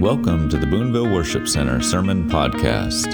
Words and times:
Welcome 0.00 0.48
to 0.48 0.56
the 0.56 0.66
Boonville 0.66 1.12
Worship 1.12 1.46
Center 1.46 1.82
Sermon 1.82 2.26
Podcast. 2.26 3.04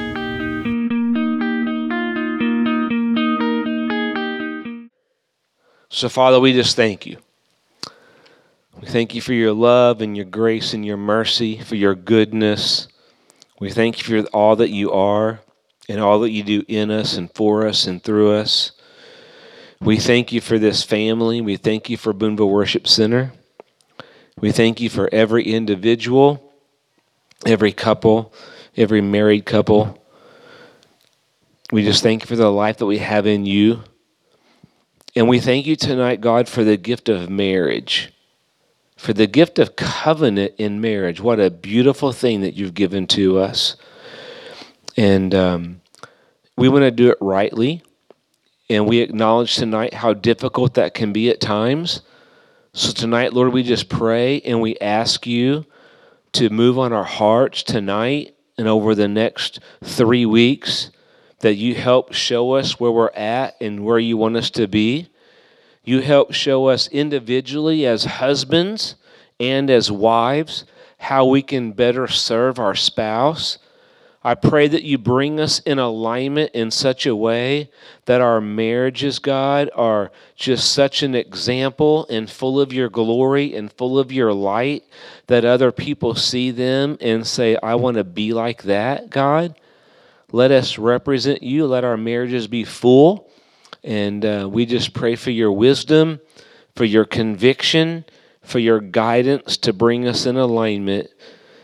So, 5.89 6.09
Father, 6.09 6.39
we 6.39 6.53
just 6.53 6.77
thank 6.77 7.05
you. 7.05 7.17
We 8.81 8.87
thank 8.87 9.17
you 9.17 9.21
for 9.21 9.33
your 9.33 9.53
love 9.53 10.01
and 10.01 10.17
your 10.17 10.27
grace 10.27 10.75
and 10.75 10.87
your 10.87 10.97
mercy, 10.97 11.59
for 11.59 11.75
your 11.75 11.97
goodness. 11.97 12.87
We 13.59 13.73
thank 13.73 13.99
you 13.99 14.23
for 14.23 14.29
all 14.29 14.55
that 14.55 14.71
you 14.71 14.93
are 14.93 15.41
and 15.89 16.01
all 16.01 16.21
that 16.21 16.31
you 16.31 16.45
do 16.45 16.63
in 16.69 16.93
us 16.93 17.17
and 17.17 17.35
for 17.35 17.67
us 17.67 17.89
and 17.89 18.01
through 18.01 18.31
us. 18.31 18.71
We 19.81 19.97
thank 19.97 20.31
you 20.31 20.41
for 20.41 20.57
this 20.57 20.85
family. 20.85 21.41
We 21.41 21.57
thank 21.57 21.91
you 21.91 21.97
for 21.97 22.13
Boonville 22.13 22.49
Worship 22.49 22.87
Center. 22.87 23.33
We 24.39 24.53
thank 24.53 24.81
you 24.81 24.89
for 24.89 25.13
every 25.13 25.43
individual 25.43 26.46
every 27.45 27.73
couple, 27.73 28.33
every 28.77 29.01
married 29.01 29.45
couple. 29.45 30.03
We 31.73 31.85
just 31.85 32.03
thank 32.03 32.23
you 32.23 32.27
for 32.27 32.37
the 32.37 32.51
life 32.51 32.79
that 32.79 32.87
we 32.87 32.99
have 32.99 33.27
in 33.27 33.45
you. 33.45 33.83
And 35.15 35.29
we 35.29 35.41
thank 35.41 35.67
you 35.67 35.77
tonight, 35.77 36.21
God, 36.21 36.49
for 36.49 36.63
the 36.63 36.77
gift 36.77 37.09
of 37.09 37.29
marriage, 37.31 38.13
for 38.97 39.13
the 39.13 39.27
gift 39.27 39.59
of 39.59 39.75
covenant 39.75 40.55
in 40.59 40.81
marriage. 40.81 41.21
What 41.21 41.41
a 41.41 41.51
beautiful 41.51 42.13
thing 42.13 42.43
that 42.43 42.55
you've 42.55 42.75
given 42.75 43.07
to 43.09 43.39
us. 43.39 43.77
And 44.97 45.35
um, 45.35 45.81
we 46.57 46.69
want 46.69 46.83
to 46.83 46.91
do 46.91 47.11
it 47.11 47.19
rightly. 47.21 47.83
And 48.69 48.87
we 48.87 48.99
acknowledge 48.99 49.57
tonight 49.57 49.95
how 49.95 50.13
difficult 50.13 50.75
that 50.75 50.95
can 50.95 51.13
be 51.13 51.31
at 51.31 51.41
times. 51.41 52.03
So 52.73 52.93
tonight, 52.93 53.33
Lord, 53.33 53.53
we 53.53 53.63
just 53.63 53.89
pray 53.89 54.41
and 54.43 54.61
we 54.61 54.77
ask 54.79 55.27
you 55.27 55.65
to 56.37 56.51
move 56.51 56.79
on 56.79 56.93
our 56.93 57.05
hearts 57.05 57.63
tonight 57.63 58.35
and 58.59 58.69
over 58.69 58.95
the 58.95 59.09
next 59.09 59.61
three 59.83 60.27
weeks, 60.27 60.91
that 61.41 61.55
you 61.55 61.75
help 61.75 62.13
show 62.13 62.53
us 62.53 62.79
where 62.79 62.93
we're 62.93 63.11
at 63.11 63.55
and 63.61 63.85
where 63.85 63.99
you 63.99 64.17
want 64.17 64.37
us 64.37 64.51
to 64.51 64.67
be. 64.67 65.09
You 65.83 66.01
help 66.01 66.35
show 66.35 66.67
us 66.67 66.89
individually 66.89 67.87
as 67.87 68.05
husbands 68.05 68.97
and 69.41 69.71
as 69.71 69.91
wives 69.91 70.65
how 70.99 71.27
we 71.27 71.43
can 71.43 71.73
better 71.73 72.07
serve 72.07 72.59
our 72.59 72.75
spouse 72.75 73.59
I 74.27 74.35
pray 74.35 74.67
that 74.67 74.83
you 74.83 74.99
bring 74.99 75.39
us 75.39 75.61
in 75.61 75.79
alignment 75.79 76.51
in 76.53 76.73
such 76.73 77.07
a 77.07 77.15
way 77.15 77.71
that 78.07 78.21
our 78.21 78.41
marriages, 78.41 79.21
God, 79.21 79.71
are 79.73 80.11
just 80.35 80.73
such 80.73 81.05
an 81.05 81.15
example 81.15 82.09
and 82.11 82.29
full 82.29 82.61
of 82.61 82.73
your 82.73 82.89
glory 82.89 83.55
and 83.55 83.73
full 83.73 84.01
of 84.01 84.11
your 84.11 84.33
light 84.33 84.83
that 85.29 85.45
other 85.45 85.71
people 85.71 86.17
see 86.17 86.51
them 86.51 86.99
and 87.01 87.25
say, 87.25 87.57
I 87.63 87.77
want 87.77 87.99
to 87.99 88.03
be 88.03 88.33
like 88.33 88.65
that, 88.65 89.11
God. 89.11 89.55
Let 90.33 90.51
us 90.51 90.77
represent 90.77 91.45
you. 91.45 91.67
Let 91.67 91.85
our 91.85 91.97
marriages 91.97 92.49
be 92.49 92.65
full. 92.65 93.31
And 93.85 94.25
uh, 94.25 94.49
we 94.51 94.67
just 94.67 94.93
pray 94.93 95.15
for 95.15 95.31
your 95.31 95.53
wisdom, 95.53 96.19
for 96.75 96.85
your 96.85 97.05
conviction, 97.05 98.05
for 98.43 98.59
your 98.59 98.81
guidance 98.81 99.57
to 99.59 99.73
bring 99.73 100.09
us 100.09 100.27
in 100.27 100.37
alignment. 100.37 101.11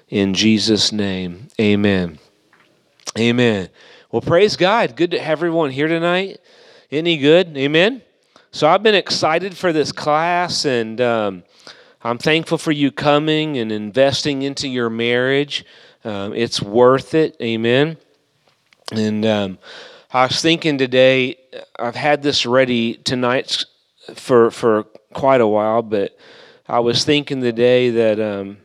In 0.08 0.32
Jesus' 0.32 0.92
name, 0.92 1.48
amen. 1.60 2.20
Amen. 3.18 3.68
Well, 4.10 4.22
praise 4.22 4.56
God. 4.56 4.96
Good 4.96 5.10
to 5.10 5.18
have 5.18 5.38
everyone 5.38 5.70
here 5.70 5.86
tonight. 5.86 6.40
Any 6.90 7.18
good? 7.18 7.54
Amen. 7.58 8.00
So 8.52 8.66
I've 8.66 8.82
been 8.82 8.94
excited 8.94 9.54
for 9.54 9.70
this 9.70 9.92
class, 9.92 10.64
and 10.64 10.98
um, 11.00 11.42
I'm 12.02 12.16
thankful 12.16 12.56
for 12.56 12.72
you 12.72 12.90
coming 12.90 13.58
and 13.58 13.70
investing 13.70 14.42
into 14.42 14.66
your 14.66 14.88
marriage. 14.88 15.66
Um, 16.04 16.32
it's 16.32 16.62
worth 16.62 17.12
it. 17.12 17.36
Amen. 17.42 17.98
And 18.92 19.26
um, 19.26 19.58
I 20.10 20.26
was 20.26 20.40
thinking 20.40 20.78
today, 20.78 21.36
I've 21.78 21.96
had 21.96 22.22
this 22.22 22.46
ready 22.46 22.94
tonight 22.94 23.62
for 24.14 24.50
for 24.50 24.84
quite 25.12 25.42
a 25.42 25.46
while, 25.46 25.82
but 25.82 26.18
I 26.66 26.80
was 26.80 27.04
thinking 27.04 27.42
today 27.42 27.90
that 27.90 28.18
um, 28.18 28.56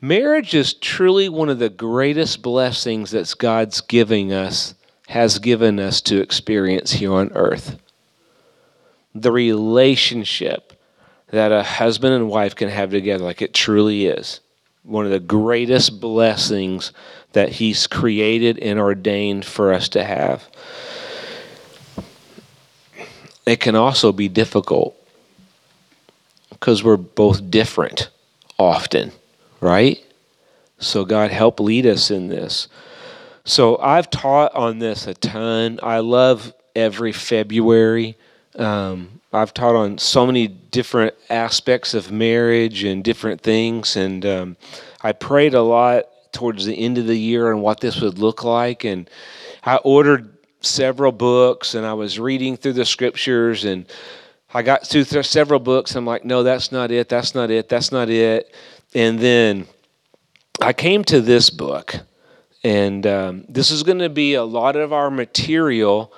Marriage 0.00 0.54
is 0.54 0.74
truly 0.74 1.28
one 1.28 1.48
of 1.48 1.58
the 1.58 1.68
greatest 1.68 2.40
blessings 2.40 3.10
that 3.10 3.34
God's 3.36 3.80
giving 3.80 4.32
us, 4.32 4.74
has 5.08 5.40
given 5.40 5.80
us 5.80 6.00
to 6.02 6.20
experience 6.20 6.92
here 6.92 7.12
on 7.12 7.32
earth. 7.34 7.78
The 9.14 9.32
relationship 9.32 10.72
that 11.30 11.50
a 11.50 11.64
husband 11.64 12.14
and 12.14 12.28
wife 12.28 12.54
can 12.54 12.68
have 12.68 12.90
together, 12.90 13.24
like 13.24 13.42
it 13.42 13.52
truly 13.52 14.06
is, 14.06 14.38
one 14.84 15.04
of 15.04 15.10
the 15.10 15.18
greatest 15.18 16.00
blessings 16.00 16.92
that 17.32 17.48
He's 17.48 17.88
created 17.88 18.58
and 18.60 18.78
ordained 18.78 19.44
for 19.44 19.72
us 19.72 19.88
to 19.90 20.04
have. 20.04 20.48
It 23.44 23.58
can 23.58 23.74
also 23.74 24.12
be 24.12 24.28
difficult 24.28 24.94
because 26.50 26.84
we're 26.84 26.96
both 26.96 27.50
different 27.50 28.10
often 28.58 29.10
right? 29.60 30.02
So, 30.78 31.04
God, 31.04 31.30
help 31.30 31.60
lead 31.60 31.86
us 31.86 32.10
in 32.10 32.28
this. 32.28 32.68
So, 33.44 33.78
I've 33.78 34.10
taught 34.10 34.54
on 34.54 34.78
this 34.78 35.06
a 35.06 35.14
ton. 35.14 35.80
I 35.82 35.98
love 35.98 36.52
every 36.76 37.12
February. 37.12 38.16
Um, 38.56 39.20
I've 39.32 39.52
taught 39.52 39.74
on 39.74 39.98
so 39.98 40.26
many 40.26 40.48
different 40.48 41.14
aspects 41.28 41.92
of 41.94 42.10
marriage 42.10 42.84
and 42.84 43.04
different 43.04 43.42
things. 43.42 43.96
And 43.96 44.24
um, 44.24 44.56
I 45.02 45.12
prayed 45.12 45.54
a 45.54 45.62
lot 45.62 46.04
towards 46.32 46.64
the 46.64 46.74
end 46.74 46.98
of 46.98 47.06
the 47.06 47.18
year 47.18 47.52
on 47.52 47.60
what 47.60 47.80
this 47.80 48.00
would 48.00 48.18
look 48.18 48.42
like. 48.42 48.84
And 48.84 49.08
I 49.64 49.76
ordered 49.76 50.34
several 50.60 51.12
books 51.12 51.74
and 51.74 51.84
I 51.86 51.92
was 51.92 52.18
reading 52.18 52.56
through 52.56 52.72
the 52.74 52.84
scriptures 52.84 53.64
and 53.64 53.86
I 54.54 54.62
got 54.62 54.86
through 54.86 55.04
several 55.04 55.60
books. 55.60 55.94
I'm 55.94 56.06
like, 56.06 56.24
no, 56.24 56.42
that's 56.42 56.72
not 56.72 56.90
it. 56.90 57.08
That's 57.08 57.34
not 57.34 57.50
it. 57.50 57.68
That's 57.68 57.92
not 57.92 58.08
it. 58.08 58.54
And 58.94 59.18
then 59.18 59.66
I 60.60 60.72
came 60.72 61.04
to 61.04 61.20
this 61.20 61.50
book, 61.50 61.96
and 62.64 63.06
um, 63.06 63.44
this 63.48 63.70
is 63.70 63.82
going 63.82 63.98
to 63.98 64.08
be 64.08 64.34
a 64.34 64.44
lot 64.44 64.76
of 64.76 64.92
our 64.92 65.10
material 65.10 66.12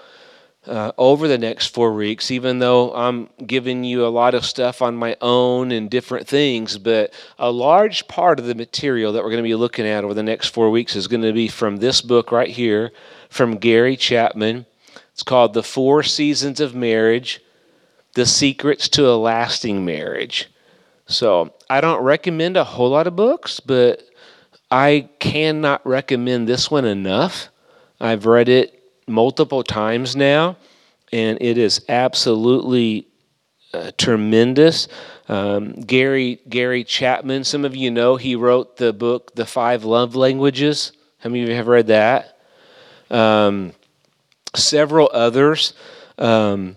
uh, 0.66 0.92
over 0.98 1.26
the 1.26 1.38
next 1.38 1.68
four 1.68 1.94
weeks, 1.94 2.30
even 2.30 2.58
though 2.58 2.94
I'm 2.94 3.28
giving 3.46 3.82
you 3.82 4.06
a 4.06 4.08
lot 4.08 4.34
of 4.34 4.44
stuff 4.44 4.82
on 4.82 4.94
my 4.94 5.16
own 5.20 5.72
and 5.72 5.90
different 5.90 6.28
things. 6.28 6.78
But 6.78 7.12
a 7.38 7.50
large 7.50 8.06
part 8.08 8.38
of 8.38 8.46
the 8.46 8.54
material 8.54 9.12
that 9.12 9.22
we're 9.22 9.30
going 9.30 9.42
to 9.42 9.48
be 9.48 9.54
looking 9.54 9.86
at 9.86 10.04
over 10.04 10.14
the 10.14 10.22
next 10.22 10.48
four 10.48 10.70
weeks 10.70 10.94
is 10.94 11.08
going 11.08 11.22
to 11.22 11.32
be 11.32 11.48
from 11.48 11.78
this 11.78 12.00
book 12.00 12.30
right 12.30 12.48
here 12.48 12.92
from 13.28 13.56
Gary 13.56 13.96
Chapman. 13.96 14.66
It's 15.12 15.22
called 15.22 15.54
The 15.54 15.62
Four 15.62 16.02
Seasons 16.02 16.60
of 16.60 16.74
Marriage 16.74 17.40
The 18.14 18.26
Secrets 18.26 18.88
to 18.90 19.08
a 19.08 19.16
Lasting 19.16 19.84
Marriage. 19.84 20.50
So 21.10 21.52
I 21.68 21.80
don't 21.80 22.02
recommend 22.02 22.56
a 22.56 22.64
whole 22.64 22.90
lot 22.90 23.06
of 23.06 23.16
books, 23.16 23.58
but 23.60 24.02
I 24.70 25.08
cannot 25.18 25.84
recommend 25.84 26.48
this 26.48 26.70
one 26.70 26.84
enough. 26.84 27.48
I've 28.00 28.26
read 28.26 28.48
it 28.48 28.82
multiple 29.08 29.64
times 29.64 30.14
now, 30.14 30.56
and 31.12 31.36
it 31.40 31.58
is 31.58 31.84
absolutely 31.88 33.08
uh, 33.74 33.90
tremendous. 33.98 34.86
Um, 35.28 35.72
Gary 35.72 36.40
Gary 36.48 36.84
Chapman, 36.84 37.44
some 37.44 37.64
of 37.64 37.74
you 37.74 37.90
know, 37.90 38.16
he 38.16 38.36
wrote 38.36 38.76
the 38.76 38.92
book 38.92 39.34
"The 39.34 39.46
Five 39.46 39.84
Love 39.84 40.14
Languages." 40.14 40.92
How 41.18 41.28
many 41.28 41.42
of 41.42 41.48
you 41.48 41.54
have 41.56 41.66
read 41.66 41.88
that? 41.88 42.38
Um, 43.10 43.72
several 44.54 45.10
others. 45.12 45.74
Um, 46.18 46.76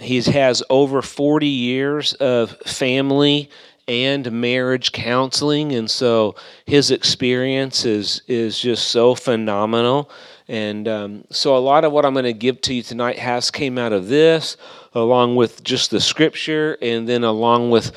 he 0.00 0.20
has 0.22 0.62
over 0.70 1.02
40 1.02 1.46
years 1.46 2.14
of 2.14 2.56
family 2.66 3.50
and 3.86 4.30
marriage 4.30 4.92
counseling 4.92 5.72
and 5.72 5.90
so 5.90 6.36
his 6.64 6.90
experience 6.90 7.84
is 7.84 8.22
is 8.28 8.58
just 8.58 8.88
so 8.88 9.14
phenomenal. 9.14 10.10
And 10.46 10.86
um, 10.86 11.24
so 11.30 11.56
a 11.56 11.58
lot 11.58 11.84
of 11.84 11.92
what 11.92 12.04
i'm 12.04 12.12
going 12.12 12.24
to 12.24 12.32
give 12.32 12.60
to 12.62 12.74
you 12.74 12.82
tonight 12.82 13.18
has 13.18 13.50
came 13.50 13.78
out 13.78 13.92
of 13.92 14.08
this 14.08 14.56
along 14.94 15.36
with 15.36 15.62
just 15.64 15.90
the 15.90 16.00
scripture 16.00 16.78
and 16.80 17.08
then 17.08 17.24
along 17.24 17.70
with 17.70 17.92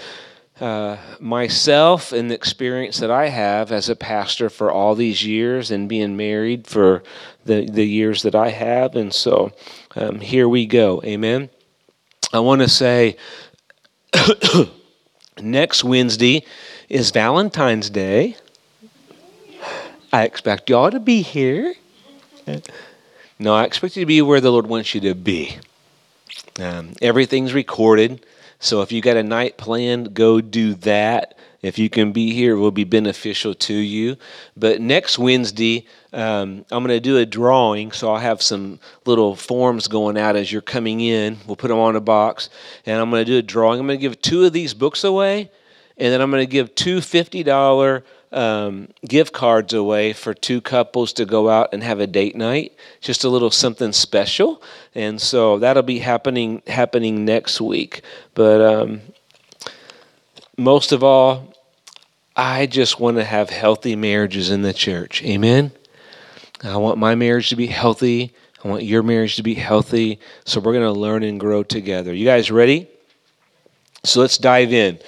uh, 0.60 0.98
myself 1.20 2.12
and 2.12 2.30
the 2.30 2.36
experience 2.36 2.98
that 3.00 3.10
i 3.10 3.28
have 3.28 3.72
as 3.72 3.90
a 3.90 3.96
pastor 3.96 4.50
for 4.50 4.72
all 4.72 4.94
these 4.94 5.26
years 5.26 5.72
and 5.72 5.90
being 5.90 6.16
married 6.16 6.68
for 6.68 7.04
the, 7.46 7.68
the 7.70 7.86
years 7.86 8.22
that 8.24 8.36
i 8.36 8.50
have. 8.50 8.96
And 8.96 9.14
so 9.14 9.52
um, 9.96 10.20
here 10.20 10.48
we 10.50 10.66
go. 10.66 11.02
Amen 11.04 11.50
I 12.34 12.40
want 12.40 12.62
to 12.62 12.68
say 12.68 13.16
next 15.42 15.84
Wednesday 15.84 16.44
is 16.90 17.12
Valentine's 17.12 17.92
Day. 17.92 18.36
I 20.12 20.24
expect 20.24 20.68
y'all 20.68 20.90
to 20.90 21.00
be 21.00 21.22
here. 21.22 21.76
No, 23.38 23.54
I 23.54 23.66
expect 23.66 23.96
you 23.98 24.02
to 24.02 24.08
be 24.08 24.24
where 24.24 24.42
the 24.42 24.52
Lord 24.52 24.66
wants 24.66 24.96
you 24.96 25.02
to 25.02 25.14
be. 25.14 25.58
Um, 26.60 26.94
everything's 27.04 27.54
recorded, 27.54 28.26
So 28.60 28.82
if 28.82 28.92
you 28.92 29.00
got 29.00 29.16
a 29.16 29.24
night 29.24 29.58
planned, 29.58 30.16
go 30.16 30.42
do 30.42 30.74
that. 30.76 31.38
If 31.64 31.80
you 31.80 31.90
can 31.90 32.12
be 32.12 32.34
here, 32.34 32.56
it 32.56 32.60
will 32.60 32.72
be 32.72 32.84
beneficial 32.84 33.56
to 33.56 33.74
you. 33.74 34.18
But 34.56 34.82
next 34.82 35.18
Wednesday, 35.18 35.88
um, 36.12 36.66
I'm 36.70 36.84
going 36.84 36.90
to 36.90 37.00
do 37.00 37.18
a 37.18 37.26
drawing, 37.26 37.94
so 37.94 38.12
I'll 38.12 38.20
have 38.20 38.42
some 38.42 38.80
little 39.06 39.36
forms 39.36 39.88
going 39.88 40.18
out 40.18 40.36
as 40.36 40.52
you're 40.52 40.62
coming 40.62 41.00
in. 41.00 41.38
We'll 41.48 41.56
put 41.56 41.70
them 41.70 41.80
on 41.80 41.96
a 41.96 42.02
box, 42.02 42.50
and 42.86 43.02
I'm 43.02 43.10
going 43.10 43.26
to 43.26 43.32
do 43.32 43.38
a 43.38 43.42
drawing. 43.42 43.80
I'm 43.80 43.88
going 43.88 43.98
to 43.98 44.02
give 44.02 44.22
two 44.22 44.44
of 44.44 44.52
these 44.52 44.74
books 44.74 45.06
away, 45.06 45.50
and 45.98 46.14
then 46.14 46.20
I'm 46.20 46.30
going 46.30 46.44
to 46.44 46.52
give 46.52 46.76
two 46.76 46.98
$50 46.98 48.04
um, 48.34 48.90
gift 49.08 49.32
cards 49.32 49.74
away 49.74 50.12
for 50.12 50.34
two 50.34 50.60
couples 50.60 51.14
to 51.14 51.26
go 51.26 51.50
out 51.50 51.70
and 51.72 51.82
have 51.84 52.00
a 52.02 52.08
date 52.08 52.36
night. 52.36 52.74
Just 53.00 53.24
a 53.24 53.30
little 53.30 53.52
something 53.52 53.94
special, 53.94 54.62
and 54.94 55.22
so 55.22 55.60
that'll 55.60 55.84
be 55.84 56.00
happening 56.00 56.62
happening 56.68 57.24
next 57.24 57.62
week. 57.62 58.02
But 58.34 58.60
um, 58.60 59.02
most 60.58 60.92
of 60.92 61.04
all, 61.04 61.53
I 62.36 62.66
just 62.66 63.00
want 63.00 63.18
to 63.18 63.24
have 63.24 63.50
healthy 63.50 63.96
marriages 63.96 64.50
in 64.50 64.64
the 64.64 64.74
church. 64.74 65.24
Amen. 65.24 65.72
I 66.64 66.78
want 66.78 66.98
my 66.98 67.16
marriage 67.16 67.50
to 67.50 67.56
be 67.56 67.68
healthy. 67.68 68.34
I 68.64 68.68
want 68.68 68.84
your 68.84 69.04
marriage 69.04 69.36
to 69.36 69.44
be 69.44 69.54
healthy. 69.54 70.20
So 70.46 70.60
we're 70.60 70.74
going 70.74 70.86
to 70.86 71.00
learn 71.00 71.24
and 71.24 71.40
grow 71.40 71.64
together. 71.64 72.14
You 72.14 72.26
guys 72.26 72.50
ready? 72.50 72.88
So 74.04 74.22
let's 74.22 74.38
dive 74.38 74.74
in. 74.74 75.00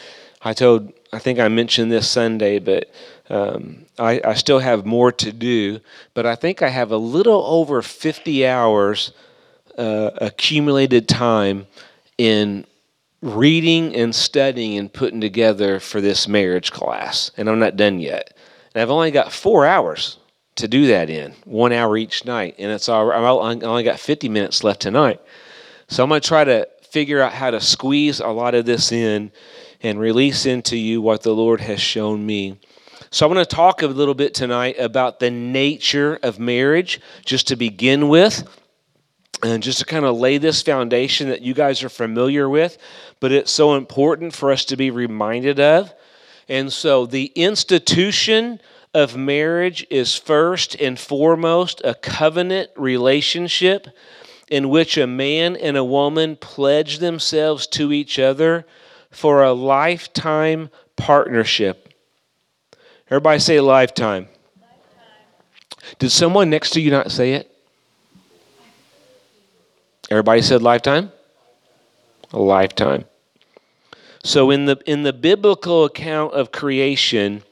I 0.42 0.54
told, 0.54 0.94
I 1.12 1.19
think 1.19 1.39
I 1.39 1.48
mentioned 1.48 1.92
this 1.92 2.07
Sunday, 2.07 2.60
but 2.60 2.92
um, 3.30 3.86
I, 3.98 4.21
I 4.24 4.33
still 4.36 4.60
have 4.60 4.86
more 4.86 5.12
to 5.13 5.31
do. 5.31 5.80
But 6.13 6.25
I 6.25 6.36
think 6.36 6.62
I 6.62 6.69
have 6.69 6.92
a 6.92 6.98
little 6.98 7.44
over 7.45 7.81
50 7.81 8.45
hours 8.45 9.12
uh, 9.78 10.12
accumulated 10.18 11.07
time 11.07 11.66
in 12.18 12.66
reading 13.25 13.95
and 13.95 14.13
studying 14.13 14.77
and 14.77 14.94
putting 14.94 15.19
together 15.19 15.80
for 15.80 16.00
this 16.00 16.27
marriage 16.27 16.72
class, 16.72 17.31
and 17.36 17.50
I'm 17.50 17.57
not 17.57 17.75
done 17.75 18.00
yet. 18.00 18.38
And 18.74 18.81
I've 18.81 18.92
only 18.92 19.10
got 19.10 19.31
four 19.31 19.66
hours 19.66 20.19
to 20.57 20.68
do 20.68 20.88
that 20.88 21.10
in, 21.10 21.33
one 21.44 21.74
hour 21.74 21.98
each 21.98 22.24
night, 22.24 22.56
and 22.60 22.72
it's 22.72 22.88
all, 22.88 23.12
I 23.12 23.18
only 23.18 23.83
got 23.83 24.00
50 24.00 24.30
minutes 24.30 24.63
left 24.63 24.80
tonight. 24.80 25.19
So 25.88 26.04
I'm 26.04 26.10
going 26.10 26.22
to 26.22 26.27
try 26.27 26.44
to 26.44 26.68
figure 26.83 27.19
out 27.19 27.33
how 27.33 27.50
to 27.50 27.60
squeeze 27.60 28.19
a 28.19 28.27
lot 28.27 28.54
of 28.54 28.66
this 28.66 28.92
in 28.92 29.31
and 29.81 30.00
release 30.00 30.45
into 30.45 30.78
you 30.78 31.01
what 31.01 31.24
the 31.24 31.33
Lord 31.33 31.62
has 31.62 31.81
shown 31.81 32.25
me. 32.25 32.60
So, 33.12 33.25
I 33.25 33.31
want 33.31 33.48
to 33.48 33.56
talk 33.56 33.81
a 33.81 33.88
little 33.88 34.13
bit 34.13 34.33
tonight 34.33 34.78
about 34.80 35.19
the 35.19 35.31
nature 35.31 36.19
of 36.21 36.39
marriage, 36.39 37.00
just 37.24 37.48
to 37.48 37.56
begin 37.56 38.10
with 38.10 38.44
and 39.43 39.61
just 39.61 39.79
to 39.79 39.85
kind 39.85 40.05
of 40.05 40.17
lay 40.17 40.37
this 40.37 40.61
foundation 40.61 41.29
that 41.29 41.41
you 41.41 41.53
guys 41.53 41.83
are 41.83 41.89
familiar 41.89 42.49
with, 42.49 42.77
but 43.19 43.31
it's 43.31 43.51
so 43.51 43.75
important 43.75 44.33
for 44.33 44.51
us 44.51 44.65
to 44.65 44.77
be 44.77 44.91
reminded 44.91 45.59
of. 45.59 45.93
And 46.47 46.71
so 46.71 47.05
the 47.05 47.25
institution 47.35 48.59
of 48.93 49.17
marriage 49.17 49.85
is 49.89 50.15
first 50.15 50.75
and 50.75 50.99
foremost 50.99 51.81
a 51.83 51.95
covenant 51.95 52.69
relationship 52.77 53.87
in 54.49 54.69
which 54.69 54.97
a 54.97 55.07
man 55.07 55.55
and 55.55 55.75
a 55.75 55.83
woman 55.83 56.35
pledge 56.35 56.99
themselves 56.99 57.67
to 57.67 57.91
each 57.91 58.19
other 58.19 58.65
for 59.09 59.43
a 59.43 59.53
lifetime 59.53 60.69
partnership. 60.95 61.93
Everybody 63.09 63.39
say 63.39 63.59
lifetime. 63.59 64.27
lifetime. 64.59 65.95
Did 65.99 66.11
someone 66.11 66.49
next 66.49 66.71
to 66.71 66.81
you 66.81 66.91
not 66.91 67.11
say 67.11 67.33
it? 67.33 67.55
Everybody 70.10 70.42
said 70.42 70.62
lifetime? 70.62 71.12
A 72.31 72.40
lifetime. 72.40 73.06
So 74.24 74.50
in 74.52 74.66
the 74.66 74.81
in 74.86 75.04
the 75.04 75.13
biblical 75.13 75.86
account 75.86 76.34
of 76.34 76.52
creation, 76.52 77.44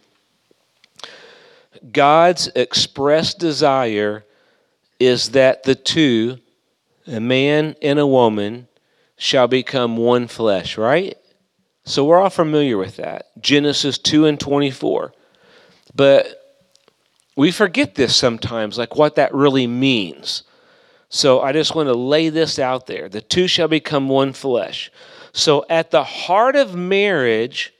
God's 1.91 2.47
expressed 2.55 3.39
desire 3.39 4.25
is 4.99 5.29
that 5.31 5.63
the 5.63 5.75
two, 5.75 6.39
a 7.05 7.19
man 7.19 7.75
and 7.81 7.99
a 7.99 8.07
woman, 8.07 8.67
shall 9.17 9.47
become 9.47 9.97
one 9.97 10.27
flesh, 10.27 10.77
right? 10.77 11.17
So 11.85 12.05
we're 12.05 12.19
all 12.19 12.29
familiar 12.29 12.77
with 12.77 12.95
that. 12.97 13.29
Genesis 13.41 13.97
2 13.97 14.25
and 14.25 14.39
24. 14.39 15.13
But 15.93 16.59
we 17.35 17.51
forget 17.51 17.95
this 17.95 18.15
sometimes, 18.15 18.77
like 18.77 18.95
what 18.95 19.15
that 19.15 19.33
really 19.33 19.67
means. 19.67 20.43
So 21.13 21.41
I 21.41 21.51
just 21.51 21.75
want 21.75 21.89
to 21.89 21.93
lay 21.93 22.29
this 22.29 22.57
out 22.57 22.87
there. 22.87 23.07
The 23.07 23.21
two 23.21 23.47
shall 23.47 23.67
become 23.67 24.09
one 24.09 24.33
flesh. 24.33 24.91
So 25.31 25.63
at 25.69 25.91
the 25.91 26.03
heart 26.03 26.55
of 26.55 26.73
marriage 26.73 27.71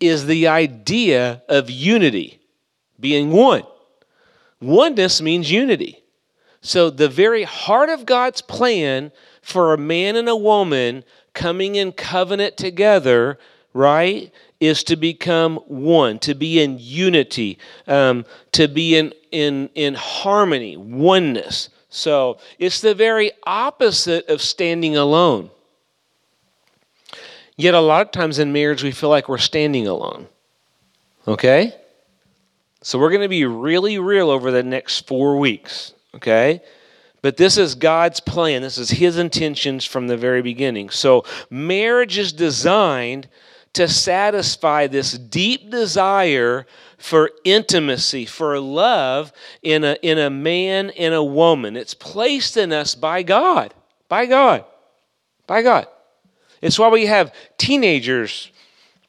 is 0.00 0.26
the 0.26 0.48
idea 0.48 1.44
of 1.48 1.70
unity, 1.70 2.40
being 2.98 3.30
one. 3.30 3.62
Oneness 4.60 5.22
means 5.22 5.48
unity. 5.48 6.02
So 6.60 6.90
the 6.90 7.08
very 7.08 7.44
heart 7.44 7.88
of 7.88 8.04
God's 8.04 8.42
plan 8.42 9.12
for 9.42 9.72
a 9.72 9.78
man 9.78 10.16
and 10.16 10.28
a 10.28 10.34
woman 10.34 11.04
coming 11.34 11.76
in 11.76 11.92
covenant 11.92 12.56
together, 12.56 13.38
right, 13.72 14.32
is 14.58 14.82
to 14.84 14.96
become 14.96 15.58
one, 15.68 16.18
to 16.18 16.34
be 16.34 16.60
in 16.60 16.78
unity, 16.80 17.58
um, 17.86 18.24
to 18.50 18.66
be 18.66 18.96
in, 18.96 19.14
in, 19.30 19.70
in 19.76 19.94
harmony, 19.94 20.76
oneness. 20.76 21.68
So 21.90 22.38
it's 22.58 22.80
the 22.80 22.94
very 22.94 23.32
opposite 23.44 24.28
of 24.28 24.40
standing 24.40 24.96
alone. 24.96 25.50
Yet 27.56 27.74
a 27.74 27.80
lot 27.80 28.06
of 28.06 28.12
times 28.12 28.38
in 28.38 28.52
marriage, 28.52 28.82
we 28.82 28.92
feel 28.92 29.10
like 29.10 29.28
we're 29.28 29.38
standing 29.38 29.86
alone. 29.86 30.28
Okay? 31.28 31.74
So 32.80 32.98
we're 32.98 33.10
going 33.10 33.20
to 33.20 33.28
be 33.28 33.44
really 33.44 33.98
real 33.98 34.30
over 34.30 34.50
the 34.50 34.62
next 34.62 35.06
four 35.06 35.38
weeks. 35.38 35.92
Okay? 36.14 36.62
But 37.22 37.36
this 37.36 37.58
is 37.58 37.74
God's 37.74 38.20
plan. 38.20 38.62
This 38.62 38.78
is 38.78 38.90
His 38.90 39.18
intentions 39.18 39.84
from 39.84 40.06
the 40.06 40.16
very 40.16 40.40
beginning. 40.40 40.88
So 40.90 41.24
marriage 41.50 42.16
is 42.16 42.32
designed 42.32 43.28
to 43.72 43.88
satisfy 43.88 44.86
this 44.86 45.16
deep 45.16 45.70
desire 45.70 46.66
for 46.98 47.30
intimacy, 47.44 48.26
for 48.26 48.58
love 48.58 49.32
in 49.62 49.84
a, 49.84 49.96
in 50.02 50.18
a 50.18 50.30
man 50.30 50.90
and 50.90 51.14
a 51.14 51.22
woman. 51.22 51.76
It's 51.76 51.94
placed 51.94 52.56
in 52.56 52.72
us 52.72 52.94
by 52.94 53.22
God. 53.22 53.72
By 54.08 54.26
God. 54.26 54.64
By 55.46 55.62
God. 55.62 55.86
It's 56.60 56.78
why 56.78 56.88
we 56.88 57.06
have 57.06 57.32
teenagers, 57.56 58.50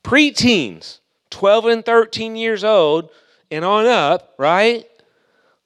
preteens, 0.03 0.99
12 1.31 1.65
and 1.65 1.85
13 1.85 2.35
years 2.35 2.63
old 2.63 3.09
and 3.49 3.65
on 3.65 3.85
up, 3.85 4.33
right? 4.37 4.85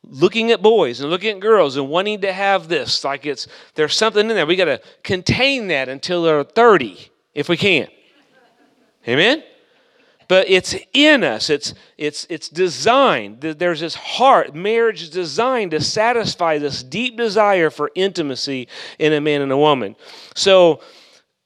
Looking 0.03 0.51
at 0.51 0.61
boys 0.61 1.01
and 1.01 1.09
looking 1.09 1.35
at 1.35 1.39
girls 1.41 1.77
and 1.77 1.89
wanting 1.89 2.21
to 2.21 2.31
have 2.31 2.67
this. 2.67 3.03
Like 3.03 3.25
it's 3.25 3.47
there's 3.75 3.95
something 3.95 4.29
in 4.29 4.35
there. 4.35 4.45
We 4.45 4.55
got 4.55 4.65
to 4.65 4.81
contain 5.03 5.67
that 5.67 5.89
until 5.89 6.23
they're 6.23 6.43
30 6.43 7.09
if 7.33 7.49
we 7.49 7.57
can. 7.57 7.87
Amen? 9.07 9.43
But 10.27 10.49
it's 10.49 10.75
in 10.93 11.23
us. 11.23 11.49
It's 11.49 11.75
it's 11.97 12.25
it's 12.29 12.49
designed. 12.49 13.41
There's 13.41 13.79
this 13.79 13.93
heart. 13.93 14.55
Marriage 14.55 15.03
is 15.03 15.09
designed 15.09 15.71
to 15.71 15.81
satisfy 15.81 16.57
this 16.57 16.81
deep 16.81 17.15
desire 17.15 17.69
for 17.69 17.91
intimacy 17.93 18.67
in 18.97 19.13
a 19.13 19.21
man 19.21 19.41
and 19.41 19.51
a 19.51 19.57
woman. 19.57 19.95
So 20.33 20.81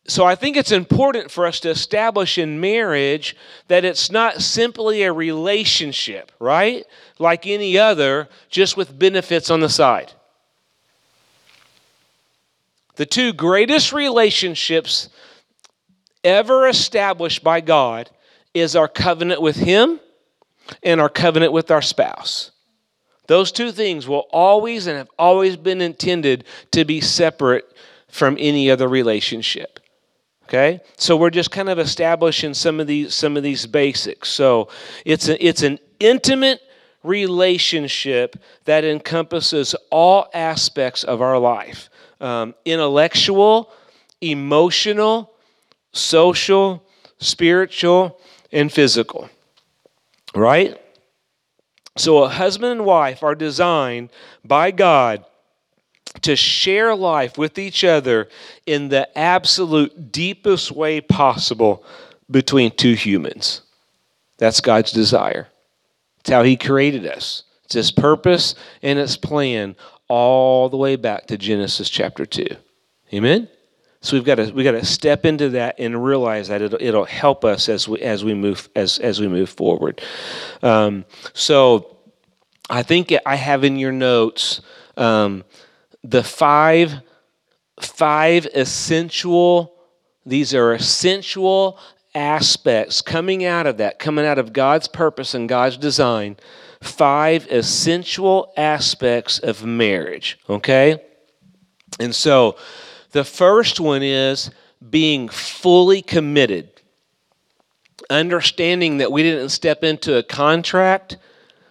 so 0.10 0.26
I 0.26 0.36
think 0.36 0.58
it's 0.58 0.72
important 0.72 1.30
for 1.30 1.46
us 1.46 1.60
to 1.60 1.70
establish 1.70 2.38
in 2.38 2.60
marriage 2.60 3.36
that 3.68 3.86
it's 3.86 4.10
not 4.10 4.42
simply 4.42 5.04
a 5.04 5.14
relationship, 5.14 6.32
right? 6.40 6.84
Like 7.20 7.46
any 7.46 7.78
other, 7.78 8.28
just 8.50 8.76
with 8.76 8.98
benefits 8.98 9.52
on 9.52 9.60
the 9.60 9.70
side. 9.70 10.14
The 12.96 13.06
two 13.06 13.34
greatest 13.34 13.94
relationships 13.94 15.10
ever 16.24 16.68
established 16.68 17.44
by 17.44 17.62
God 17.62 18.10
is 18.54 18.76
our 18.76 18.88
covenant 18.88 19.42
with 19.42 19.56
Him 19.56 20.00
and 20.84 21.00
our 21.00 21.10
covenant 21.10 21.54
with 21.54 21.72
our 21.72 21.82
spouse. 21.82 22.52
Those 23.28 23.52
two 23.52 23.72
things 23.72 24.08
will 24.08 24.28
always 24.32 24.88
and 24.88 24.98
have 24.98 25.10
always 25.20 25.56
been 25.56 25.82
intended 25.82 26.46
to 26.72 26.84
be 26.84 27.00
separate 27.00 27.66
from 28.08 28.38
any 28.40 28.72
other 28.72 28.88
relationship. 28.88 29.80
Okay? 30.46 30.82
So 30.98 31.16
we're 31.16 31.30
just 31.30 31.52
kind 31.52 31.70
of 31.70 31.78
establishing 31.78 32.56
some 32.56 32.80
of 32.80 32.88
these 32.88 33.14
some 33.14 33.38
of 33.38 33.44
these 33.44 33.68
basics. 33.68 34.30
So 34.30 34.70
it's 35.06 35.30
a, 35.30 35.46
it's 35.46 35.62
an 35.62 35.78
intimate 36.00 36.60
relationship 37.04 38.36
that 38.66 38.84
encompasses 38.84 39.76
all 39.92 40.28
aspects 40.34 41.04
of 41.04 41.22
our 41.22 41.38
life 41.38 41.90
um, 42.20 42.56
intellectual, 42.66 43.72
emotional, 44.22 45.34
social, 45.92 46.84
spiritual, 47.18 48.20
and 48.52 48.72
physical. 48.72 49.30
Right? 50.36 50.80
So, 51.98 52.24
a 52.24 52.30
husband 52.30 52.72
and 52.72 52.86
wife 52.86 53.24
are 53.24 53.36
designed 53.36 54.10
by 54.44 54.72
God 54.72 55.26
to 56.22 56.36
share 56.36 56.96
life 56.96 57.38
with 57.38 57.58
each 57.58 57.84
other 57.84 58.30
in 58.66 58.90
the 58.90 59.18
absolute 59.18 60.12
deepest 60.12 60.72
way 60.72 61.02
possible 61.02 61.84
between 62.30 62.72
two 62.72 62.94
humans. 62.94 63.62
That's 64.38 64.62
God's 64.62 64.92
desire. 64.92 65.48
It's 66.22 66.30
how 66.30 66.44
He 66.44 66.58
created 66.58 67.06
us. 67.06 67.44
It's 67.66 67.76
His 67.76 67.92
purpose 67.92 68.56
and 68.82 68.98
His 68.98 69.18
plan 69.18 69.76
all 70.08 70.70
the 70.70 70.78
way 70.78 70.96
back 70.96 71.28
to 71.28 71.38
Genesis 71.38 71.90
chapter 71.90 72.26
2. 72.26 72.46
Amen? 73.14 73.48
So 74.02 74.16
we've 74.16 74.24
got 74.24 74.36
to 74.36 74.52
we 74.52 74.64
got 74.64 74.72
to 74.72 74.86
step 74.86 75.26
into 75.26 75.50
that 75.50 75.76
and 75.78 76.04
realize 76.04 76.48
that 76.48 76.62
it'll, 76.62 76.82
it'll 76.82 77.06
help 77.06 77.44
us 77.44 77.68
as 77.68 77.88
we 77.88 78.00
as 78.00 78.24
we 78.24 78.34
move 78.34 78.70
as 78.76 78.98
as 79.00 79.20
we 79.20 79.28
move 79.28 79.50
forward. 79.50 80.02
Um, 80.62 81.06
so 81.34 81.98
I 82.70 82.84
think 82.84 83.14
I 83.26 83.36
have 83.36 83.64
in 83.66 83.78
your 83.78 83.92
notes 83.92 84.62
um, 84.96 85.44
the 86.04 86.24
five 86.24 87.02
five 87.82 88.46
essential. 88.56 89.76
These 90.26 90.54
are 90.54 90.74
essential 90.74 91.80
aspects 92.16 93.02
coming 93.02 93.44
out 93.44 93.68
of 93.68 93.78
that, 93.78 94.00
coming 94.00 94.26
out 94.26 94.38
of 94.38 94.54
God's 94.54 94.88
purpose 94.88 95.34
and 95.34 95.50
God's 95.50 95.78
design. 95.78 96.38
Five 96.82 97.48
essential 97.52 98.54
aspects 98.56 99.40
of 99.40 99.66
marriage. 99.66 100.40
Okay, 100.50 101.02
and 102.00 102.16
so 102.16 102.56
the 103.12 103.24
first 103.24 103.80
one 103.80 104.04
is 104.04 104.52
being 104.88 105.30
fully 105.30 106.02
committed, 106.02 106.70
understanding 108.10 108.98
that 108.98 109.12
we 109.12 109.24
didn't 109.24 109.50
step 109.50 109.84
into 109.84 110.18
a 110.18 110.24
contract, 110.24 111.18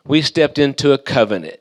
we 0.04 0.22
stepped 0.22 0.58
into 0.58 0.92
a 0.92 0.98
covenant. 0.98 1.60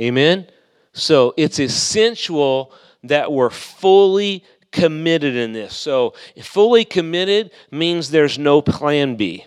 Amen? 0.00 0.46
So 0.92 1.34
it's 1.36 1.58
essential 1.58 2.72
that 3.04 3.32
we're 3.32 3.50
fully 3.50 4.44
committed 4.72 5.36
in 5.36 5.52
this. 5.52 5.74
So 5.74 6.14
fully 6.42 6.84
committed 6.84 7.50
means 7.70 8.10
there's 8.10 8.38
no 8.38 8.62
plan 8.62 9.16
B. 9.16 9.44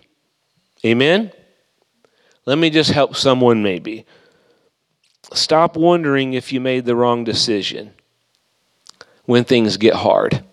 Amen? 0.85 1.31
Let 2.45 2.57
me 2.57 2.69
just 2.69 2.91
help 2.91 3.15
someone 3.15 3.61
maybe. 3.61 4.05
Stop 5.33 5.77
wondering 5.77 6.33
if 6.33 6.51
you 6.51 6.59
made 6.59 6.85
the 6.85 6.95
wrong 6.95 7.23
decision 7.23 7.93
when 9.29 9.43
things 9.43 9.77
get 9.77 9.93
hard. 9.93 10.43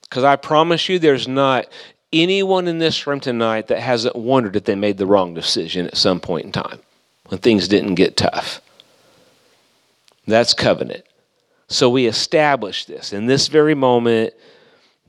Because 0.00 0.24
I 0.24 0.36
promise 0.36 0.88
you, 0.88 0.98
there's 0.98 1.28
not 1.28 1.66
anyone 2.14 2.66
in 2.66 2.78
this 2.78 3.06
room 3.06 3.20
tonight 3.20 3.66
that 3.66 3.80
hasn't 3.80 4.16
wondered 4.16 4.56
if 4.56 4.64
they 4.64 4.74
made 4.74 4.96
the 4.96 5.04
wrong 5.04 5.34
decision 5.34 5.86
at 5.86 5.98
some 5.98 6.18
point 6.18 6.46
in 6.46 6.52
time 6.52 6.78
when 7.26 7.40
things 7.40 7.68
didn't 7.68 7.96
get 7.96 8.16
tough. 8.16 8.62
That's 10.26 10.54
covenant. 10.54 11.04
So 11.68 11.90
we 11.90 12.06
establish 12.06 12.86
this 12.86 13.12
in 13.12 13.26
this 13.26 13.48
very 13.48 13.74
moment 13.74 14.32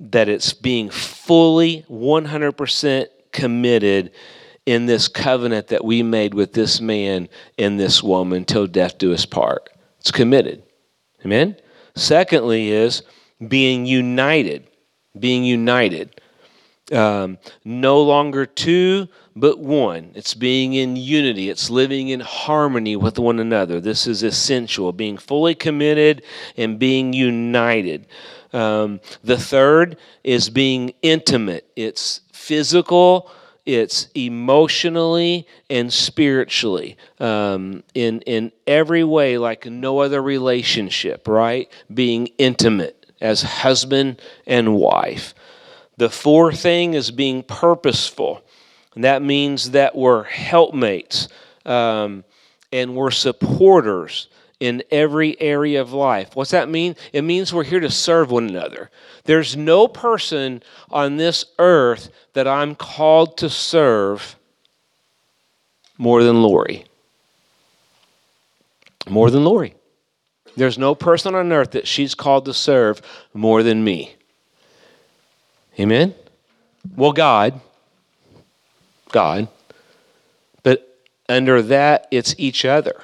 that 0.01 0.27
it's 0.27 0.51
being 0.51 0.89
fully 0.89 1.86
100% 1.89 3.07
committed 3.31 4.12
in 4.65 4.86
this 4.86 5.07
covenant 5.07 5.67
that 5.67 5.86
we 5.86 6.03
made 6.03 6.33
with 6.33 6.51
this 6.51 6.81
man 6.81 7.29
and 7.57 7.79
this 7.79 8.03
woman 8.03 8.43
till 8.43 8.67
death 8.67 8.98
do 8.98 9.13
us 9.13 9.25
part. 9.25 9.69
It's 10.01 10.12
committed. 10.12 10.62
Amen? 11.25 11.55
Secondly, 12.00 12.70
is 12.70 13.03
being 13.48 13.86
united. 13.86 14.68
Being 15.18 15.44
united. 15.44 16.20
Um, 16.91 17.38
no 17.63 18.01
longer 18.01 18.46
two, 18.46 19.08
but 19.36 19.60
one. 19.60 20.12
It's 20.15 20.34
being 20.34 20.74
in 20.74 20.96
unity. 20.96 21.50
It's 21.50 21.70
living 21.70 22.10
in 22.10 22.20
harmony 22.20 22.96
with 22.96 23.20
one 23.20 23.39
another. 23.39 23.79
This 23.79 24.08
is 24.08 24.24
essential. 24.24 24.91
Being 24.91 25.18
fully 25.18 25.56
committed 25.56 26.24
and 26.58 26.79
being 26.79 27.13
united. 27.13 28.08
Um, 28.53 29.00
the 29.24 29.38
third 29.38 29.98
is 30.24 30.50
being 30.50 30.94
intimate. 31.01 31.70
It's 31.75 32.22
physical 32.32 33.32
it's 33.75 34.07
emotionally 34.15 35.47
and 35.69 35.93
spiritually 35.93 36.97
um, 37.19 37.83
in 37.93 38.21
in 38.21 38.51
every 38.65 39.03
way 39.03 39.38
like 39.38 39.65
no 39.65 39.99
other 39.99 40.21
relationship 40.21 41.27
right? 41.27 41.71
Being 41.93 42.27
intimate 42.38 43.05
as 43.21 43.41
husband 43.41 44.21
and 44.47 44.75
wife. 44.75 45.33
The 45.97 46.09
fourth 46.09 46.61
thing 46.61 46.93
is 46.93 47.11
being 47.11 47.43
purposeful. 47.43 48.41
And 48.95 49.03
that 49.03 49.21
means 49.21 49.71
that 49.71 49.95
we're 49.95 50.23
helpmates 50.23 51.27
um, 51.65 52.23
and 52.71 52.95
we're 52.95 53.11
supporters 53.11 54.27
in 54.59 54.83
every 54.91 55.39
area 55.39 55.81
of 55.81 55.93
life. 55.93 56.35
What's 56.35 56.51
that 56.51 56.69
mean? 56.69 56.95
It 57.13 57.23
means 57.23 57.53
we're 57.53 57.63
here 57.63 57.79
to 57.79 57.89
serve 57.89 58.29
one 58.29 58.47
another. 58.47 58.89
There's 59.23 59.55
no 59.55 59.87
person 59.87 60.61
on 60.89 61.17
this 61.17 61.45
earth 61.57 62.09
that 62.33 62.47
I'm 62.47 62.75
called 62.75 63.37
to 63.37 63.49
serve 63.49 64.35
more 65.97 66.23
than 66.23 66.41
Lori. 66.41 66.85
More 69.07 69.31
than 69.31 69.45
Lori. 69.45 69.75
There's 70.57 70.77
no 70.77 70.93
person 70.93 71.35
on 71.35 71.51
earth 71.53 71.71
that 71.71 71.87
she's 71.87 72.13
called 72.13 72.45
to 72.45 72.53
serve 72.53 73.01
more 73.33 73.63
than 73.63 73.83
me. 73.83 74.15
Amen? 75.79 76.13
Well, 76.97 77.13
God. 77.13 77.61
God. 79.11 79.47
But 80.63 80.99
under 81.29 81.61
that, 81.61 82.07
it's 82.11 82.35
each 82.37 82.65
other 82.65 83.01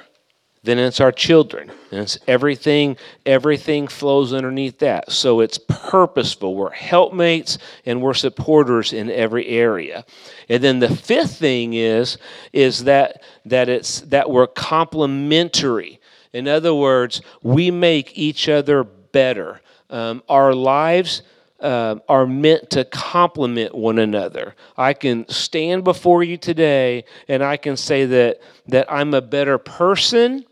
then 0.66 0.78
it's 0.78 1.00
our 1.00 1.12
children. 1.12 1.70
And 1.90 2.00
it's 2.00 2.18
everything 2.26 2.96
everything 3.24 3.86
flows 3.86 4.32
underneath 4.32 4.78
that. 4.80 5.12
So 5.12 5.40
it's 5.40 5.58
purposeful. 5.58 6.54
We're 6.54 6.70
helpmates 6.70 7.58
and 7.84 8.02
we're 8.02 8.14
supporters 8.14 8.92
in 8.92 9.10
every 9.10 9.46
area. 9.46 10.04
And 10.48 10.62
then 10.62 10.80
the 10.80 10.94
fifth 10.94 11.38
thing 11.38 11.74
is 11.74 12.18
is 12.52 12.84
that 12.84 13.22
that 13.44 13.68
it's 13.68 14.00
that 14.02 14.30
we're 14.30 14.48
complementary. 14.48 16.00
In 16.32 16.48
other 16.48 16.74
words 16.74 17.22
we 17.42 17.70
make 17.70 18.18
each 18.18 18.48
other 18.48 18.84
better. 18.84 19.60
Um, 19.88 20.22
our 20.28 20.52
lives 20.52 21.22
uh, 21.60 21.96
are 22.08 22.26
meant 22.26 22.70
to 22.70 22.84
complement 22.84 23.74
one 23.74 23.98
another. 23.98 24.54
I 24.76 24.92
can 24.92 25.28
stand 25.28 25.84
before 25.84 26.22
you 26.22 26.36
today 26.36 27.04
and 27.28 27.42
I 27.42 27.56
can 27.56 27.76
say 27.76 28.04
that, 28.06 28.40
that 28.66 28.92
I'm 28.92 29.14
a 29.14 29.22
better 29.22 29.56
person 29.58 30.44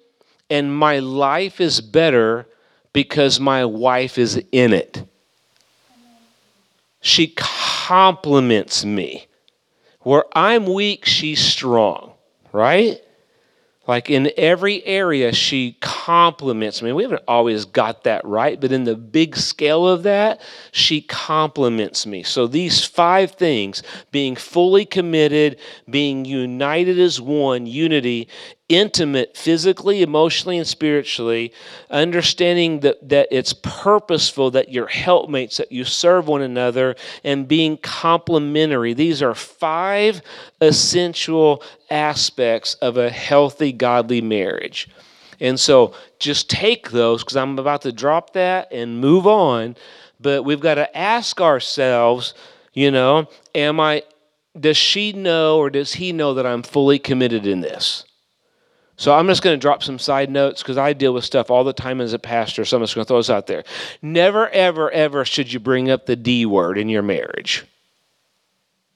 and 0.50 0.74
my 0.74 0.98
life 0.98 1.60
is 1.60 1.80
better 1.80 2.46
because 2.92 3.40
my 3.40 3.64
wife 3.64 4.18
is 4.18 4.42
in 4.52 4.72
it. 4.72 5.04
She 7.00 7.34
complements 7.36 8.84
me. 8.84 9.26
Where 10.00 10.24
I'm 10.32 10.66
weak, 10.66 11.04
she's 11.06 11.40
strong, 11.40 12.12
right? 12.52 13.00
Like 13.86 14.08
in 14.08 14.30
every 14.38 14.82
area, 14.86 15.32
she 15.32 15.76
compliments 15.80 16.80
me. 16.80 16.92
We 16.92 17.02
haven't 17.02 17.24
always 17.28 17.66
got 17.66 18.04
that 18.04 18.24
right, 18.24 18.58
but 18.58 18.72
in 18.72 18.84
the 18.84 18.96
big 18.96 19.36
scale 19.36 19.86
of 19.86 20.04
that, 20.04 20.40
she 20.72 21.02
compliments 21.02 22.06
me. 22.06 22.22
So 22.22 22.46
these 22.46 22.82
five 22.82 23.32
things 23.32 23.82
being 24.10 24.36
fully 24.36 24.86
committed, 24.86 25.58
being 25.90 26.24
united 26.24 26.98
as 26.98 27.20
one, 27.20 27.66
unity, 27.66 28.28
intimate 28.68 29.36
physically, 29.36 30.02
emotionally, 30.02 30.56
and 30.56 30.66
spiritually, 30.66 31.52
understanding 31.90 32.80
that, 32.80 33.08
that 33.08 33.28
it's 33.30 33.52
purposeful, 33.52 34.50
that 34.52 34.70
you're 34.70 34.86
helpmates, 34.86 35.58
that 35.58 35.70
you 35.70 35.84
serve 35.84 36.28
one 36.28 36.42
another, 36.42 36.96
and 37.24 37.46
being 37.46 37.76
complementary. 37.76 38.94
These 38.94 39.22
are 39.22 39.34
five 39.34 40.22
essential 40.60 41.62
aspects 41.90 42.74
of 42.74 42.96
a 42.96 43.10
healthy, 43.10 43.72
godly 43.72 44.22
marriage. 44.22 44.88
And 45.40 45.60
so 45.60 45.94
just 46.18 46.48
take 46.48 46.90
those 46.90 47.22
because 47.22 47.36
I'm 47.36 47.58
about 47.58 47.82
to 47.82 47.92
drop 47.92 48.32
that 48.32 48.72
and 48.72 49.00
move 49.00 49.26
on. 49.26 49.76
But 50.20 50.44
we've 50.44 50.60
got 50.60 50.76
to 50.76 50.96
ask 50.96 51.40
ourselves, 51.40 52.32
you 52.72 52.90
know, 52.90 53.28
am 53.54 53.78
I, 53.78 54.04
does 54.58 54.78
she 54.78 55.12
know 55.12 55.58
or 55.58 55.68
does 55.68 55.94
he 55.94 56.12
know 56.12 56.34
that 56.34 56.46
I'm 56.46 56.62
fully 56.62 56.98
committed 56.98 57.46
in 57.46 57.60
this? 57.60 58.04
So 58.96 59.12
I'm 59.12 59.26
just 59.26 59.42
going 59.42 59.54
to 59.54 59.60
drop 59.60 59.82
some 59.82 59.98
side 59.98 60.30
notes 60.30 60.62
because 60.62 60.78
I 60.78 60.92
deal 60.92 61.12
with 61.12 61.24
stuff 61.24 61.50
all 61.50 61.64
the 61.64 61.72
time 61.72 62.00
as 62.00 62.12
a 62.12 62.18
pastor. 62.18 62.64
So 62.64 62.76
I'm 62.76 62.82
just 62.82 62.94
going 62.94 63.04
to 63.04 63.08
throw 63.08 63.16
this 63.16 63.30
out 63.30 63.46
there. 63.46 63.64
Never, 64.02 64.48
ever, 64.50 64.90
ever 64.90 65.24
should 65.24 65.52
you 65.52 65.58
bring 65.58 65.90
up 65.90 66.06
the 66.06 66.16
D 66.16 66.46
word 66.46 66.78
in 66.78 66.88
your 66.88 67.02
marriage 67.02 67.64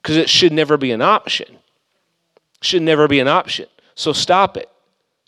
because 0.03 0.17
it 0.17 0.29
should 0.29 0.53
never 0.53 0.77
be 0.77 0.93
an 0.93 1.03
option. 1.03 1.59
Should 2.63 2.83
never 2.83 3.09
be 3.09 3.21
an 3.21 3.29
option. 3.29 3.67
So 3.95 4.13
stop 4.13 4.57
it. 4.57 4.71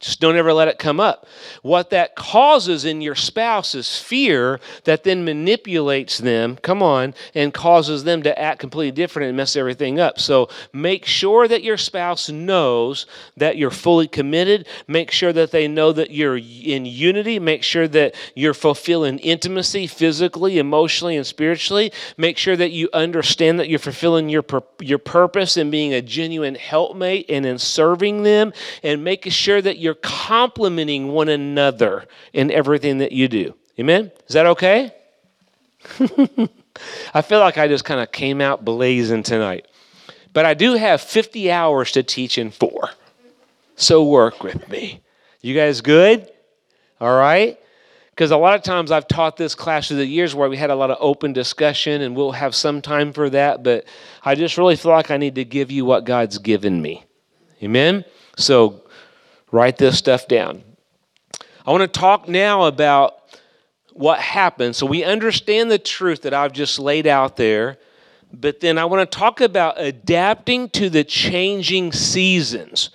Just 0.00 0.18
don't 0.18 0.36
ever 0.36 0.54
let 0.54 0.68
it 0.68 0.78
come 0.78 0.98
up. 0.98 1.26
What 1.60 1.90
that 1.90 2.16
causes 2.16 2.86
in 2.86 3.02
your 3.02 3.14
spouse 3.14 3.74
is 3.74 3.98
fear 3.98 4.58
that 4.84 5.04
then 5.04 5.26
manipulates 5.26 6.16
them, 6.16 6.56
come 6.56 6.82
on, 6.82 7.12
and 7.34 7.52
causes 7.52 8.04
them 8.04 8.22
to 8.22 8.38
act 8.38 8.60
completely 8.60 8.92
different 8.92 9.28
and 9.28 9.36
mess 9.36 9.56
everything 9.56 10.00
up. 10.00 10.18
So 10.18 10.48
make 10.72 11.04
sure 11.04 11.46
that 11.46 11.62
your 11.62 11.76
spouse 11.76 12.30
knows 12.30 13.04
that 13.36 13.58
you're 13.58 13.70
fully 13.70 14.08
committed. 14.08 14.66
Make 14.88 15.10
sure 15.10 15.34
that 15.34 15.50
they 15.50 15.68
know 15.68 15.92
that 15.92 16.10
you're 16.10 16.38
in 16.38 16.86
unity. 16.86 17.38
Make 17.38 17.62
sure 17.62 17.86
that 17.88 18.14
you're 18.34 18.54
fulfilling 18.54 19.18
intimacy 19.18 19.86
physically, 19.86 20.56
emotionally, 20.56 21.18
and 21.18 21.26
spiritually. 21.26 21.92
Make 22.16 22.38
sure 22.38 22.56
that 22.56 22.70
you 22.70 22.88
understand 22.94 23.60
that 23.60 23.68
you're 23.68 23.78
fulfilling 23.78 24.30
your, 24.30 24.46
your 24.80 24.98
purpose 24.98 25.58
and 25.58 25.70
being 25.70 25.92
a 25.92 26.00
genuine 26.00 26.54
helpmate 26.54 27.26
and 27.28 27.44
in 27.44 27.58
serving 27.58 28.22
them 28.22 28.54
and 28.82 29.04
making 29.04 29.32
sure 29.32 29.60
that 29.60 29.76
you're 29.76 29.89
you're 29.90 29.96
complimenting 29.96 31.08
one 31.08 31.28
another 31.28 32.06
in 32.32 32.52
everything 32.52 32.98
that 32.98 33.10
you 33.10 33.26
do. 33.26 33.52
Amen? 33.76 34.12
Is 34.28 34.34
that 34.34 34.46
okay? 34.46 34.94
I 37.12 37.22
feel 37.22 37.40
like 37.40 37.58
I 37.58 37.66
just 37.66 37.84
kind 37.84 38.00
of 38.00 38.12
came 38.12 38.40
out 38.40 38.64
blazing 38.64 39.24
tonight. 39.24 39.66
But 40.32 40.46
I 40.46 40.54
do 40.54 40.74
have 40.74 41.00
50 41.00 41.50
hours 41.50 41.90
to 41.92 42.04
teach 42.04 42.38
in 42.38 42.52
four. 42.52 42.90
So 43.74 44.04
work 44.04 44.44
with 44.44 44.68
me. 44.68 45.00
You 45.40 45.56
guys 45.56 45.80
good? 45.80 46.30
All 47.00 47.16
right? 47.16 47.58
Because 48.10 48.30
a 48.30 48.36
lot 48.36 48.54
of 48.54 48.62
times 48.62 48.92
I've 48.92 49.08
taught 49.08 49.36
this 49.36 49.56
class 49.56 49.88
through 49.88 49.96
the 49.96 50.06
years 50.06 50.36
where 50.36 50.48
we 50.48 50.56
had 50.56 50.70
a 50.70 50.76
lot 50.76 50.92
of 50.92 50.98
open 51.00 51.32
discussion, 51.32 52.00
and 52.02 52.14
we'll 52.14 52.30
have 52.30 52.54
some 52.54 52.80
time 52.80 53.12
for 53.12 53.28
that. 53.30 53.64
But 53.64 53.86
I 54.22 54.36
just 54.36 54.56
really 54.56 54.76
feel 54.76 54.92
like 54.92 55.10
I 55.10 55.16
need 55.16 55.34
to 55.34 55.44
give 55.44 55.72
you 55.72 55.84
what 55.84 56.04
God's 56.04 56.38
given 56.38 56.80
me. 56.80 57.04
Amen? 57.60 58.04
So 58.36 58.84
Write 59.52 59.78
this 59.78 59.98
stuff 59.98 60.28
down. 60.28 60.62
I 61.66 61.72
want 61.72 61.82
to 61.82 62.00
talk 62.00 62.28
now 62.28 62.64
about 62.64 63.16
what 63.92 64.20
happened. 64.20 64.76
So 64.76 64.86
we 64.86 65.04
understand 65.04 65.70
the 65.70 65.78
truth 65.78 66.22
that 66.22 66.32
I've 66.32 66.52
just 66.52 66.78
laid 66.78 67.06
out 67.06 67.36
there, 67.36 67.78
but 68.32 68.60
then 68.60 68.78
I 68.78 68.84
want 68.84 69.10
to 69.10 69.18
talk 69.18 69.40
about 69.40 69.80
adapting 69.80 70.68
to 70.70 70.88
the 70.88 71.04
changing 71.04 71.92
seasons. 71.92 72.90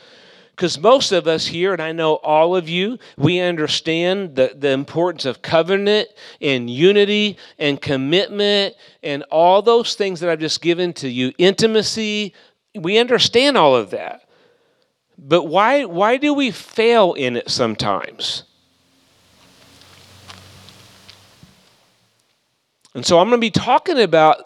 Because 0.52 0.80
most 0.80 1.12
of 1.12 1.28
us 1.28 1.46
here, 1.46 1.74
and 1.74 1.82
I 1.82 1.92
know 1.92 2.16
all 2.16 2.56
of 2.56 2.70
you, 2.70 2.98
we 3.18 3.42
understand 3.42 4.38
the, 4.38 4.56
the 4.58 4.70
importance 4.70 5.26
of 5.26 5.42
covenant 5.42 6.08
and 6.40 6.70
unity 6.70 7.38
and 7.60 7.82
commitment 7.82 8.76
and 9.04 9.24
all 9.24 9.62
those 9.62 9.96
things 9.96 10.22
that 10.22 10.30
I've 10.30 10.40
just 10.40 10.62
given 10.62 10.94
to 10.94 11.10
you, 11.10 11.34
intimacy. 11.38 12.34
We 12.74 12.98
understand 12.98 13.58
all 13.58 13.76
of 13.76 13.90
that. 13.90 14.25
But 15.18 15.44
why, 15.44 15.86
why 15.86 16.18
do 16.18 16.34
we 16.34 16.52
fail 16.52 17.14
in 17.14 17.38
it 17.38 17.50
sometimes? 17.50 18.44
And 22.94 23.06
so 23.06 23.20
I'm 23.20 23.28
going 23.28 23.40
to 23.40 23.46
be 23.46 23.52
talking 23.52 24.00
about 24.00 24.38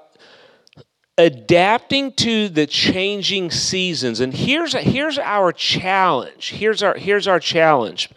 adapting 1.18 2.14
to 2.14 2.50
the 2.50 2.66
changing 2.66 3.52
seasons. 3.52 4.20
And 4.22 4.34
here's, 4.34 4.74
here's 4.74 5.20
our 5.20 5.52
challenge. 5.52 6.52
Here's 6.52 6.82
our, 6.82 6.96
here's 6.96 7.28
our 7.28 7.40
challenge. 7.40 8.10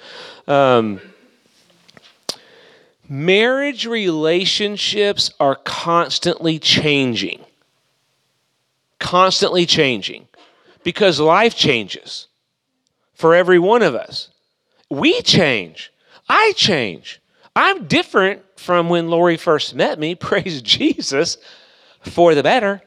Um, 0.47 1.01
marriage 3.09 3.87
relationships 3.87 5.33
are 5.41 5.57
constantly 5.57 6.59
changing. 6.59 7.45
Constantly 8.99 9.67
changing. 9.67 10.29
Because 10.85 11.19
life 11.19 11.57
changes 11.57 12.29
for 13.23 13.37
every 13.37 13.61
one 13.61 13.83
of 13.83 13.95
us. 13.95 14.31
We 14.91 15.23
change. 15.23 15.93
I 16.29 16.53
change. 16.57 17.23
I'm 17.55 17.87
different 17.87 18.43
from 18.57 18.89
when 18.89 19.11
Lori 19.11 19.37
first 19.37 19.77
met 19.77 19.97
me, 19.97 20.15
praise 20.17 20.61
Jesus, 20.61 21.39
for 22.01 22.35
the 22.35 22.43
better. 22.43 22.83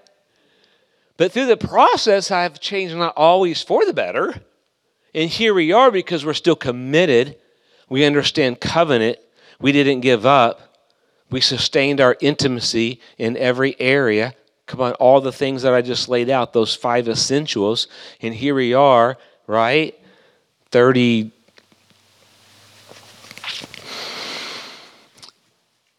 But 1.15 1.31
through 1.31 1.45
the 1.45 1.55
process, 1.55 2.31
I've 2.31 2.59
changed 2.59 2.97
not 2.97 3.15
always 3.15 3.61
for 3.61 3.85
the 3.85 3.93
better. 3.93 4.41
And 5.13 5.29
here 5.29 5.53
we 5.53 5.71
are 5.71 5.89
because 5.89 6.25
we're 6.25 6.33
still 6.33 6.57
committed. 6.57 7.37
We 7.87 8.03
understand 8.03 8.59
covenant. 8.59 9.19
We 9.61 9.71
didn't 9.71 10.01
give 10.01 10.25
up. 10.25 10.59
We 11.31 11.39
sustained 11.39 12.01
our 12.01 12.17
intimacy 12.19 12.99
in 13.17 13.37
every 13.37 13.79
area. 13.79 14.35
Come 14.65 14.81
on, 14.81 14.95
all 14.95 15.21
the 15.21 15.31
things 15.31 15.61
that 15.61 15.73
I 15.73 15.81
just 15.81 16.09
laid 16.09 16.29
out, 16.29 16.51
those 16.51 16.75
five 16.75 17.07
essentials. 17.07 17.87
And 18.19 18.33
here 18.33 18.53
we 18.53 18.73
are, 18.73 19.17
right? 19.47 19.97
30 20.75 21.31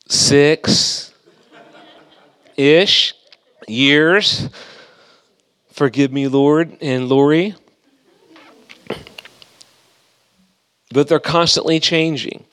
six 0.07 1.15
ish 2.59 3.15
years. 3.67 4.51
Forgive 5.71 6.12
me, 6.12 6.29
Lord 6.29 6.77
and 6.83 7.09
Lori. 7.09 7.55
But 10.93 11.09
they're 11.09 11.21
constantly 11.21 11.81
changing. 11.81 12.45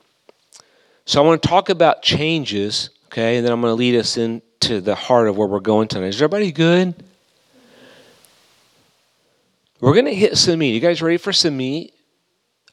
So 1.04 1.22
I 1.22 1.26
want 1.26 1.42
to 1.42 1.46
talk 1.46 1.68
about 1.68 2.00
changes, 2.00 2.88
okay, 3.08 3.36
and 3.36 3.44
then 3.44 3.52
I'm 3.52 3.60
going 3.60 3.70
to 3.70 3.74
lead 3.74 3.96
us 3.96 4.16
into 4.16 4.80
the 4.80 4.94
heart 4.94 5.28
of 5.28 5.36
where 5.36 5.46
we're 5.46 5.60
going 5.60 5.88
tonight. 5.88 6.06
Is 6.06 6.22
everybody 6.22 6.52
good? 6.52 6.94
We're 9.78 9.92
going 9.92 10.06
to 10.06 10.14
hit 10.14 10.38
some 10.38 10.60
meat. 10.60 10.72
You 10.72 10.80
guys 10.80 11.02
ready 11.02 11.18
for 11.18 11.30
some 11.30 11.58
meat? 11.58 11.93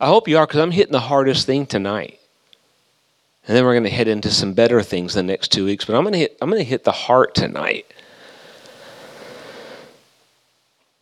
I 0.02 0.08
hope 0.08 0.28
you 0.28 0.40
are 0.40 0.48
because 0.48 0.60
I'm 0.60 0.72
hitting 0.72 0.92
the 0.92 1.00
hardest 1.00 1.46
thing 1.46 1.68
tonight. 1.68 2.20
And 3.48 3.56
then 3.56 3.64
we're 3.64 3.74
going 3.74 3.84
to 3.84 3.90
head 3.92 4.08
into 4.08 4.32
some 4.32 4.54
better 4.54 4.82
things 4.82 5.14
the 5.14 5.22
next 5.22 5.52
two 5.52 5.64
weeks, 5.64 5.86
but 5.86 5.96
I'm 5.96 6.02
going 6.02 6.14
to 6.14 6.20
hit 6.20 6.38
I'm 6.42 6.50
going 6.50 6.62
to 6.62 6.68
hit 6.68 6.84
the 6.84 6.92
heart 6.92 7.36
tonight. 7.36 7.86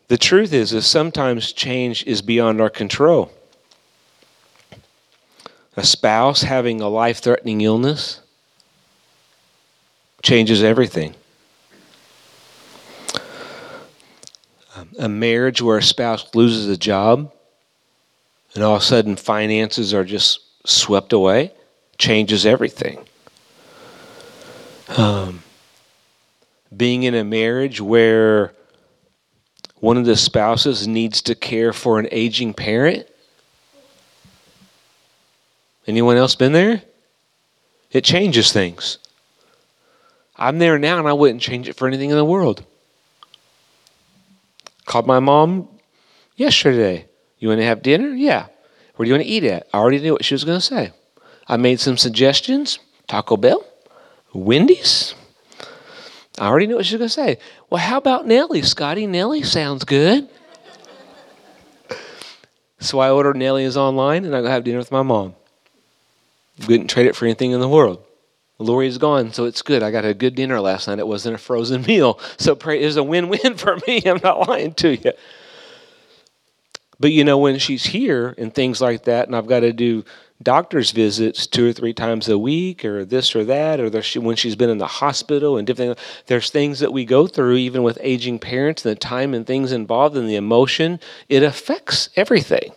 The 0.09 0.17
truth 0.17 0.51
is 0.51 0.73
is 0.73 0.85
sometimes 0.85 1.53
change 1.53 2.05
is 2.05 2.21
beyond 2.21 2.59
our 2.59 2.69
control. 2.69 3.31
A 5.77 5.83
spouse 5.85 6.41
having 6.41 6.81
a 6.81 6.89
life-threatening 6.89 7.61
illness 7.61 8.19
changes 10.21 10.61
everything. 10.61 11.15
A 14.97 15.07
marriage 15.07 15.61
where 15.61 15.77
a 15.77 15.83
spouse 15.83 16.35
loses 16.35 16.67
a 16.67 16.75
job 16.75 17.31
and 18.55 18.63
all 18.63 18.75
of 18.75 18.81
a 18.81 18.85
sudden 18.85 19.15
finances 19.15 19.93
are 19.93 20.03
just 20.03 20.39
swept 20.65 21.13
away, 21.13 21.53
changes 21.97 22.45
everything. 22.45 23.05
Um, 24.97 25.43
being 26.75 27.03
in 27.03 27.13
a 27.15 27.23
marriage 27.23 27.79
where 27.79 28.53
one 29.79 29.97
of 29.97 30.05
the 30.05 30.15
spouses 30.15 30.87
needs 30.87 31.21
to 31.23 31.35
care 31.35 31.73
for 31.73 31.99
an 31.99 32.07
aging 32.11 32.53
parent. 32.53 33.07
Anyone 35.87 36.17
else 36.17 36.35
been 36.35 36.51
there? 36.51 36.81
It 37.91 38.03
changes 38.03 38.51
things. 38.51 38.97
I'm 40.35 40.59
there 40.59 40.77
now 40.77 40.99
and 40.99 41.07
I 41.07 41.13
wouldn't 41.13 41.41
change 41.41 41.67
it 41.67 41.75
for 41.75 41.87
anything 41.87 42.11
in 42.11 42.15
the 42.15 42.25
world. 42.25 42.65
Called 44.85 45.07
my 45.07 45.19
mom 45.19 45.67
yesterday. 46.35 47.08
You 47.39 47.47
want 47.47 47.59
to 47.59 47.65
have 47.65 47.81
dinner? 47.81 48.09
Yeah. 48.09 48.47
Where 48.95 49.05
do 49.05 49.09
you 49.09 49.15
want 49.15 49.23
to 49.23 49.29
eat 49.29 49.43
at? 49.45 49.67
I 49.73 49.77
already 49.77 49.99
knew 49.99 50.13
what 50.13 50.25
she 50.25 50.33
was 50.33 50.43
going 50.43 50.59
to 50.59 50.65
say. 50.65 50.91
I 51.47 51.57
made 51.57 51.79
some 51.79 51.97
suggestions 51.97 52.79
Taco 53.07 53.37
Bell, 53.37 53.65
Wendy's. 54.33 55.15
I 56.37 56.47
already 56.47 56.67
knew 56.67 56.75
what 56.75 56.85
she 56.85 56.95
was 56.95 56.99
going 56.99 57.09
to 57.09 57.37
say. 57.37 57.43
Well, 57.69 57.81
how 57.81 57.97
about 57.97 58.27
Nellie, 58.27 58.61
Scotty? 58.61 59.07
Nellie 59.07 59.43
sounds 59.43 59.83
good. 59.83 60.29
so 62.79 62.99
I 62.99 63.09
ordered 63.09 63.35
Nellie's 63.35 63.75
online 63.75 64.25
and 64.25 64.35
I 64.35 64.41
go 64.41 64.47
have 64.47 64.63
dinner 64.63 64.77
with 64.77 64.91
my 64.91 65.01
mom. 65.01 65.35
Wouldn't 66.67 66.89
trade 66.89 67.07
it 67.07 67.15
for 67.15 67.25
anything 67.25 67.51
in 67.51 67.59
the 67.59 67.69
world. 67.69 68.03
Lori's 68.59 68.97
gone, 68.97 69.31
so 69.31 69.45
it's 69.45 69.61
good. 69.61 69.81
I 69.81 69.89
got 69.89 70.03
a 70.03 70.13
good 70.13 70.35
dinner 70.35 70.59
last 70.59 70.87
night. 70.87 70.99
It 70.99 71.07
wasn't 71.07 71.35
a 71.35 71.37
frozen 71.37 71.81
meal. 71.87 72.19
So 72.37 72.55
pray, 72.55 72.81
it 72.81 72.85
was 72.85 72.97
a 72.97 73.03
win 73.03 73.29
win 73.29 73.55
for 73.57 73.77
me. 73.87 74.01
I'm 74.05 74.19
not 74.23 74.47
lying 74.47 74.73
to 74.75 74.95
you. 74.95 75.11
But 76.99 77.11
you 77.11 77.23
know, 77.23 77.37
when 77.37 77.59
she's 77.59 77.85
here 77.85 78.35
and 78.37 78.53
things 78.53 78.81
like 78.81 79.03
that, 79.03 79.27
and 79.27 79.35
I've 79.35 79.47
got 79.47 79.61
to 79.61 79.71
do 79.71 80.03
doctor's 80.41 80.91
visits 80.91 81.47
two 81.47 81.69
or 81.69 81.73
three 81.73 81.93
times 81.93 82.27
a 82.27 82.37
week, 82.37 82.83
or 82.83 83.05
this 83.05 83.35
or 83.35 83.45
that, 83.45 83.79
or 83.79 83.89
when 84.19 84.35
she's 84.35 84.55
been 84.55 84.69
in 84.69 84.79
the 84.79 84.87
hospital 84.87 85.57
and 85.57 85.65
different, 85.65 85.97
there's 86.27 86.49
things 86.49 86.79
that 86.79 86.91
we 86.91 87.05
go 87.05 87.25
through, 87.25 87.55
even 87.55 87.83
with 87.83 87.97
aging 88.01 88.39
parents, 88.39 88.85
and 88.85 88.95
the 88.95 88.99
time 88.99 89.33
and 89.33 89.47
things 89.47 89.71
involved, 89.71 90.17
and 90.17 90.27
the 90.27 90.35
emotion. 90.35 90.99
It 91.29 91.41
affects 91.41 92.09
everything. 92.17 92.73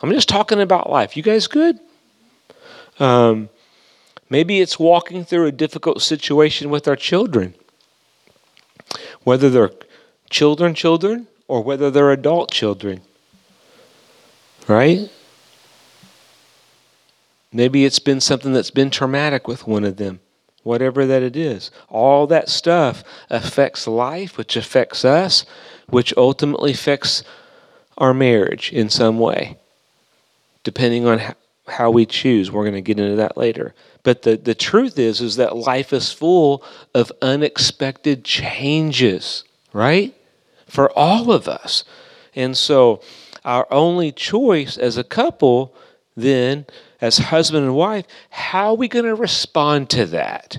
I'm 0.00 0.10
just 0.10 0.28
talking 0.28 0.60
about 0.60 0.90
life. 0.90 1.16
You 1.16 1.22
guys 1.22 1.48
good? 1.48 1.78
Um, 3.00 3.48
maybe 4.30 4.60
it's 4.60 4.78
walking 4.78 5.24
through 5.24 5.46
a 5.46 5.52
difficult 5.52 6.00
situation 6.02 6.70
with 6.70 6.86
our 6.86 6.96
children, 6.96 7.54
whether 9.24 9.50
they're 9.50 9.72
children, 10.30 10.74
children, 10.74 11.26
or 11.48 11.62
whether 11.62 11.90
they're 11.90 12.12
adult 12.12 12.52
children 12.52 13.00
right? 14.68 15.10
Maybe 17.52 17.84
it's 17.84 17.98
been 17.98 18.20
something 18.20 18.52
that's 18.52 18.70
been 18.70 18.90
traumatic 18.90 19.46
with 19.46 19.66
one 19.66 19.84
of 19.84 19.96
them, 19.96 20.20
whatever 20.62 21.04
that 21.06 21.22
it 21.22 21.36
is. 21.36 21.70
All 21.88 22.26
that 22.28 22.48
stuff 22.48 23.04
affects 23.28 23.86
life, 23.86 24.38
which 24.38 24.56
affects 24.56 25.04
us, 25.04 25.44
which 25.88 26.14
ultimately 26.16 26.72
affects 26.72 27.22
our 27.98 28.14
marriage 28.14 28.72
in 28.72 28.88
some 28.88 29.18
way, 29.18 29.58
depending 30.64 31.06
on 31.06 31.20
how 31.68 31.90
we 31.90 32.06
choose. 32.06 32.50
We're 32.50 32.64
going 32.64 32.74
to 32.74 32.80
get 32.80 32.98
into 32.98 33.16
that 33.16 33.36
later. 33.36 33.74
But 34.02 34.22
the, 34.22 34.36
the 34.36 34.54
truth 34.54 34.98
is, 34.98 35.20
is 35.20 35.36
that 35.36 35.56
life 35.56 35.92
is 35.92 36.10
full 36.10 36.64
of 36.94 37.12
unexpected 37.20 38.24
changes, 38.24 39.44
right? 39.72 40.14
For 40.66 40.90
all 40.98 41.30
of 41.30 41.48
us. 41.48 41.84
And 42.34 42.56
so 42.56 43.02
our 43.44 43.66
only 43.70 44.12
choice 44.12 44.76
as 44.76 44.96
a 44.96 45.04
couple 45.04 45.74
then, 46.16 46.66
as 47.00 47.18
husband 47.18 47.64
and 47.64 47.74
wife, 47.74 48.06
how 48.30 48.70
are 48.70 48.76
we 48.76 48.88
going 48.88 49.04
to 49.04 49.14
respond 49.14 49.90
to 49.90 50.06
that? 50.06 50.58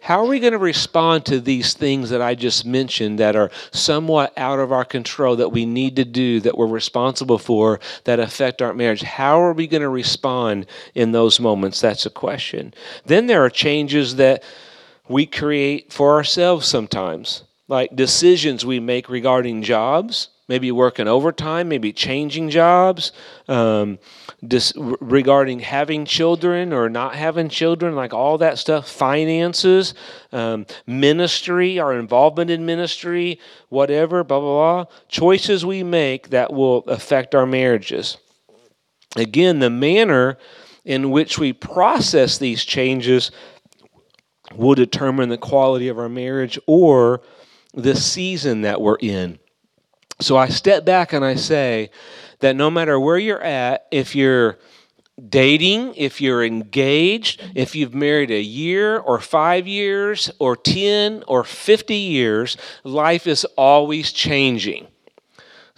How 0.00 0.20
are 0.20 0.28
we 0.28 0.38
going 0.38 0.52
to 0.52 0.58
respond 0.58 1.26
to 1.26 1.40
these 1.40 1.74
things 1.74 2.10
that 2.10 2.22
I 2.22 2.36
just 2.36 2.64
mentioned 2.64 3.18
that 3.18 3.34
are 3.34 3.50
somewhat 3.72 4.32
out 4.36 4.60
of 4.60 4.70
our 4.70 4.84
control, 4.84 5.34
that 5.34 5.50
we 5.50 5.66
need 5.66 5.96
to 5.96 6.04
do, 6.04 6.38
that 6.42 6.56
we're 6.56 6.68
responsible 6.68 7.38
for, 7.38 7.80
that 8.04 8.20
affect 8.20 8.62
our 8.62 8.72
marriage? 8.72 9.02
How 9.02 9.40
are 9.40 9.52
we 9.52 9.66
going 9.66 9.82
to 9.82 9.88
respond 9.88 10.66
in 10.94 11.10
those 11.10 11.40
moments? 11.40 11.80
That's 11.80 12.06
a 12.06 12.10
question. 12.10 12.72
Then 13.04 13.26
there 13.26 13.44
are 13.44 13.50
changes 13.50 14.14
that 14.14 14.44
we 15.08 15.26
create 15.26 15.92
for 15.92 16.14
ourselves 16.14 16.68
sometimes, 16.68 17.42
like 17.66 17.96
decisions 17.96 18.64
we 18.64 18.78
make 18.78 19.08
regarding 19.08 19.62
jobs 19.62 20.28
maybe 20.48 20.70
working 20.70 21.08
overtime, 21.08 21.68
maybe 21.68 21.92
changing 21.92 22.50
jobs, 22.50 23.12
um, 23.48 23.98
dis- 24.46 24.72
regarding 24.76 25.60
having 25.60 26.04
children 26.04 26.72
or 26.72 26.88
not 26.88 27.14
having 27.16 27.48
children, 27.48 27.96
like 27.96 28.14
all 28.14 28.38
that 28.38 28.58
stuff, 28.58 28.88
finances, 28.88 29.94
um, 30.32 30.64
ministry, 30.86 31.78
our 31.78 31.98
involvement 31.98 32.50
in 32.50 32.64
ministry, 32.64 33.40
whatever, 33.68 34.22
blah, 34.22 34.40
blah, 34.40 34.84
blah. 34.84 34.92
Choices 35.08 35.66
we 35.66 35.82
make 35.82 36.30
that 36.30 36.52
will 36.52 36.78
affect 36.86 37.34
our 37.34 37.46
marriages. 37.46 38.16
Again, 39.16 39.58
the 39.58 39.70
manner 39.70 40.38
in 40.84 41.10
which 41.10 41.38
we 41.38 41.52
process 41.52 42.38
these 42.38 42.64
changes 42.64 43.32
will 44.54 44.74
determine 44.76 45.28
the 45.28 45.38
quality 45.38 45.88
of 45.88 45.98
our 45.98 46.08
marriage 46.08 46.58
or 46.66 47.22
the 47.74 47.96
season 47.96 48.62
that 48.62 48.80
we're 48.80 48.98
in. 49.00 49.38
So 50.20 50.36
I 50.36 50.48
step 50.48 50.84
back 50.84 51.12
and 51.12 51.24
I 51.24 51.34
say 51.34 51.90
that 52.40 52.56
no 52.56 52.70
matter 52.70 52.98
where 52.98 53.18
you're 53.18 53.42
at, 53.42 53.86
if 53.90 54.14
you're 54.14 54.58
dating, 55.28 55.94
if 55.94 56.20
you're 56.20 56.44
engaged, 56.44 57.42
if 57.54 57.74
you've 57.74 57.94
married 57.94 58.30
a 58.30 58.40
year 58.40 58.98
or 58.98 59.18
five 59.18 59.66
years 59.66 60.30
or 60.38 60.56
10 60.56 61.24
or 61.26 61.44
50 61.44 61.94
years, 61.94 62.56
life 62.84 63.26
is 63.26 63.44
always 63.56 64.12
changing. 64.12 64.88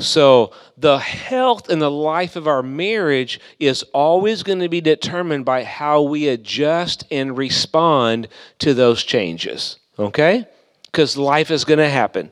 So, 0.00 0.52
the 0.76 0.98
health 0.98 1.68
and 1.68 1.82
the 1.82 1.90
life 1.90 2.36
of 2.36 2.46
our 2.46 2.62
marriage 2.62 3.40
is 3.58 3.82
always 3.92 4.44
going 4.44 4.60
to 4.60 4.68
be 4.68 4.80
determined 4.80 5.44
by 5.44 5.64
how 5.64 6.02
we 6.02 6.28
adjust 6.28 7.04
and 7.10 7.36
respond 7.36 8.28
to 8.60 8.74
those 8.74 9.02
changes. 9.02 9.78
Okay? 9.98 10.46
Because 10.84 11.16
life 11.16 11.50
is 11.50 11.64
going 11.64 11.80
to 11.80 11.88
happen. 11.88 12.30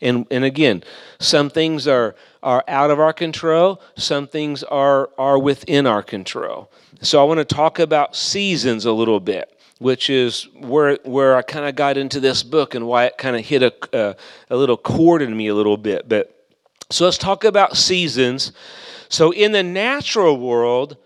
And, 0.00 0.26
and 0.30 0.44
again, 0.44 0.82
some 1.18 1.50
things 1.50 1.88
are, 1.88 2.14
are 2.42 2.64
out 2.68 2.90
of 2.90 3.00
our 3.00 3.12
control, 3.12 3.80
some 3.96 4.26
things 4.26 4.62
are, 4.64 5.10
are 5.18 5.38
within 5.38 5.86
our 5.86 6.02
control. 6.02 6.70
So 7.02 7.20
I 7.20 7.24
want 7.24 7.38
to 7.38 7.44
talk 7.44 7.78
about 7.78 8.16
seasons 8.16 8.84
a 8.84 8.92
little 8.92 9.20
bit, 9.20 9.58
which 9.78 10.10
is 10.10 10.48
where, 10.54 10.98
where 11.04 11.36
I 11.36 11.42
kind 11.42 11.66
of 11.66 11.74
got 11.74 11.96
into 11.96 12.20
this 12.20 12.42
book 12.42 12.74
and 12.74 12.86
why 12.86 13.06
it 13.06 13.18
kind 13.18 13.36
of 13.36 13.44
hit 13.44 13.62
a, 13.62 13.72
a, 13.92 14.16
a 14.50 14.56
little 14.56 14.76
chord 14.76 15.22
in 15.22 15.36
me 15.36 15.48
a 15.48 15.54
little 15.54 15.76
bit. 15.76 16.08
But 16.08 16.32
so 16.90 17.04
let's 17.04 17.18
talk 17.18 17.44
about 17.44 17.76
seasons. 17.76 18.52
So 19.08 19.32
in 19.32 19.52
the 19.52 19.62
natural 19.62 20.38
world, 20.38 20.96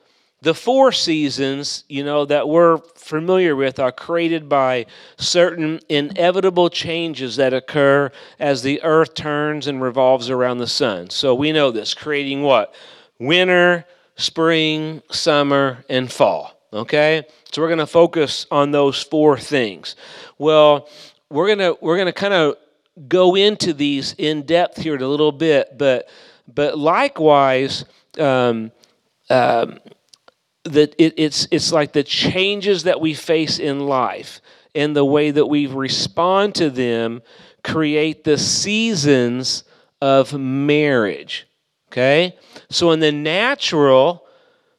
the 0.42 0.54
four 0.54 0.90
seasons, 0.90 1.84
you 1.88 2.02
know, 2.02 2.24
that 2.24 2.48
we're 2.48 2.78
familiar 2.96 3.54
with 3.54 3.78
are 3.78 3.92
created 3.92 4.48
by 4.48 4.86
certain 5.18 5.80
inevitable 5.88 6.70
changes 6.70 7.36
that 7.36 7.52
occur 7.52 8.10
as 8.38 8.62
the 8.62 8.82
earth 8.82 9.14
turns 9.14 9.66
and 9.66 9.82
revolves 9.82 10.30
around 10.30 10.58
the 10.58 10.66
sun. 10.66 11.10
So 11.10 11.34
we 11.34 11.52
know 11.52 11.70
this, 11.70 11.92
creating 11.92 12.42
what? 12.42 12.74
Winter, 13.18 13.84
spring, 14.16 15.02
summer, 15.10 15.84
and 15.90 16.10
fall. 16.10 16.58
Okay? 16.72 17.26
So 17.52 17.60
we're 17.60 17.68
going 17.68 17.78
to 17.78 17.86
focus 17.86 18.46
on 18.50 18.70
those 18.70 19.02
four 19.02 19.36
things. 19.36 19.94
Well, 20.38 20.88
we're 21.28 21.54
going 21.54 21.58
to 21.58 21.76
we're 21.80 21.96
going 21.96 22.06
to 22.06 22.12
kind 22.12 22.34
of 22.34 22.56
go 23.08 23.34
into 23.34 23.72
these 23.72 24.14
in 24.18 24.42
depth 24.42 24.78
here 24.78 24.94
in 24.94 25.02
a 25.02 25.08
little 25.08 25.32
bit, 25.32 25.76
but 25.76 26.08
but 26.52 26.78
likewise 26.78 27.84
um, 28.18 28.72
um, 29.28 29.78
that 30.64 30.94
it, 30.98 31.14
it's 31.16 31.48
it's 31.50 31.72
like 31.72 31.92
the 31.92 32.02
changes 32.02 32.82
that 32.84 33.00
we 33.00 33.14
face 33.14 33.58
in 33.58 33.80
life 33.80 34.40
and 34.74 34.94
the 34.94 35.04
way 35.04 35.30
that 35.30 35.46
we 35.46 35.66
respond 35.66 36.54
to 36.56 36.70
them 36.70 37.22
create 37.62 38.24
the 38.24 38.38
seasons 38.38 39.64
of 40.00 40.32
marriage. 40.32 41.46
Okay? 41.90 42.36
So 42.70 42.92
in 42.92 43.00
the 43.00 43.12
natural, 43.12 44.24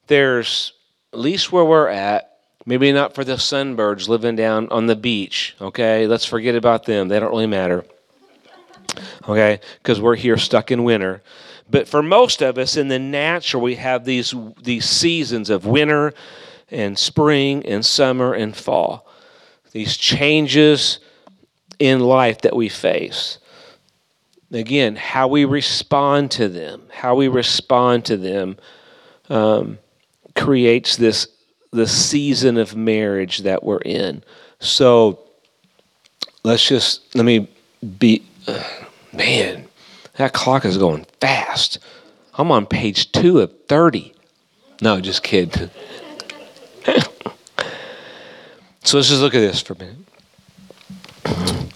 there's 0.08 0.74
at 1.14 1.20
least 1.20 1.52
where 1.52 1.66
we're 1.66 1.90
at, 1.90 2.38
maybe 2.66 2.92
not 2.92 3.14
for 3.14 3.24
the 3.24 3.34
sunbirds 3.34 4.08
living 4.08 4.36
down 4.36 4.70
on 4.70 4.86
the 4.86 4.96
beach. 4.96 5.56
Okay? 5.60 6.08
Let's 6.08 6.26
forget 6.26 6.56
about 6.56 6.86
them. 6.86 7.08
They 7.08 7.20
don't 7.20 7.32
really 7.32 7.48
matter. 7.48 7.84
Okay? 9.28 9.60
Because 9.82 10.00
we're 10.00 10.16
here 10.16 10.38
stuck 10.38 10.72
in 10.72 10.84
winter. 10.84 11.22
But 11.72 11.88
for 11.88 12.04
most 12.04 12.42
of 12.42 12.58
us 12.58 12.76
in 12.76 12.90
the 12.90 13.00
natural, 13.00 13.64
we 13.64 13.76
have 13.76 14.04
these, 14.04 14.36
these 14.62 14.88
seasons 14.88 15.50
of 15.50 15.66
winter 15.66 16.14
and 16.70 17.00
spring 17.00 17.66
and 17.66 17.86
summer 17.86 18.34
and 18.34 18.56
fall. 18.56 19.08
These 19.72 19.96
changes 19.96 21.00
in 21.80 22.02
life 22.02 22.42
that 22.42 22.56
we 22.56 22.68
face. 22.68 23.38
Again, 24.52 24.98
how 24.98 25.30
we 25.30 25.46
respond 25.46 26.32
to 26.32 26.50
them, 26.50 26.84
how 26.92 27.16
we 27.16 27.30
respond 27.30 28.04
to 28.06 28.18
them 28.18 28.58
um, 29.30 29.80
creates 30.36 30.98
this 30.98 31.28
the 31.72 31.88
season 31.88 32.58
of 32.58 32.76
marriage 32.76 33.40
that 33.40 33.64
we're 33.64 33.78
in. 33.78 34.22
So 34.60 35.20
let's 36.44 36.68
just 36.68 37.16
let 37.16 37.24
me 37.24 37.48
be 37.98 38.24
uh, 38.46 38.62
man 39.14 39.70
that 40.22 40.34
clock 40.34 40.66
is 40.66 40.78
going 40.78 41.08
fast. 41.20 41.80
I'm 42.36 42.52
on 42.52 42.68
page 42.68 43.12
two 43.12 43.40
of 43.40 43.52
30. 43.68 44.14
No, 44.80 45.02
just 45.02 45.24
kidding. 45.24 45.72
so 48.84 48.98
let's 48.98 49.10
just 49.10 49.22
look 49.22 49.34
at 49.34 49.40
this 49.40 49.62
for 49.62 49.74
a 49.74 49.78
minute. 49.80 49.98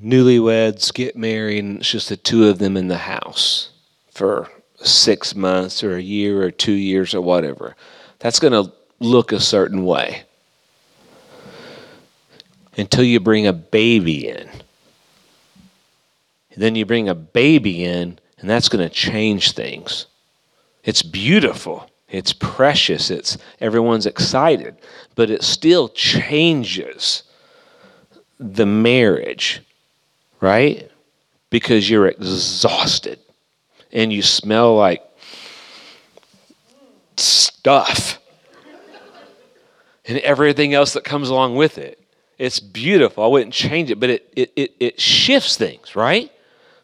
Newlyweds 0.00 0.94
get 0.94 1.16
married, 1.16 1.64
and 1.64 1.78
it's 1.78 1.90
just 1.90 2.08
the 2.08 2.16
two 2.16 2.46
of 2.46 2.60
them 2.60 2.76
in 2.76 2.86
the 2.86 2.98
house 2.98 3.70
for 4.12 4.48
six 4.76 5.34
months 5.34 5.82
or 5.82 5.96
a 5.96 6.02
year 6.02 6.40
or 6.40 6.52
two 6.52 6.70
years 6.70 7.14
or 7.14 7.20
whatever. 7.20 7.74
That's 8.20 8.38
going 8.38 8.52
to 8.52 8.72
look 9.00 9.32
a 9.32 9.40
certain 9.40 9.84
way 9.84 10.22
until 12.76 13.02
you 13.02 13.18
bring 13.18 13.48
a 13.48 13.52
baby 13.52 14.28
in. 14.28 14.48
Then 16.56 16.74
you 16.74 16.86
bring 16.86 17.08
a 17.08 17.14
baby 17.14 17.84
in, 17.84 18.18
and 18.38 18.48
that's 18.48 18.68
going 18.68 18.86
to 18.86 18.94
change 18.94 19.52
things. 19.52 20.06
It's 20.84 21.02
beautiful. 21.02 21.90
It's 22.08 22.32
precious. 22.32 23.10
It's 23.10 23.36
everyone's 23.60 24.06
excited, 24.06 24.76
but 25.14 25.30
it 25.30 25.42
still 25.42 25.88
changes 25.88 27.24
the 28.38 28.66
marriage, 28.66 29.62
right? 30.40 30.90
Because 31.50 31.90
you're 31.90 32.06
exhausted 32.06 33.18
and 33.92 34.12
you 34.12 34.22
smell 34.22 34.76
like 34.76 35.02
stuff 37.16 38.18
and 40.04 40.18
everything 40.18 40.74
else 40.74 40.92
that 40.92 41.04
comes 41.04 41.28
along 41.28 41.56
with 41.56 41.78
it. 41.78 42.00
It's 42.38 42.60
beautiful. 42.60 43.24
I 43.24 43.26
wouldn't 43.26 43.54
change 43.54 43.90
it, 43.90 43.98
but 43.98 44.10
it, 44.10 44.32
it, 44.36 44.52
it, 44.54 44.74
it 44.78 45.00
shifts 45.00 45.56
things, 45.56 45.96
right? 45.96 46.30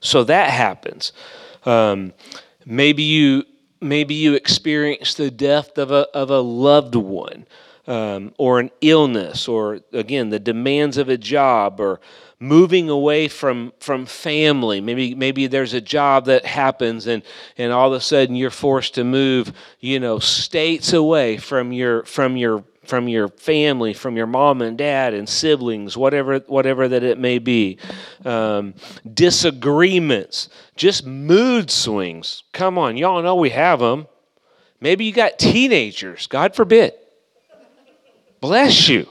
So 0.02 0.24
that 0.24 0.50
happens. 0.50 1.12
Um, 1.64 2.12
maybe 2.66 3.04
you 3.04 3.44
maybe 3.80 4.14
you 4.14 4.34
experience 4.34 5.14
the 5.14 5.30
death 5.30 5.78
of 5.78 5.90
a 5.90 6.08
of 6.14 6.28
a 6.28 6.40
loved 6.40 6.94
one, 6.94 7.46
um, 7.86 8.34
or 8.36 8.60
an 8.60 8.70
illness, 8.80 9.48
or 9.48 9.80
again 9.92 10.28
the 10.28 10.40
demands 10.40 10.98
of 10.98 11.08
a 11.08 11.16
job, 11.16 11.80
or 11.80 12.00
moving 12.40 12.90
away 12.90 13.28
from 13.28 13.72
from 13.78 14.04
family 14.04 14.80
maybe 14.80 15.14
maybe 15.14 15.46
there's 15.46 15.74
a 15.74 15.80
job 15.80 16.24
that 16.24 16.44
happens 16.44 17.06
and 17.06 17.22
and 17.56 17.72
all 17.72 17.86
of 17.86 17.92
a 17.92 18.00
sudden 18.00 18.34
you're 18.34 18.50
forced 18.50 18.94
to 18.96 19.04
move 19.04 19.52
you 19.78 20.00
know 20.00 20.18
states 20.18 20.92
away 20.92 21.36
from 21.36 21.72
your 21.72 22.02
from 22.02 22.36
your 22.36 22.64
from 22.84 23.08
your 23.08 23.28
family 23.28 23.94
from 23.94 24.16
your 24.16 24.26
mom 24.26 24.60
and 24.62 24.76
dad 24.76 25.14
and 25.14 25.28
siblings 25.28 25.96
whatever 25.96 26.38
whatever 26.40 26.88
that 26.88 27.02
it 27.02 27.18
may 27.18 27.38
be. 27.38 27.78
Um, 28.24 28.74
disagreements 29.12 30.48
just 30.76 31.06
mood 31.06 31.70
swings. 31.70 32.42
Come 32.52 32.78
on 32.78 32.96
y'all 32.96 33.22
know 33.22 33.36
we 33.36 33.50
have 33.50 33.80
them 33.80 34.06
maybe 34.80 35.04
you 35.04 35.12
got 35.12 35.38
teenagers 35.38 36.26
god 36.26 36.54
forbid. 36.54 36.94
Bless 38.40 38.88
you. 38.88 39.06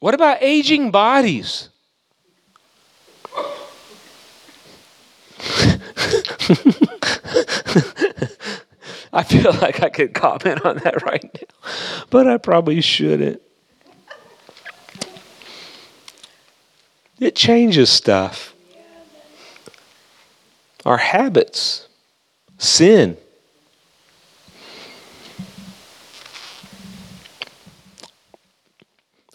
What 0.00 0.12
about 0.12 0.42
aging 0.42 0.90
bodies? 0.90 1.70
I 9.14 9.22
feel 9.22 9.52
like 9.62 9.82
I 9.82 9.88
could 9.88 10.12
comment 10.12 10.66
on 10.66 10.78
that 10.78 11.02
right 11.04 11.22
now, 11.22 11.72
but 12.10 12.26
I 12.26 12.36
probably 12.36 12.80
shouldn't. 12.80 13.40
It 17.20 17.36
changes 17.36 17.88
stuff. 17.88 18.54
Our 20.84 20.98
habits, 20.98 21.88
sin. 22.58 23.16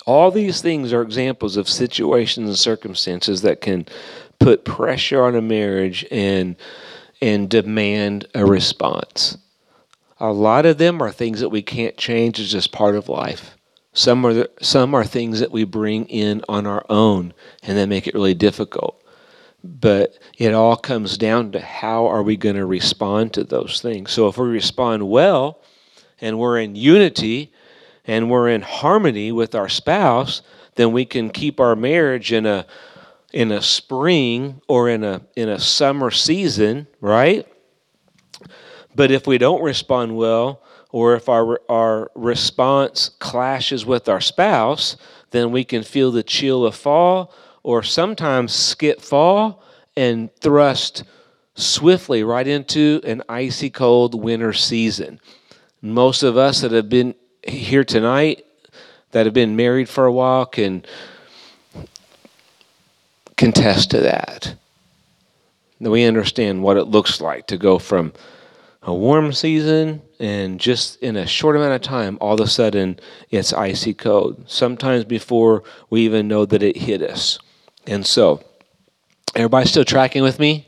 All 0.05 0.29
these 0.29 0.61
things 0.61 0.91
are 0.91 1.01
examples 1.01 1.55
of 1.55 1.69
situations 1.69 2.49
and 2.49 2.57
circumstances 2.57 3.43
that 3.43 3.61
can 3.61 3.87
put 4.39 4.65
pressure 4.65 5.23
on 5.23 5.35
a 5.35 5.41
marriage 5.41 6.05
and 6.11 6.55
and 7.21 7.49
demand 7.49 8.25
a 8.33 8.45
response. 8.45 9.37
A 10.19 10.31
lot 10.31 10.65
of 10.65 10.77
them 10.77 11.01
are 11.01 11.11
things 11.11 11.39
that 11.39 11.49
we 11.49 11.61
can't 11.61 11.97
change. 11.97 12.39
It's 12.39 12.51
just 12.51 12.71
part 12.71 12.95
of 12.95 13.07
life. 13.09 13.55
Some 13.93 14.25
are 14.25 14.33
the, 14.33 14.51
some 14.61 14.93
are 14.93 15.05
things 15.05 15.39
that 15.39 15.51
we 15.51 15.63
bring 15.63 16.05
in 16.05 16.43
on 16.47 16.67
our 16.67 16.85
own, 16.89 17.33
and 17.63 17.77
that 17.77 17.89
make 17.89 18.07
it 18.07 18.13
really 18.13 18.33
difficult. 18.33 19.03
But 19.63 20.17
it 20.37 20.53
all 20.53 20.77
comes 20.77 21.17
down 21.17 21.51
to 21.53 21.59
how 21.59 22.05
are 22.05 22.23
we 22.23 22.37
going 22.37 22.55
to 22.55 22.65
respond 22.65 23.33
to 23.33 23.43
those 23.43 23.81
things. 23.81 24.11
So 24.11 24.27
if 24.27 24.37
we 24.37 24.47
respond 24.47 25.09
well, 25.09 25.61
and 26.21 26.37
we're 26.37 26.59
in 26.59 26.75
unity, 26.75 27.51
and 28.05 28.29
we're 28.29 28.49
in 28.49 28.61
harmony 28.61 29.31
with 29.31 29.55
our 29.55 29.69
spouse, 29.69 30.41
then 30.75 30.91
we 30.91 31.05
can 31.05 31.29
keep 31.29 31.59
our 31.59 31.75
marriage 31.75 32.31
in 32.31 32.45
a 32.45 32.65
in 33.31 33.51
a 33.51 33.61
spring 33.61 34.61
or 34.67 34.89
in 34.89 35.03
a 35.03 35.21
in 35.35 35.49
a 35.49 35.59
summer 35.59 36.09
season, 36.09 36.87
right? 37.01 37.47
But 38.95 39.11
if 39.11 39.27
we 39.27 39.37
don't 39.37 39.61
respond 39.61 40.17
well, 40.17 40.61
or 40.91 41.15
if 41.15 41.29
our 41.29 41.61
our 41.69 42.11
response 42.15 43.09
clashes 43.19 43.85
with 43.85 44.09
our 44.09 44.21
spouse, 44.21 44.97
then 45.31 45.51
we 45.51 45.63
can 45.63 45.83
feel 45.83 46.11
the 46.11 46.23
chill 46.23 46.65
of 46.65 46.75
fall, 46.75 47.33
or 47.63 47.83
sometimes 47.83 48.53
skip 48.53 49.01
fall 49.01 49.63
and 49.95 50.33
thrust 50.35 51.03
swiftly 51.55 52.23
right 52.23 52.47
into 52.47 53.01
an 53.03 53.21
icy 53.27 53.69
cold 53.69 54.15
winter 54.15 54.53
season. 54.53 55.19
Most 55.81 56.23
of 56.23 56.37
us 56.37 56.61
that 56.61 56.71
have 56.71 56.89
been 56.89 57.15
here 57.43 57.83
tonight 57.83 58.45
that 59.11 59.25
have 59.25 59.33
been 59.33 59.55
married 59.55 59.89
for 59.89 60.05
a 60.05 60.11
while 60.11 60.45
can 60.45 60.85
contest 63.37 63.91
to 63.91 64.01
that. 64.01 64.55
We 65.79 66.03
understand 66.03 66.61
what 66.61 66.77
it 66.77 66.85
looks 66.85 67.21
like 67.21 67.47
to 67.47 67.57
go 67.57 67.79
from 67.79 68.13
a 68.81 68.93
warm 68.93 69.33
season 69.33 70.01
and 70.19 70.59
just 70.59 71.01
in 71.01 71.15
a 71.15 71.25
short 71.27 71.55
amount 71.55 71.73
of 71.73 71.81
time, 71.81 72.17
all 72.21 72.35
of 72.35 72.39
a 72.39 72.47
sudden 72.47 72.99
it's 73.29 73.53
icy 73.53 73.93
cold. 73.93 74.43
Sometimes 74.47 75.05
before 75.05 75.63
we 75.89 76.01
even 76.01 76.27
know 76.27 76.45
that 76.45 76.63
it 76.63 76.77
hit 76.77 77.01
us. 77.01 77.39
And 77.85 78.05
so, 78.05 78.43
everybody 79.35 79.67
still 79.67 79.85
tracking 79.85 80.23
with 80.23 80.39
me? 80.39 80.67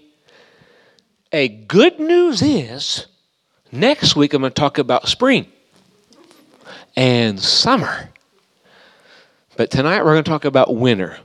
A 1.31 1.47
good 1.47 1.99
news 1.99 2.41
is 2.41 3.07
next 3.71 4.15
week 4.15 4.33
I'm 4.33 4.41
going 4.41 4.51
to 4.51 4.59
talk 4.59 4.77
about 4.77 5.07
spring 5.07 5.47
and 6.95 7.39
summer. 7.39 8.09
But 9.55 9.71
tonight 9.71 10.03
we're 10.03 10.13
going 10.13 10.23
to 10.23 10.29
talk 10.29 10.45
about 10.45 10.75
winter. 10.75 11.19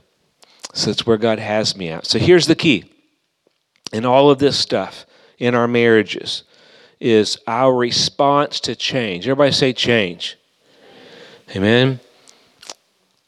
So 0.73 0.91
that's 0.91 1.05
where 1.05 1.17
God 1.17 1.39
has 1.39 1.75
me 1.75 1.89
at. 1.89 2.05
So 2.05 2.19
here's 2.19 2.47
the 2.47 2.55
key 2.55 2.91
in 3.91 4.05
all 4.05 4.29
of 4.29 4.39
this 4.39 4.57
stuff 4.57 5.05
in 5.37 5.55
our 5.55 5.67
marriages 5.67 6.43
is 6.99 7.37
our 7.47 7.75
response 7.75 8.59
to 8.61 8.75
change. 8.75 9.27
Everybody 9.27 9.51
say 9.51 9.73
change. 9.73 10.37
Amen. 11.55 11.99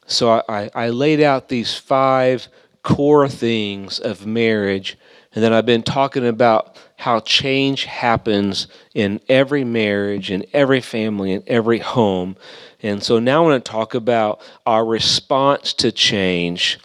So 0.07 0.43
I, 0.49 0.69
I 0.73 0.89
laid 0.89 1.21
out 1.21 1.49
these 1.49 1.75
five 1.75 2.47
core 2.81 3.29
things 3.29 3.99
of 3.99 4.25
marriage, 4.25 4.97
and 5.33 5.43
then 5.43 5.53
I've 5.53 5.65
been 5.65 5.83
talking 5.83 6.25
about 6.25 6.75
how 6.97 7.19
change 7.19 7.85
happens 7.85 8.67
in 8.93 9.21
every 9.29 9.63
marriage, 9.63 10.31
in 10.31 10.45
every 10.51 10.81
family, 10.81 11.31
in 11.31 11.43
every 11.47 11.79
home. 11.79 12.35
And 12.81 13.03
so 13.03 13.19
now 13.19 13.43
I 13.43 13.47
want 13.47 13.63
to 13.63 13.71
talk 13.71 13.93
about 13.93 14.41
our 14.65 14.83
response 14.83 15.73
to 15.73 15.91
change 15.91 16.79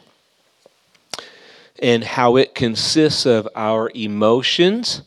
and 1.80 2.04
how 2.04 2.36
it 2.36 2.54
consists 2.54 3.26
of 3.26 3.48
our 3.56 3.90
emotions. 3.94 5.02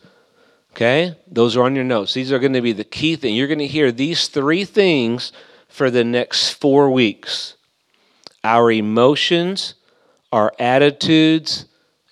Okay? 0.78 1.16
Those 1.28 1.58
are 1.58 1.63
on 1.63 1.76
your 1.76 1.84
notes. 1.84 2.13
These 2.13 2.32
are 2.32 2.38
going 2.38 2.54
to 2.54 2.62
be 2.62 2.72
the 2.72 2.84
key 2.84 3.16
thing. 3.16 3.34
You're 3.34 3.48
going 3.48 3.58
to 3.58 3.68
hear 3.68 3.92
these 3.92 4.28
three 4.28 4.63
things 4.63 5.32
for 5.68 5.90
the 5.90 6.04
next 6.04 6.52
four 6.52 6.92
weeks 6.92 7.56
our 8.44 8.72
emotions, 8.72 9.74
our 10.32 10.54
attitudes, 10.60 11.66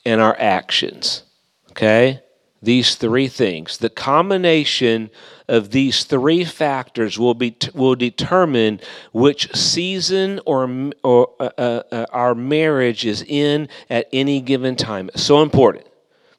and 0.04 0.19
our 0.19 0.36
actions. 0.39 1.23
Okay? 1.69 2.21
these 2.65 2.95
three 2.95 3.28
things. 3.28 3.78
The 3.78 3.89
combination 3.89 5.10
of 5.47 5.71
these 5.71 6.04
three 6.04 6.43
factors 6.43 7.17
will 7.17 7.36
be 7.36 7.56
will 7.73 7.95
determine 7.95 8.82
which 9.13 9.56
season 9.56 10.41
or, 10.45 10.91
or 11.04 11.30
uh, 11.39 11.49
uh, 11.58 11.84
uh, 11.91 12.06
our 12.12 12.36
marriage 12.36 13.06
is 13.06 13.23
in 13.28 13.69
at 13.89 14.10
any 14.12 14.41
given 14.41 14.75
time. 14.75 15.10
So 15.15 15.41
important. 15.41 15.86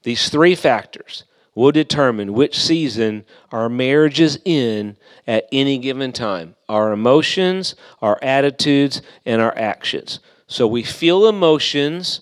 These 0.03 0.29
three 0.29 0.55
factors 0.55 1.25
will 1.57 1.73
determine 1.73 2.33
which 2.33 2.57
season 2.57 3.25
our 3.51 3.69
marriage 3.69 4.21
is 4.21 4.39
in 4.45 4.97
at 5.27 5.49
any 5.51 5.79
given 5.79 6.13
time. 6.13 6.55
Our 6.69 6.93
emotions, 6.93 7.75
our 8.01 8.21
attitudes, 8.23 9.03
and 9.25 9.43
our 9.43 9.57
actions. 9.59 10.21
So 10.47 10.69
we 10.69 10.85
feel 10.85 11.27
emotions 11.27 12.21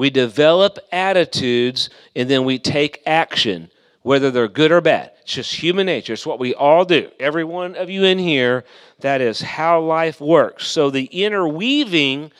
we 0.00 0.08
develop 0.08 0.78
attitudes 0.90 1.90
and 2.16 2.30
then 2.30 2.44
we 2.44 2.58
take 2.58 3.02
action, 3.04 3.70
whether 4.00 4.30
they're 4.30 4.48
good 4.48 4.72
or 4.72 4.80
bad. 4.80 5.10
It's 5.20 5.34
just 5.34 5.56
human 5.56 5.84
nature. 5.84 6.14
It's 6.14 6.24
what 6.24 6.38
we 6.38 6.54
all 6.54 6.86
do. 6.86 7.10
Every 7.20 7.44
one 7.44 7.76
of 7.76 7.90
you 7.90 8.04
in 8.04 8.18
here, 8.18 8.64
that 9.00 9.20
is 9.20 9.42
how 9.42 9.78
life 9.82 10.18
works. 10.18 10.68
So 10.68 10.88
the 10.88 11.04
interweaving, 11.04 12.32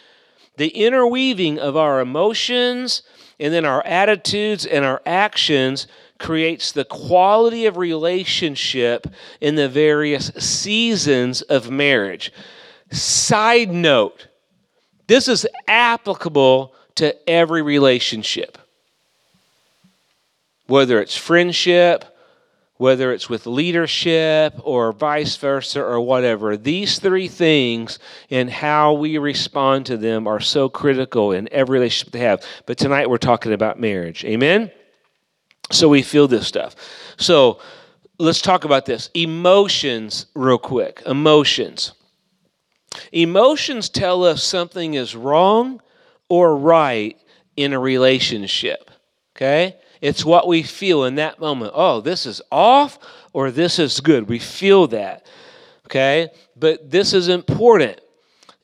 the 0.56 0.68
interweaving 0.68 1.58
of 1.58 1.76
our 1.76 2.00
emotions 2.00 3.02
and 3.38 3.52
then 3.52 3.66
our 3.66 3.84
attitudes 3.84 4.64
and 4.64 4.86
our 4.86 5.02
actions 5.04 5.86
creates 6.20 6.70
the 6.70 6.84
quality 6.84 7.66
of 7.66 7.76
relationship 7.76 9.08
in 9.40 9.56
the 9.56 9.68
various 9.68 10.26
seasons 10.38 11.42
of 11.42 11.70
marriage. 11.70 12.32
Side 12.92 13.72
note, 13.72 14.28
this 15.08 15.26
is 15.26 15.46
applicable 15.66 16.74
to 16.96 17.28
every 17.28 17.62
relationship, 17.62 18.58
whether 20.66 21.00
it's 21.00 21.16
friendship, 21.16 22.04
whether 22.76 23.12
it's 23.12 23.28
with 23.28 23.46
leadership 23.46 24.54
or 24.62 24.92
vice 24.92 25.36
versa 25.36 25.82
or 25.82 26.00
whatever. 26.00 26.56
These 26.56 26.98
three 26.98 27.28
things 27.28 27.98
and 28.30 28.50
how 28.50 28.92
we 28.92 29.18
respond 29.18 29.86
to 29.86 29.96
them 29.96 30.26
are 30.26 30.40
so 30.40 30.68
critical 30.68 31.32
in 31.32 31.48
every 31.52 31.78
relationship 31.78 32.12
they 32.12 32.20
have. 32.20 32.42
But 32.66 32.78
tonight 32.78 33.10
we're 33.10 33.18
talking 33.18 33.52
about 33.52 33.80
marriage. 33.80 34.24
Amen? 34.24 34.70
So 35.70 35.88
we 35.88 36.02
feel 36.02 36.28
this 36.28 36.46
stuff. 36.46 36.74
So 37.16 37.60
let's 38.18 38.42
talk 38.42 38.64
about 38.64 38.86
this. 38.86 39.08
Emotions, 39.14 40.26
real 40.34 40.58
quick. 40.58 41.02
Emotions. 41.06 41.92
Emotions 43.12 43.88
tell 43.88 44.24
us 44.24 44.42
something 44.42 44.94
is 44.94 45.14
wrong 45.14 45.80
or 46.28 46.56
right 46.56 47.16
in 47.56 47.72
a 47.72 47.78
relationship. 47.78 48.90
Okay? 49.36 49.76
It's 50.00 50.24
what 50.24 50.48
we 50.48 50.62
feel 50.62 51.04
in 51.04 51.16
that 51.16 51.38
moment. 51.38 51.72
Oh, 51.74 52.00
this 52.00 52.26
is 52.26 52.42
off 52.50 52.98
or 53.32 53.50
this 53.50 53.78
is 53.78 54.00
good. 54.00 54.28
We 54.28 54.38
feel 54.38 54.88
that. 54.88 55.26
Okay? 55.86 56.30
But 56.56 56.90
this 56.90 57.12
is 57.12 57.28
important. 57.28 58.00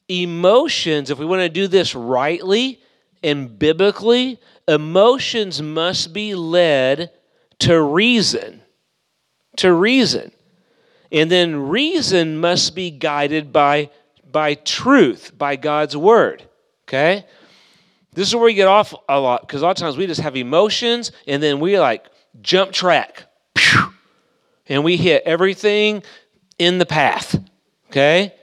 emotions, 0.09 1.11
if 1.11 1.19
we 1.19 1.27
want 1.27 1.41
to 1.41 1.49
do 1.49 1.67
this 1.67 1.95
rightly 1.95 2.81
and 3.23 3.59
biblically, 3.59 4.39
emotions 4.69 5.63
must 5.63 6.13
be 6.13 6.35
led 6.35 7.11
to 7.61 7.81
reason. 7.81 8.63
To 9.59 9.73
reason. 9.73 10.33
And 11.13 11.31
then 11.31 11.69
reason 11.69 12.39
must 12.39 12.75
be 12.75 12.91
guided 12.91 13.53
by, 13.53 13.91
by 14.31 14.55
truth, 14.55 15.33
by 15.37 15.57
God's 15.57 15.97
word. 15.97 16.43
Okay? 16.89 17.25
This 18.13 18.29
is 18.29 18.35
where 18.35 18.45
we 18.45 18.55
get 18.55 18.69
off 18.69 18.95
a 19.09 19.21
lot 19.21 19.43
because 19.43 19.63
a 19.63 19.65
lot 19.67 19.73
of 19.73 19.77
times 19.77 19.97
we 19.97 20.07
just 20.07 20.23
have 20.23 20.37
emotions 20.37 21.13
and 21.27 21.43
then 21.43 21.61
we 21.61 21.79
like 21.79 22.07
jump 22.41 22.73
track. 22.73 23.25
And 24.69 24.83
we 24.83 24.97
hit 24.97 25.23
everything 25.25 26.03
in 26.59 26.79
the 26.79 26.87
path. 26.87 27.39
Okay? 27.89 28.35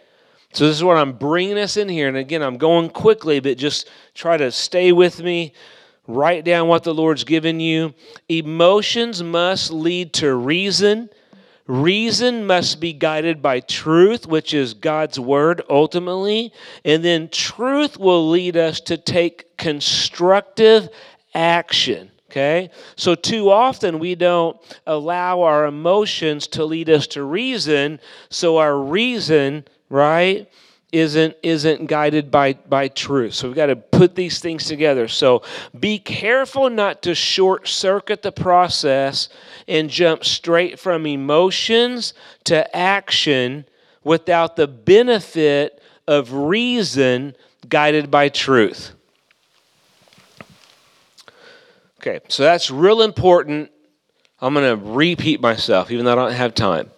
So 0.53 0.67
this 0.67 0.77
is 0.77 0.83
what 0.83 0.97
I'm 0.97 1.13
bringing 1.13 1.57
us 1.57 1.77
in 1.77 1.89
here. 1.89 2.07
And 2.07 2.15
again, 2.15 2.41
I'm 2.41 2.57
going 2.57 2.89
quickly, 2.91 3.39
but 3.39 3.57
just 3.57 3.89
try 4.13 4.37
to 4.37 4.51
stay 4.51 4.91
with 4.91 5.21
me. 5.21 5.53
Write 6.07 6.43
down 6.43 6.67
what 6.67 6.83
the 6.83 6.93
Lord's 6.93 7.23
given 7.23 7.59
you. 7.59 7.93
Emotions 8.27 9.23
must 9.23 9.71
lead 9.71 10.13
to 10.13 10.33
reason. 10.35 11.09
Reason 11.65 12.45
must 12.45 12.81
be 12.81 12.91
guided 12.91 13.41
by 13.41 13.61
truth, 13.61 14.27
which 14.27 14.53
is 14.53 14.73
God's 14.73 15.17
word 15.17 15.61
ultimately. 15.69 16.51
And 16.83 17.05
then 17.05 17.29
truth 17.29 17.97
will 17.97 18.29
lead 18.29 18.57
us 18.57 18.81
to 18.81 18.97
take 18.97 19.55
constructive 19.57 20.89
action. 21.33 22.11
Okay? 22.29 22.69
So, 22.95 23.13
too 23.15 23.51
often 23.51 23.99
we 23.99 24.15
don't 24.15 24.57
allow 24.87 25.43
our 25.43 25.67
emotions 25.67 26.47
to 26.47 26.65
lead 26.65 26.89
us 26.89 27.05
to 27.07 27.23
reason, 27.23 27.99
so 28.29 28.57
our 28.57 28.75
reason, 28.75 29.65
right, 29.87 30.49
isn't 30.93 31.35
isn't 31.41 31.87
guided 31.87 32.29
by 32.29 32.53
by 32.53 32.87
truth. 32.87 33.33
So 33.33 33.47
we've 33.47 33.55
got 33.55 33.65
to 33.65 33.75
put 33.75 34.15
these 34.15 34.39
things 34.39 34.65
together. 34.65 35.07
So 35.07 35.41
be 35.77 35.97
careful 35.97 36.69
not 36.69 37.01
to 37.01 37.15
short 37.15 37.67
circuit 37.67 38.21
the 38.21 38.31
process 38.31 39.27
and 39.67 39.89
jump 39.89 40.23
straight 40.23 40.79
from 40.79 41.05
emotions 41.07 42.13
to 42.45 42.75
action 42.75 43.65
without 44.03 44.55
the 44.55 44.67
benefit 44.67 45.81
of 46.07 46.31
reason 46.31 47.35
guided 47.67 48.11
by 48.11 48.29
truth. 48.29 48.91
Okay, 51.99 52.19
so 52.27 52.43
that's 52.43 52.69
real 52.69 53.01
important. 53.01 53.71
I'm 54.39 54.53
going 54.53 54.77
to 54.77 54.85
repeat 54.85 55.39
myself, 55.39 55.89
even 55.89 56.03
though 56.03 56.11
I 56.11 56.15
don't 56.15 56.33
have 56.33 56.53
time. 56.53 56.91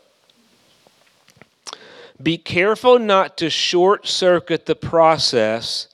Be 2.21 2.37
careful 2.37 2.99
not 2.99 3.37
to 3.37 3.49
short 3.49 4.07
circuit 4.07 4.65
the 4.65 4.75
process 4.75 5.87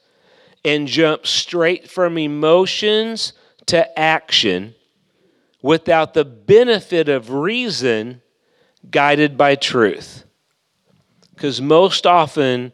and 0.64 0.88
jump 0.88 1.26
straight 1.26 1.90
from 1.90 2.18
emotions 2.18 3.34
to 3.68 4.00
action 4.00 4.76
without 5.62 6.14
the 6.14 6.26
benefit 6.26 7.10
of 7.10 7.32
reason 7.32 8.22
guided 8.90 9.38
by 9.38 9.56
truth. 9.56 10.26
Because 11.34 11.62
most 11.62 12.06
often 12.06 12.74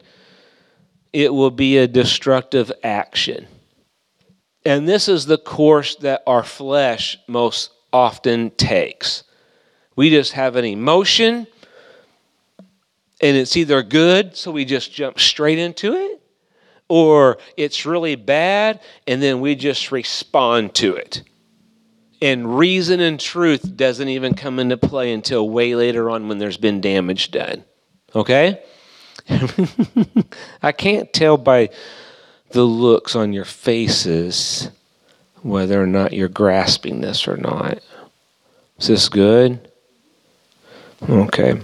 it 1.13 1.33
will 1.33 1.51
be 1.51 1.77
a 1.77 1.87
destructive 1.87 2.71
action. 2.83 3.47
And 4.65 4.87
this 4.87 5.07
is 5.07 5.25
the 5.25 5.37
course 5.37 5.95
that 5.97 6.23
our 6.27 6.43
flesh 6.43 7.17
most 7.27 7.71
often 7.93 8.51
takes. 8.51 9.23
We 9.95 10.09
just 10.09 10.33
have 10.33 10.57
an 10.57 10.65
emotion, 10.65 11.47
and 13.21 13.35
it's 13.35 13.57
either 13.57 13.81
good, 13.83 14.35
so 14.35 14.51
we 14.51 14.65
just 14.65 14.93
jump 14.93 15.19
straight 15.19 15.57
into 15.57 15.93
it, 15.93 16.21
or 16.87 17.37
it's 17.55 17.85
really 17.85 18.15
bad, 18.15 18.79
and 19.07 19.21
then 19.21 19.39
we 19.39 19.55
just 19.55 19.91
respond 19.91 20.75
to 20.75 20.95
it. 20.95 21.23
And 22.21 22.57
reason 22.57 22.99
and 22.99 23.19
truth 23.19 23.75
doesn't 23.75 24.07
even 24.07 24.33
come 24.33 24.59
into 24.59 24.77
play 24.77 25.13
until 25.13 25.49
way 25.49 25.75
later 25.75 26.09
on 26.09 26.27
when 26.27 26.37
there's 26.37 26.57
been 26.57 26.81
damage 26.81 27.31
done. 27.31 27.63
Okay? 28.15 28.61
I 30.63 30.71
can't 30.71 31.11
tell 31.13 31.37
by 31.37 31.69
the 32.51 32.63
looks 32.63 33.15
on 33.15 33.33
your 33.33 33.45
faces 33.45 34.69
whether 35.41 35.81
or 35.81 35.87
not 35.87 36.13
you're 36.13 36.27
grasping 36.27 37.01
this 37.01 37.27
or 37.27 37.37
not. 37.37 37.79
Is 38.79 38.87
this 38.87 39.09
good? 39.09 39.69
Okay. 41.07 41.61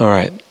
All 0.00 0.06
right. 0.06 0.42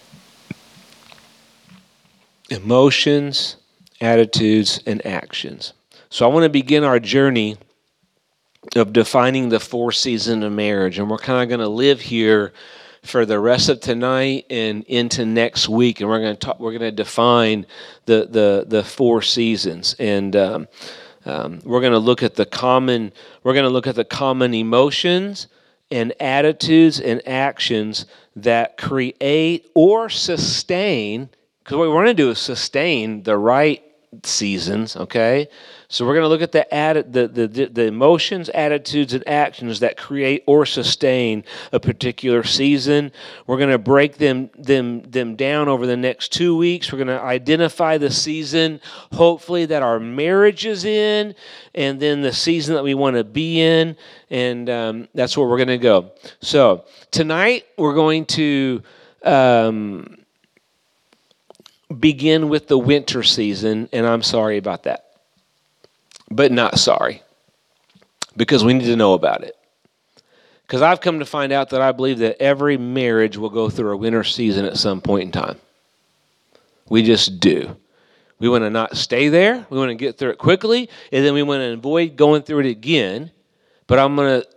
Emotions, 2.51 3.56
attitudes, 3.99 4.82
and 4.86 5.04
actions. 5.06 5.73
So 6.10 6.30
I 6.30 6.34
want 6.34 6.43
to 6.43 6.49
begin 6.49 6.84
our 6.84 6.99
journey 6.99 7.58
of 8.75 8.93
defining 8.93 9.49
the 9.49 9.60
four 9.60 9.91
seasons 9.91 10.43
of 10.43 10.51
marriage. 10.51 10.99
And 10.99 11.10
we're 11.10 11.17
kind 11.17 11.41
of 11.41 11.49
going 11.49 11.65
to 11.65 11.73
live 11.73 12.01
here 12.01 12.54
for 13.01 13.25
the 13.25 13.39
rest 13.39 13.67
of 13.69 13.80
tonight 13.80 14.45
and 14.51 14.84
into 14.84 15.25
next 15.25 15.67
week, 15.67 16.01
and 16.01 16.10
we're 16.10 16.19
going 16.19 16.36
to 16.36 16.39
talk. 16.39 16.60
We're 16.60 16.77
going 16.77 16.82
to 16.82 16.91
define 16.91 17.65
the 18.06 18.27
the 18.30 18.65
the 18.67 18.84
four 18.84 19.23
seasons, 19.23 19.95
and 19.97 20.36
um, 20.36 20.67
um, 21.25 21.62
we're 21.63 21.82
going 21.82 21.93
to 21.93 21.99
look 21.99 22.21
at 22.21 22.36
the 22.36 22.45
common. 22.45 23.12
We're 23.43 23.54
going 23.54 23.65
to 23.65 23.71
look 23.71 23.88
at 23.88 23.95
the 23.95 24.06
common 24.06 24.54
emotions 24.54 25.47
and 25.89 26.13
attitudes 26.21 26.99
and 26.99 27.27
actions 27.27 28.06
that 28.36 28.78
create 28.78 29.70
or 29.74 30.10
sustain. 30.10 31.30
Because 31.63 31.78
what 31.78 31.88
we 31.88 31.94
want 31.94 32.08
to 32.08 32.13
do 32.13 32.30
is 32.30 32.39
sustain 32.39 33.24
the 33.24 33.38
right 33.38 33.84
seasons. 34.24 34.95
Okay, 34.95 35.47
so 35.88 36.06
we're 36.06 36.13
going 36.13 36.24
to 36.24 36.30
look 36.30 36.41
at 36.41 36.52
the, 36.52 36.67
atti- 36.71 37.12
the, 37.12 37.28
the, 37.28 37.65
the 37.65 37.84
emotions, 37.84 38.50
attitudes, 38.50 39.13
and 39.13 39.28
actions 39.28 39.80
that 39.80 39.97
create 39.97 40.43
or 40.47 40.65
sustain 40.65 41.43
a 41.71 41.80
particular 41.80 42.43
season. 42.43 43.12
We're 43.47 43.58
going 43.58 43.71
to 43.71 43.78
break 43.78 44.17
them, 44.17 44.50
them, 44.58 45.02
them 45.04 45.36
down 45.36 45.67
over 45.67 45.86
the 45.86 45.97
next 45.97 46.32
two 46.32 46.56
weeks. 46.56 46.91
We're 46.91 46.97
going 46.97 47.08
to 47.08 47.21
identify 47.21 47.97
the 47.97 48.12
season, 48.12 48.80
hopefully, 49.12 49.65
that 49.65 49.82
our 49.82 50.00
marriage 50.00 50.65
is 50.65 50.86
in, 50.86 51.36
and 51.76 52.00
then 52.00 52.21
the 52.21 52.34
season 52.34 52.76
that 52.76 52.84
we 52.84 52.93
want 52.93 53.15
to 53.17 53.24
be 53.24 53.62
in. 53.62 53.95
And 54.30 54.69
um, 54.69 55.08
that's 55.13 55.38
where 55.38 55.47
we're 55.47 55.58
going 55.58 55.67
to 55.67 55.78
go. 55.78 56.12
So 56.41 56.86
tonight, 57.12 57.65
we're 57.78 57.95
going 57.95 58.26
to. 58.26 58.82
Um, 59.24 60.20
begin 61.99 62.49
with 62.49 62.67
the 62.67 62.77
winter 62.77 63.23
season, 63.23 63.89
and 63.91 64.06
I'm 64.06 64.23
sorry 64.23 64.58
about 64.58 64.84
that 64.84 65.12
but 66.32 66.51
not 66.51 66.80
sorry 66.80 67.21
because 68.38 68.63
we 68.63 68.73
need 68.73 68.86
to 68.86 68.95
know 68.95 69.13
about 69.13 69.43
it. 69.43 69.56
Because 70.65 70.82
I've 70.82 71.01
come 71.01 71.19
to 71.19 71.25
find 71.25 71.51
out 71.51 71.71
that 71.71 71.82
I 71.82 71.91
believe 71.91 72.19
that 72.19 72.41
every 72.41 72.77
marriage 72.77 73.36
will 73.36 73.49
go 73.49 73.69
through 73.69 73.91
a 73.91 73.97
winter 73.97 74.23
season 74.23 74.63
at 74.63 74.77
some 74.77 75.01
point 75.01 75.23
in 75.23 75.32
time. 75.32 75.58
We 76.89 77.04
just 77.04 77.41
do. 77.41 77.75
We 78.39 78.47
want 78.47 78.63
to 78.63 78.69
not 78.69 78.95
stay 78.95 79.27
there. 79.27 79.65
We 79.69 79.77
want 79.77 79.89
to 79.89 79.95
get 79.95 80.17
through 80.17 80.32
it 80.32 80.38
quickly, 80.38 80.89
and 81.12 81.25
then 81.25 81.34
we 81.34 81.43
want 81.43 81.60
to 81.60 81.73
avoid 81.73 82.15
going 82.15 82.43
through 82.43 82.60
it 82.60 82.67
again. 82.67 83.32
But 83.88 83.99
I'm 83.99 84.15
going 84.15 84.41
to 84.41 84.47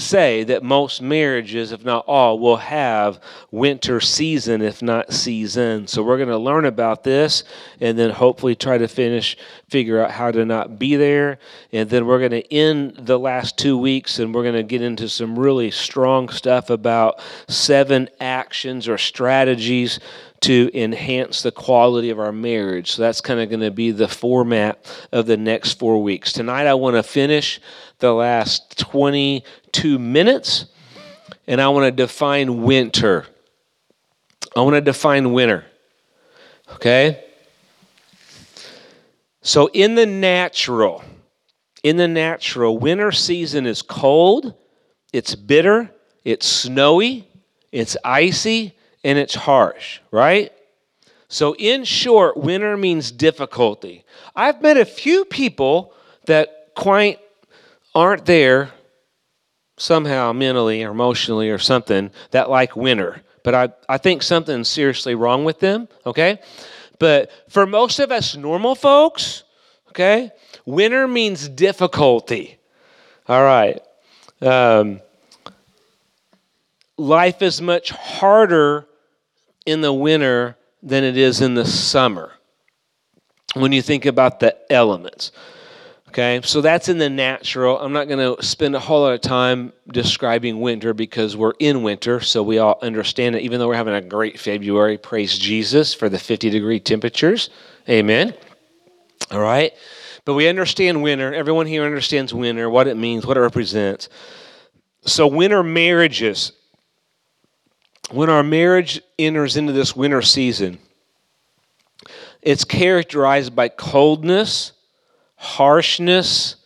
say 0.00 0.44
that 0.44 0.62
most 0.62 1.02
marriages, 1.02 1.72
if 1.72 1.84
not 1.84 2.04
all, 2.06 2.38
will 2.38 2.56
have 2.56 3.20
winter 3.50 4.00
season, 4.00 4.62
if 4.62 4.82
not 4.82 5.12
season. 5.12 5.86
So 5.86 6.02
we're 6.02 6.16
going 6.16 6.28
to 6.28 6.38
learn 6.38 6.64
about 6.64 7.04
this 7.04 7.44
and 7.80 7.98
then 7.98 8.10
hopefully 8.10 8.54
try 8.54 8.78
to 8.78 8.88
finish, 8.88 9.36
figure 9.68 10.02
out 10.02 10.10
how 10.10 10.30
to 10.30 10.44
not 10.44 10.78
be 10.78 10.96
there. 10.96 11.38
And 11.72 11.88
then 11.88 12.06
we're 12.06 12.18
going 12.18 12.42
to 12.42 12.52
end 12.52 12.96
the 12.96 13.18
last 13.18 13.58
two 13.58 13.78
weeks 13.78 14.18
and 14.18 14.34
we're 14.34 14.42
going 14.42 14.54
to 14.54 14.62
get 14.62 14.82
into 14.82 15.08
some 15.08 15.38
really 15.38 15.70
strong 15.70 16.28
stuff 16.28 16.70
about 16.70 17.20
seven 17.48 18.08
actions 18.20 18.88
or 18.88 18.98
strategies 18.98 20.00
to 20.40 20.70
enhance 20.72 21.42
the 21.42 21.52
quality 21.52 22.10
of 22.10 22.18
our 22.18 22.32
marriage. 22.32 22.92
So 22.92 23.02
that's 23.02 23.20
kind 23.20 23.40
of 23.40 23.50
going 23.50 23.60
to 23.60 23.70
be 23.70 23.90
the 23.90 24.08
format 24.08 24.84
of 25.12 25.26
the 25.26 25.36
next 25.36 25.78
four 25.78 26.02
weeks. 26.02 26.32
Tonight, 26.32 26.66
I 26.66 26.74
want 26.74 26.96
to 26.96 27.02
finish 27.02 27.60
the 28.00 28.12
last 28.12 28.78
22 28.78 29.98
minutes 29.98 30.66
and 31.50 31.60
I 31.60 31.68
want 31.68 31.84
to 31.84 31.90
define 31.90 32.62
winter. 32.62 33.26
I 34.56 34.60
want 34.60 34.74
to 34.74 34.80
define 34.80 35.32
winter. 35.32 35.64
Okay? 36.74 37.24
So, 39.42 39.68
in 39.72 39.96
the 39.96 40.06
natural, 40.06 41.02
in 41.82 41.96
the 41.96 42.06
natural, 42.06 42.78
winter 42.78 43.10
season 43.10 43.66
is 43.66 43.82
cold, 43.82 44.54
it's 45.12 45.34
bitter, 45.34 45.90
it's 46.24 46.46
snowy, 46.46 47.26
it's 47.72 47.96
icy, 48.04 48.76
and 49.02 49.18
it's 49.18 49.34
harsh, 49.34 49.98
right? 50.12 50.52
So, 51.28 51.56
in 51.56 51.82
short, 51.82 52.36
winter 52.36 52.76
means 52.76 53.10
difficulty. 53.10 54.04
I've 54.36 54.62
met 54.62 54.76
a 54.76 54.84
few 54.84 55.24
people 55.24 55.94
that 56.26 56.70
quite 56.76 57.18
aren't 57.94 58.26
there 58.26 58.70
somehow 59.76 60.32
mentally 60.32 60.84
or 60.84 60.90
emotionally 60.90 61.50
or 61.50 61.58
something 61.58 62.10
that 62.30 62.50
like 62.50 62.76
winter 62.76 63.22
but 63.42 63.54
I, 63.54 63.68
I 63.88 63.98
think 63.98 64.22
something's 64.22 64.68
seriously 64.68 65.14
wrong 65.14 65.44
with 65.44 65.60
them, 65.60 65.88
okay? 66.04 66.40
But 66.98 67.30
for 67.48 67.66
most 67.66 67.98
of 67.98 68.10
us 68.10 68.36
normal 68.36 68.74
folks, 68.74 69.44
okay, 69.88 70.30
winter 70.66 71.08
means 71.08 71.48
difficulty. 71.48 72.58
All 73.28 73.42
right. 73.42 73.80
Um, 74.42 75.00
life 76.96 77.42
is 77.42 77.62
much 77.62 77.90
harder 77.90 78.86
in 79.64 79.80
the 79.80 79.92
winter 79.92 80.56
than 80.82 81.04
it 81.04 81.16
is 81.16 81.40
in 81.40 81.54
the 81.54 81.66
summer 81.66 82.32
when 83.54 83.72
you 83.72 83.82
think 83.82 84.06
about 84.06 84.40
the 84.40 84.56
elements. 84.70 85.32
Okay, 86.10 86.40
so 86.42 86.60
that's 86.60 86.88
in 86.88 86.98
the 86.98 87.08
natural. 87.08 87.78
I'm 87.78 87.92
not 87.92 88.08
going 88.08 88.36
to 88.36 88.44
spend 88.44 88.74
a 88.74 88.80
whole 88.80 89.02
lot 89.02 89.12
of 89.12 89.20
time 89.20 89.72
describing 89.92 90.60
winter 90.60 90.92
because 90.92 91.36
we're 91.36 91.52
in 91.60 91.84
winter, 91.84 92.18
so 92.18 92.42
we 92.42 92.58
all 92.58 92.80
understand 92.82 93.36
it. 93.36 93.42
Even 93.42 93.60
though 93.60 93.68
we're 93.68 93.76
having 93.76 93.94
a 93.94 94.00
great 94.00 94.36
February, 94.36 94.98
praise 94.98 95.38
Jesus 95.38 95.94
for 95.94 96.08
the 96.08 96.18
50 96.18 96.50
degree 96.50 96.80
temperatures. 96.80 97.50
Amen. 97.88 98.34
All 99.30 99.38
right, 99.38 99.72
but 100.24 100.34
we 100.34 100.48
understand 100.48 101.00
winter. 101.00 101.32
Everyone 101.32 101.66
here 101.66 101.84
understands 101.84 102.34
winter, 102.34 102.68
what 102.68 102.88
it 102.88 102.96
means, 102.96 103.24
what 103.24 103.36
it 103.36 103.40
represents. 103.40 104.08
So, 105.02 105.28
winter 105.28 105.62
marriages, 105.62 106.50
when 108.10 108.30
our 108.30 108.42
marriage 108.42 109.00
enters 109.16 109.56
into 109.56 109.72
this 109.72 109.94
winter 109.94 110.22
season, 110.22 110.80
it's 112.42 112.64
characterized 112.64 113.54
by 113.54 113.68
coldness 113.68 114.72
harshness, 115.40 116.56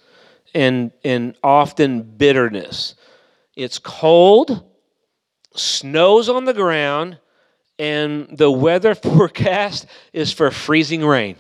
and, 0.53 0.91
and 1.05 1.37
often 1.45 2.03
bitterness. 2.03 2.97
It's 3.55 3.79
cold, 3.79 4.65
snows 5.55 6.29
on 6.29 6.45
the 6.45 6.53
ground, 6.53 7.19
and 7.79 8.37
the 8.37 8.51
weather 8.51 8.95
forecast 8.97 9.87
is 10.13 10.33
for 10.33 10.51
freezing 10.51 11.07
rain. 11.07 11.37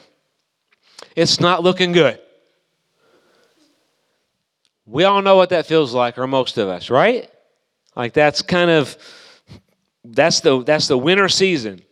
It's 1.16 1.40
not 1.40 1.64
looking 1.64 1.90
good. 1.90 2.20
We 4.86 5.02
all 5.02 5.20
know 5.20 5.34
what 5.34 5.50
that 5.50 5.66
feels 5.66 5.92
like, 5.92 6.18
or 6.18 6.28
most 6.28 6.56
of 6.56 6.68
us, 6.68 6.88
right? 6.88 7.28
Like 7.96 8.12
that's 8.12 8.42
kind 8.42 8.70
of 8.70 8.96
that's 10.04 10.40
the 10.40 10.62
that's 10.62 10.86
the 10.86 10.98
winter 10.98 11.28
season. 11.28 11.82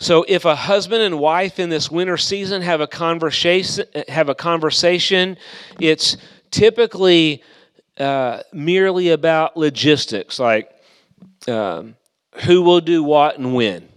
So 0.00 0.24
if 0.26 0.46
a 0.46 0.54
husband 0.56 1.02
and 1.02 1.18
wife 1.18 1.58
in 1.58 1.68
this 1.68 1.90
winter 1.90 2.16
season 2.16 2.62
have 2.62 2.80
a 2.80 2.86
conversation, 2.86 3.84
have 4.08 4.30
a 4.30 4.34
conversation, 4.34 5.36
it's 5.78 6.16
typically 6.50 7.42
uh, 7.98 8.40
merely 8.50 9.10
about 9.10 9.58
logistics, 9.58 10.38
like 10.38 10.72
um, 11.46 11.96
who 12.44 12.62
will 12.62 12.80
do 12.80 13.02
what 13.02 13.38
and 13.38 13.54
when. 13.54 13.90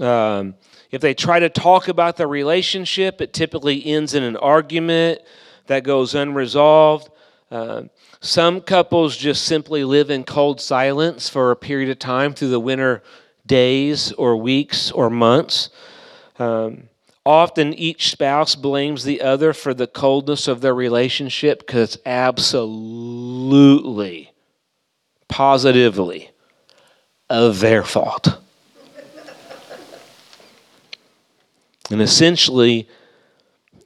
Um, 0.00 0.56
if 0.90 1.00
they 1.02 1.14
try 1.14 1.38
to 1.38 1.48
talk 1.48 1.86
about 1.86 2.16
the 2.16 2.26
relationship, 2.26 3.20
it 3.20 3.32
typically 3.32 3.86
ends 3.86 4.14
in 4.14 4.24
an 4.24 4.36
argument 4.36 5.20
that 5.68 5.84
goes 5.84 6.16
unresolved. 6.16 7.10
Uh, 7.48 7.82
some 8.20 8.60
couples 8.60 9.16
just 9.16 9.44
simply 9.44 9.84
live 9.84 10.10
in 10.10 10.24
cold 10.24 10.60
silence 10.60 11.28
for 11.28 11.52
a 11.52 11.56
period 11.56 11.90
of 11.90 12.00
time 12.00 12.34
through 12.34 12.48
the 12.48 12.58
winter 12.58 13.04
days 13.48 14.12
or 14.12 14.36
weeks 14.36 14.92
or 14.92 15.10
months. 15.10 15.70
Um, 16.38 16.84
often 17.26 17.74
each 17.74 18.10
spouse 18.10 18.54
blames 18.54 19.02
the 19.02 19.20
other 19.20 19.52
for 19.52 19.74
the 19.74 19.88
coldness 19.88 20.46
of 20.46 20.60
their 20.60 20.74
relationship 20.74 21.66
because 21.66 21.98
absolutely, 22.06 23.12
positively 25.28 26.30
of 27.28 27.58
their 27.58 27.82
fault. 27.82 28.38
and 31.90 32.00
essentially, 32.00 32.88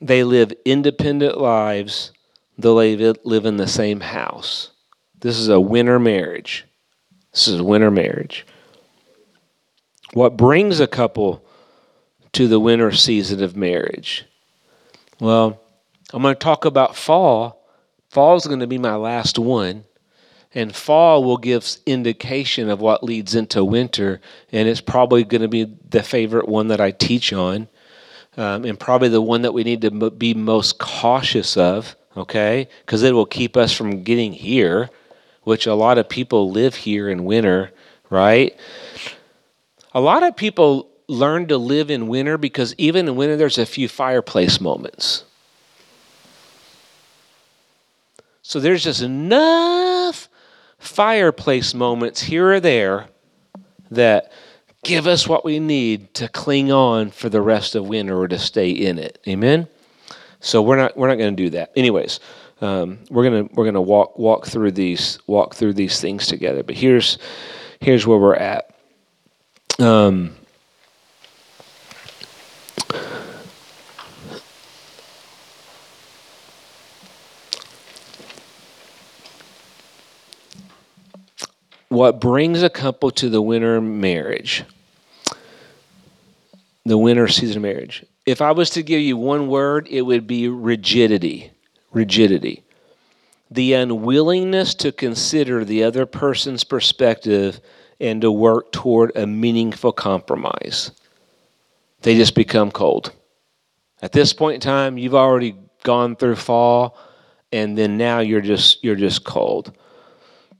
they 0.00 0.24
live 0.24 0.52
independent 0.64 1.38
lives, 1.38 2.12
though 2.58 2.78
they 2.78 2.96
live 2.96 3.46
in 3.46 3.56
the 3.56 3.68
same 3.68 4.00
house. 4.00 4.70
This 5.20 5.38
is 5.38 5.48
a 5.48 5.60
winter 5.60 5.98
marriage. 6.00 6.66
This 7.32 7.48
is 7.48 7.60
a 7.60 7.64
winter 7.64 7.90
marriage. 7.90 8.44
What 10.12 10.36
brings 10.36 10.78
a 10.78 10.86
couple 10.86 11.44
to 12.32 12.46
the 12.46 12.60
winter 12.60 12.92
season 12.92 13.42
of 13.42 13.56
marriage? 13.56 14.26
Well, 15.20 15.60
I'm 16.12 16.22
going 16.22 16.34
to 16.34 16.38
talk 16.38 16.64
about 16.64 16.96
fall. 16.96 17.64
Fall 18.10 18.36
is 18.36 18.46
going 18.46 18.60
to 18.60 18.66
be 18.66 18.78
my 18.78 18.96
last 18.96 19.38
one. 19.38 19.84
And 20.54 20.74
fall 20.76 21.24
will 21.24 21.38
give 21.38 21.78
indication 21.86 22.68
of 22.68 22.80
what 22.80 23.02
leads 23.02 23.34
into 23.34 23.64
winter, 23.64 24.20
and 24.50 24.68
it's 24.68 24.82
probably 24.82 25.24
going 25.24 25.40
to 25.40 25.48
be 25.48 25.64
the 25.88 26.02
favorite 26.02 26.46
one 26.46 26.68
that 26.68 26.80
I 26.80 26.90
teach 26.90 27.32
on, 27.32 27.68
um, 28.36 28.66
and 28.66 28.78
probably 28.78 29.08
the 29.08 29.22
one 29.22 29.42
that 29.42 29.54
we 29.54 29.64
need 29.64 29.80
to 29.80 30.10
be 30.10 30.34
most 30.34 30.78
cautious 30.78 31.56
of, 31.56 31.96
okay? 32.18 32.68
Because 32.84 33.02
it 33.02 33.12
will 33.12 33.24
keep 33.24 33.56
us 33.56 33.72
from 33.72 34.02
getting 34.02 34.34
here, 34.34 34.90
which 35.44 35.66
a 35.66 35.74
lot 35.74 35.96
of 35.96 36.10
people 36.10 36.50
live 36.50 36.74
here 36.74 37.08
in 37.08 37.24
winter, 37.24 37.72
right? 38.10 38.54
A 39.95 40.01
lot 40.01 40.22
of 40.22 40.36
people 40.36 40.88
learn 41.09 41.49
to 41.49 41.59
live 41.59 41.90
in 41.90 42.09
winter 42.09 42.38
because 42.38 42.74
even 42.78 43.09
in 43.09 43.16
winter, 43.16 43.36
there's 43.36 43.59
a 43.59 43.66
few 43.66 43.88
fireplace 43.88 44.61
moments. 44.61 45.24
So 48.43 48.61
there's 48.61 48.82
just 48.82 49.03
enough 49.03 50.28
fireplace 50.78 51.74
moments 51.74 52.22
here 52.22 52.53
or 52.53 52.61
there 52.61 53.09
that 53.90 54.32
give 54.82 55.07
us 55.07 55.28
what 55.28 55.45
we 55.45 55.59
need 55.59 56.12
to 56.14 56.28
cling 56.28 56.72
on 56.72 57.11
for 57.11 57.28
the 57.28 57.40
rest 57.40 57.74
of 57.74 57.86
winter 57.86 58.18
or 58.18 58.28
to 58.28 58.38
stay 58.38 58.70
in 58.70 58.99
it. 58.99 59.18
Amen. 59.28 59.68
So 60.40 60.61
we're 60.61 60.76
not 60.76 60.97
we're 60.97 61.09
not 61.09 61.18
going 61.18 61.36
to 61.36 61.43
do 61.43 61.51
that. 61.51 61.72
Anyways, 61.76 62.18
um, 62.61 62.99
we're 63.11 63.24
gonna 63.24 63.49
we're 63.53 63.64
gonna 63.64 63.80
walk 63.80 64.18
walk 64.18 64.47
through 64.47 64.72
these 64.72 65.18
walk 65.26 65.55
through 65.55 65.74
these 65.74 66.01
things 66.01 66.26
together. 66.26 66.62
But 66.62 66.74
here's 66.74 67.18
here's 67.80 68.07
where 68.07 68.18
we're 68.18 68.34
at. 68.34 68.71
Um, 69.78 70.36
what 81.88 82.20
brings 82.20 82.62
a 82.62 82.70
couple 82.70 83.10
to 83.10 83.28
the 83.28 83.42
winter 83.42 83.80
marriage, 83.80 84.64
the 86.84 86.96
winter 86.96 87.28
season 87.28 87.62
marriage. 87.62 88.04
If 88.24 88.40
I 88.40 88.52
was 88.52 88.70
to 88.70 88.82
give 88.82 89.00
you 89.00 89.16
one 89.16 89.48
word, 89.48 89.88
it 89.90 90.02
would 90.02 90.26
be 90.26 90.48
rigidity. 90.48 91.50
Rigidity. 91.92 92.62
The 93.50 93.74
unwillingness 93.74 94.74
to 94.76 94.92
consider 94.92 95.64
the 95.64 95.84
other 95.84 96.06
person's 96.06 96.64
perspective 96.64 97.60
and 98.03 98.20
to 98.20 98.32
work 98.32 98.72
toward 98.72 99.16
a 99.16 99.26
meaningful 99.26 99.92
compromise. 99.92 100.90
They 102.03 102.16
just 102.16 102.34
become 102.34 102.72
cold. 102.72 103.12
At 104.03 104.11
this 104.11 104.32
point 104.32 104.57
in 104.57 104.61
time, 104.61 104.98
you've 104.98 105.14
already 105.14 105.55
gone 105.84 106.16
through 106.16 106.34
fall, 106.34 106.98
and 107.53 107.78
then 107.78 107.96
now 107.96 108.18
you're 108.18 108.40
just 108.40 108.82
you're 108.82 108.96
just 108.96 109.24
cold. 109.24 109.72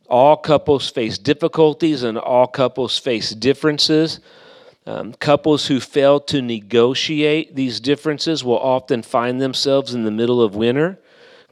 All 0.09 0.36
couples 0.36 0.88
face 0.88 1.18
difficulties, 1.18 2.05
and 2.05 2.16
all 2.16 2.47
couples 2.47 2.97
face 2.97 3.30
differences. 3.30 4.20
Um, 4.86 5.12
couples 5.14 5.66
who 5.66 5.80
fail 5.80 6.20
to 6.20 6.43
negotiate 6.43 7.57
these 7.57 7.80
differences 7.80 8.45
will 8.45 8.59
often 8.59 9.03
find 9.03 9.40
themselves 9.40 9.95
in 9.95 10.05
the 10.05 10.11
middle 10.11 10.40
of 10.40 10.55
winter 10.55 10.99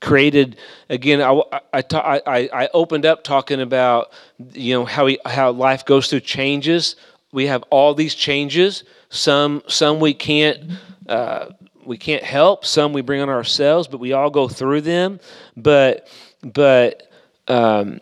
created 0.00 0.56
again 0.88 1.20
I, 1.20 1.40
I, 1.72 1.82
I, 2.26 2.48
I 2.52 2.68
opened 2.72 3.04
up 3.04 3.22
talking 3.22 3.60
about 3.60 4.12
you 4.52 4.74
know 4.74 4.84
how, 4.84 5.04
we, 5.06 5.18
how 5.26 5.50
life 5.52 5.84
goes 5.84 6.08
through 6.08 6.20
changes. 6.20 6.96
We 7.32 7.46
have 7.46 7.62
all 7.70 7.94
these 7.94 8.14
changes. 8.14 8.84
Some 9.10 9.62
some 9.68 10.00
we 10.00 10.14
can't 10.14 10.72
uh, 11.08 11.50
we 11.84 11.98
can't 11.98 12.22
help. 12.22 12.64
Some 12.64 12.92
we 12.92 13.02
bring 13.02 13.20
on 13.20 13.28
ourselves 13.28 13.88
but 13.88 14.00
we 14.00 14.12
all 14.12 14.30
go 14.30 14.48
through 14.48 14.80
them. 14.82 15.20
But 15.56 16.08
but 16.42 17.10
um, 17.48 18.00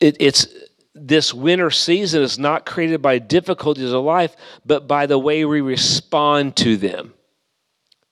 it, 0.00 0.16
it's 0.20 0.46
this 0.94 1.34
winter 1.34 1.70
season 1.70 2.22
is 2.22 2.38
not 2.38 2.64
created 2.64 3.02
by 3.02 3.18
difficulties 3.18 3.92
of 3.92 4.04
life 4.04 4.36
but 4.64 4.86
by 4.86 5.06
the 5.06 5.18
way 5.18 5.44
we 5.44 5.60
respond 5.60 6.56
to 6.56 6.76
them. 6.76 7.12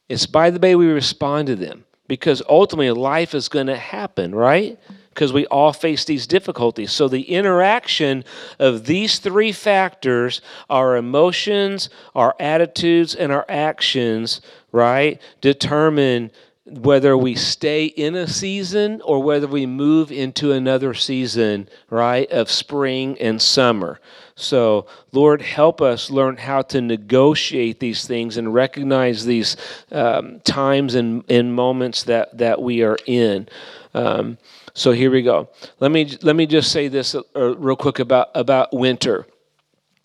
It's 0.08 0.26
by 0.26 0.50
the 0.50 0.58
way 0.58 0.74
we 0.74 0.86
respond 0.86 1.46
to 1.46 1.56
them 1.56 1.84
because 2.12 2.42
ultimately 2.46 2.90
life 2.90 3.34
is 3.34 3.48
going 3.48 3.68
to 3.68 3.74
happen, 3.74 4.34
right? 4.34 4.78
Because 5.08 5.32
we 5.32 5.46
all 5.46 5.72
face 5.72 6.04
these 6.04 6.26
difficulties. 6.26 6.92
So 6.92 7.08
the 7.08 7.22
interaction 7.22 8.22
of 8.58 8.84
these 8.84 9.18
three 9.18 9.50
factors 9.50 10.42
our 10.68 10.96
emotions, 10.96 11.88
our 12.14 12.36
attitudes, 12.38 13.14
and 13.14 13.32
our 13.32 13.46
actions, 13.48 14.42
right, 14.72 15.22
determine 15.40 16.30
whether 16.64 17.16
we 17.16 17.34
stay 17.34 17.86
in 17.86 18.14
a 18.14 18.26
season 18.26 19.00
or 19.04 19.20
whether 19.20 19.48
we 19.48 19.66
move 19.66 20.12
into 20.12 20.52
another 20.52 20.94
season, 20.94 21.68
right, 21.90 22.30
of 22.30 22.50
spring 22.50 23.18
and 23.20 23.42
summer. 23.42 24.00
So, 24.36 24.86
Lord, 25.10 25.42
help 25.42 25.80
us 25.80 26.10
learn 26.10 26.36
how 26.36 26.62
to 26.62 26.80
negotiate 26.80 27.80
these 27.80 28.06
things 28.06 28.36
and 28.36 28.54
recognize 28.54 29.24
these 29.24 29.56
um, 29.90 30.40
times 30.40 30.94
and, 30.94 31.24
and 31.28 31.54
moments 31.54 32.04
that, 32.04 32.38
that 32.38 32.62
we 32.62 32.82
are 32.82 32.98
in. 33.06 33.48
Um, 33.94 34.38
so 34.74 34.92
here 34.92 35.10
we 35.10 35.22
go. 35.22 35.50
Let 35.80 35.90
me 35.90 36.16
let 36.22 36.34
me 36.34 36.46
just 36.46 36.72
say 36.72 36.88
this 36.88 37.14
uh, 37.14 37.56
real 37.56 37.76
quick 37.76 37.98
about 37.98 38.30
about 38.34 38.72
winter 38.72 39.26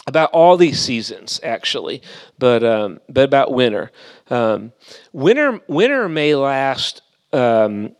about 0.07 0.31
all 0.31 0.55
these 0.55 0.79
seasons 0.79 1.39
actually, 1.43 2.01
but 2.39 2.63
um, 2.63 2.99
but 3.09 3.25
about 3.25 3.53
winter. 3.53 3.91
Um, 4.29 4.71
winter 5.11 5.59
winter 5.67 6.09
may 6.09 6.33
last 6.33 7.01
um, 7.33 7.95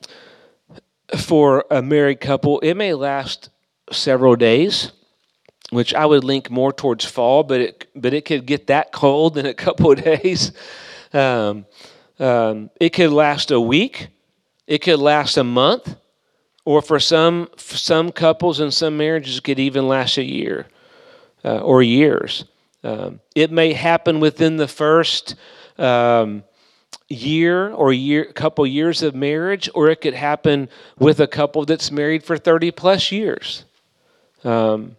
for 1.16 1.66
a 1.70 1.82
married 1.82 2.22
couple. 2.22 2.60
It 2.62 2.76
may 2.76 2.94
last 2.94 3.50
several 3.92 4.36
days, 4.36 4.94
which 5.70 5.94
I 5.94 6.06
would 6.06 6.24
link 6.24 6.50
more 6.50 6.72
towards 6.72 7.04
fall, 7.04 7.44
but 7.44 7.60
it 7.60 7.90
but 7.94 8.14
it 8.14 8.24
could 8.24 8.46
get 8.46 8.68
that 8.68 8.94
cold 8.94 9.38
in 9.38 9.46
a 9.46 9.54
couple 9.54 9.92
of 9.92 10.04
days. 10.04 10.54
Um, 11.14 11.66
um, 12.20 12.72
it 12.80 12.90
could 12.90 13.12
last 13.12 13.52
a 13.52 13.60
week. 13.60 14.08
It 14.66 14.80
could 14.80 15.00
last 15.00 15.38
a 15.38 15.44
month, 15.44 15.96
or 16.66 16.82
for 16.82 17.00
some 17.02 17.50
some 17.58 18.14
couples 18.14 18.62
and 18.62 18.74
some 18.74 18.96
marriages, 18.96 19.38
it 19.38 19.44
could 19.44 19.60
even 19.60 19.90
last 19.90 20.18
a 20.18 20.24
year 20.24 20.68
uh, 21.44 21.60
or 21.60 21.82
years. 21.82 22.46
Um, 22.84 23.20
it 23.36 23.52
may 23.52 23.74
happen 23.74 24.20
within 24.20 24.58
the 24.58 24.68
first 24.68 25.36
um, 25.78 26.44
year 27.10 27.70
or 27.72 27.94
year, 27.94 28.26
couple 28.26 28.66
years 28.66 29.02
of 29.02 29.16
marriage, 29.16 29.70
or 29.74 29.90
it 29.90 30.02
could 30.02 30.14
happen 30.14 30.70
with 30.98 31.20
a 31.20 31.28
couple 31.28 31.66
that's 31.66 31.92
married 31.92 32.24
for 32.24 32.38
30 32.38 32.72
plus 32.72 33.12
years. 33.12 33.66
Um, 34.44 34.98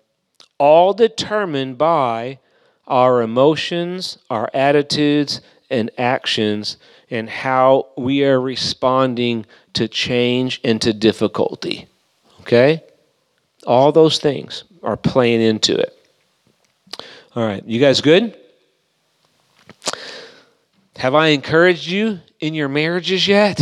all 0.58 0.92
determined 0.92 1.78
by 1.78 2.38
our 2.86 3.22
emotions, 3.22 4.18
our 4.30 4.50
attitudes, 4.54 5.40
and 5.70 5.90
actions, 5.98 6.78
and 7.10 7.28
how 7.28 7.88
we 7.96 8.24
are 8.24 8.40
responding 8.40 9.46
to 9.74 9.86
change 9.86 10.60
and 10.64 10.80
to 10.80 10.92
difficulty. 10.92 11.86
Okay? 12.40 12.82
All 13.66 13.92
those 13.92 14.18
things 14.18 14.64
are 14.82 14.96
playing 14.96 15.42
into 15.42 15.76
it. 15.76 15.97
All 17.38 17.46
right, 17.46 17.64
you 17.64 17.78
guys 17.78 18.00
good? 18.00 18.36
Have 20.96 21.14
I 21.14 21.28
encouraged 21.28 21.86
you 21.86 22.18
in 22.40 22.52
your 22.52 22.68
marriages 22.68 23.28
yet? 23.28 23.60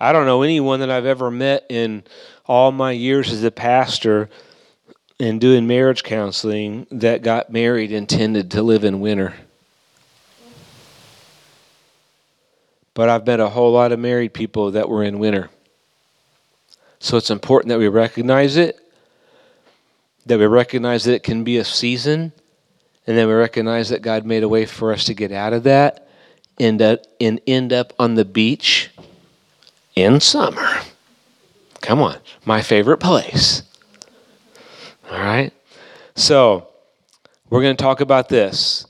I 0.00 0.12
don't 0.12 0.26
know 0.26 0.42
anyone 0.42 0.80
that 0.80 0.90
I've 0.90 1.06
ever 1.06 1.30
met 1.30 1.66
in 1.68 2.02
all 2.46 2.72
my 2.72 2.90
years 2.90 3.30
as 3.30 3.44
a 3.44 3.52
pastor 3.52 4.28
and 5.20 5.40
doing 5.40 5.68
marriage 5.68 6.02
counseling 6.02 6.88
that 6.90 7.22
got 7.22 7.48
married 7.48 7.92
intended 7.92 8.50
to 8.50 8.62
live 8.64 8.82
in 8.82 8.98
winter. 8.98 9.34
But 12.92 13.08
I've 13.08 13.24
met 13.24 13.38
a 13.38 13.50
whole 13.50 13.70
lot 13.70 13.92
of 13.92 14.00
married 14.00 14.34
people 14.34 14.72
that 14.72 14.88
were 14.88 15.04
in 15.04 15.20
winter. 15.20 15.48
So 17.00 17.16
it's 17.16 17.30
important 17.30 17.70
that 17.70 17.78
we 17.78 17.88
recognize 17.88 18.56
it, 18.56 18.78
that 20.26 20.38
we 20.38 20.46
recognize 20.46 21.04
that 21.04 21.14
it 21.14 21.22
can 21.22 21.42
be 21.42 21.56
a 21.56 21.64
season, 21.64 22.32
and 23.06 23.16
then 23.16 23.26
we 23.26 23.32
recognize 23.32 23.88
that 23.88 24.02
God 24.02 24.26
made 24.26 24.42
a 24.42 24.48
way 24.48 24.66
for 24.66 24.92
us 24.92 25.04
to 25.04 25.14
get 25.14 25.32
out 25.32 25.54
of 25.54 25.62
that 25.64 26.06
and, 26.60 26.80
uh, 26.80 26.98
and 27.18 27.40
end 27.46 27.72
up 27.72 27.94
on 27.98 28.14
the 28.14 28.24
beach 28.24 28.90
in 29.96 30.20
summer. 30.20 30.68
Come 31.80 32.00
on, 32.02 32.18
my 32.44 32.60
favorite 32.60 32.98
place. 32.98 33.62
All 35.10 35.18
right? 35.18 35.52
So, 36.14 36.68
we're 37.48 37.62
going 37.62 37.76
to 37.76 37.82
talk 37.82 38.00
about 38.00 38.28
this 38.28 38.86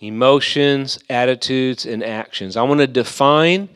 emotions, 0.00 0.98
attitudes, 1.10 1.84
and 1.86 2.02
actions. 2.02 2.56
I 2.56 2.62
want 2.62 2.80
to 2.80 2.86
define 2.86 3.68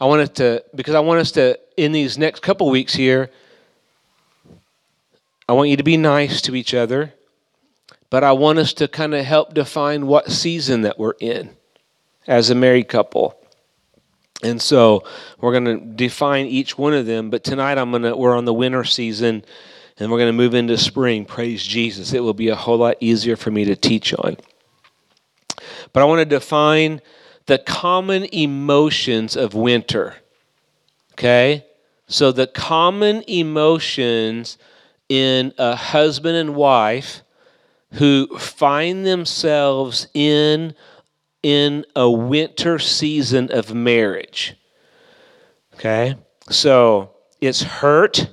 I 0.00 0.06
want 0.06 0.22
us 0.22 0.30
to, 0.30 0.64
because 0.74 0.94
I 0.94 1.00
want 1.00 1.20
us 1.20 1.32
to, 1.32 1.58
in 1.76 1.92
these 1.92 2.16
next 2.16 2.40
couple 2.40 2.70
weeks 2.70 2.94
here, 2.94 3.30
I 5.46 5.52
want 5.52 5.68
you 5.68 5.76
to 5.76 5.82
be 5.82 5.96
nice 5.96 6.40
to 6.42 6.54
each 6.54 6.72
other, 6.72 7.12
but 8.08 8.24
I 8.24 8.32
want 8.32 8.58
us 8.58 8.72
to 8.74 8.88
kind 8.88 9.14
of 9.14 9.24
help 9.24 9.52
define 9.52 10.06
what 10.06 10.30
season 10.30 10.82
that 10.82 10.98
we're 10.98 11.14
in 11.20 11.50
as 12.26 12.48
a 12.48 12.54
married 12.54 12.88
couple. 12.88 13.36
And 14.42 14.62
so 14.62 15.04
we're 15.38 15.52
going 15.52 15.64
to 15.64 15.84
define 15.84 16.46
each 16.46 16.78
one 16.78 16.94
of 16.94 17.04
them, 17.04 17.28
but 17.28 17.44
tonight 17.44 17.76
I'm 17.76 17.90
going 17.90 18.04
to 18.04 18.16
we're 18.16 18.36
on 18.36 18.46
the 18.46 18.54
winter 18.54 18.84
season 18.84 19.44
and 19.98 20.10
we're 20.10 20.18
going 20.18 20.28
to 20.28 20.32
move 20.32 20.54
into 20.54 20.78
spring. 20.78 21.26
Praise 21.26 21.62
Jesus. 21.62 22.14
It 22.14 22.20
will 22.20 22.32
be 22.32 22.48
a 22.48 22.56
whole 22.56 22.78
lot 22.78 22.96
easier 23.00 23.36
for 23.36 23.50
me 23.50 23.66
to 23.66 23.76
teach 23.76 24.14
on. 24.14 24.38
But 25.92 26.02
I 26.02 26.06
want 26.06 26.20
to 26.20 26.24
define 26.24 27.02
the 27.46 27.58
common 27.58 28.24
emotions 28.32 29.36
of 29.36 29.54
winter. 29.54 30.16
Okay? 31.12 31.66
So, 32.06 32.32
the 32.32 32.46
common 32.46 33.22
emotions 33.28 34.58
in 35.08 35.52
a 35.58 35.76
husband 35.76 36.36
and 36.36 36.54
wife 36.54 37.22
who 37.92 38.38
find 38.38 39.04
themselves 39.04 40.06
in, 40.14 40.74
in 41.42 41.84
a 41.94 42.10
winter 42.10 42.78
season 42.78 43.50
of 43.52 43.74
marriage. 43.74 44.56
Okay? 45.74 46.16
So, 46.48 47.10
it's 47.40 47.62
hurt, 47.62 48.28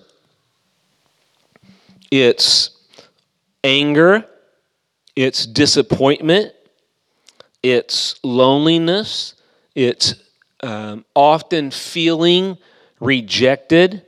it's 2.12 2.72
anger, 3.64 4.26
it's 5.16 5.45
disappointment, 5.45 6.53
it's 7.72 8.15
loneliness, 8.24 9.36
it's 9.76 10.15
um, 10.61 11.05
often 11.15 11.72
feeling 11.72 12.57
rejected. 12.99 14.03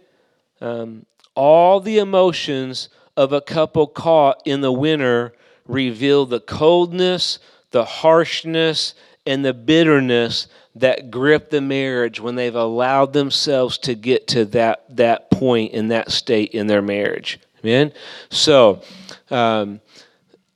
Um, 0.61 1.05
all 1.35 1.79
the 1.79 1.99
emotions 1.99 2.89
of 3.15 3.33
a 3.33 3.41
couple 3.41 3.87
caught 3.87 4.41
in 4.45 4.61
the 4.61 4.71
winter 4.71 5.33
reveal 5.67 6.25
the 6.25 6.39
coldness, 6.39 7.39
the 7.71 7.85
harshness, 7.85 8.95
and 9.25 9.45
the 9.45 9.53
bitterness 9.53 10.47
that 10.75 11.11
grip 11.11 11.49
the 11.49 11.61
marriage 11.61 12.19
when 12.19 12.35
they've 12.35 12.55
allowed 12.55 13.13
themselves 13.13 13.77
to 13.77 13.93
get 13.93 14.27
to 14.27 14.45
that, 14.45 14.83
that 14.95 15.29
point 15.29 15.73
in 15.73 15.89
that 15.89 16.11
state 16.11 16.51
in 16.51 16.67
their 16.67 16.81
marriage. 16.81 17.39
Amen? 17.63 17.91
So, 18.29 18.81
um, 19.29 19.81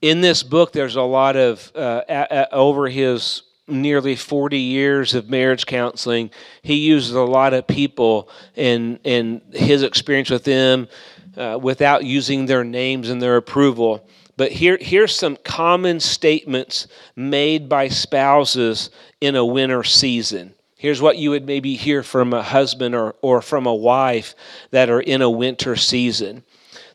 in 0.03 0.19
this 0.19 0.43
book, 0.43 0.73
there's 0.73 0.97
a 0.97 1.01
lot 1.01 1.37
of, 1.37 1.71
uh, 1.73 2.01
a, 2.09 2.27
a, 2.29 2.53
over 2.53 2.89
his 2.89 3.43
nearly 3.69 4.17
40 4.17 4.59
years 4.59 5.13
of 5.13 5.29
marriage 5.29 5.65
counseling, 5.65 6.29
he 6.61 6.75
uses 6.75 7.15
a 7.15 7.21
lot 7.21 7.53
of 7.53 7.65
people 7.67 8.27
and, 8.57 8.99
and 9.05 9.39
his 9.53 9.81
experience 9.81 10.29
with 10.29 10.43
them 10.43 10.89
uh, 11.37 11.57
without 11.61 12.03
using 12.03 12.45
their 12.45 12.65
names 12.65 13.09
and 13.09 13.21
their 13.21 13.37
approval. 13.37 14.05
But 14.35 14.51
here, 14.51 14.77
here's 14.81 15.15
some 15.15 15.37
common 15.37 16.01
statements 16.01 16.87
made 17.15 17.69
by 17.69 17.87
spouses 17.87 18.89
in 19.21 19.37
a 19.37 19.45
winter 19.45 19.85
season. 19.85 20.53
Here's 20.75 21.01
what 21.01 21.17
you 21.17 21.29
would 21.29 21.45
maybe 21.45 21.75
hear 21.75 22.03
from 22.03 22.33
a 22.33 22.43
husband 22.43 22.93
or, 22.93 23.15
or 23.21 23.41
from 23.41 23.65
a 23.67 23.73
wife 23.73 24.35
that 24.71 24.89
are 24.89 24.99
in 24.99 25.21
a 25.21 25.29
winter 25.29 25.77
season. 25.77 26.43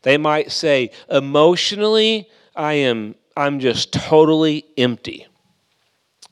They 0.02 0.18
might 0.18 0.52
say, 0.52 0.90
emotionally, 1.10 2.28
I 2.58 2.74
am 2.74 3.14
I'm 3.36 3.60
just 3.60 3.92
totally 3.92 4.64
empty. 4.76 5.26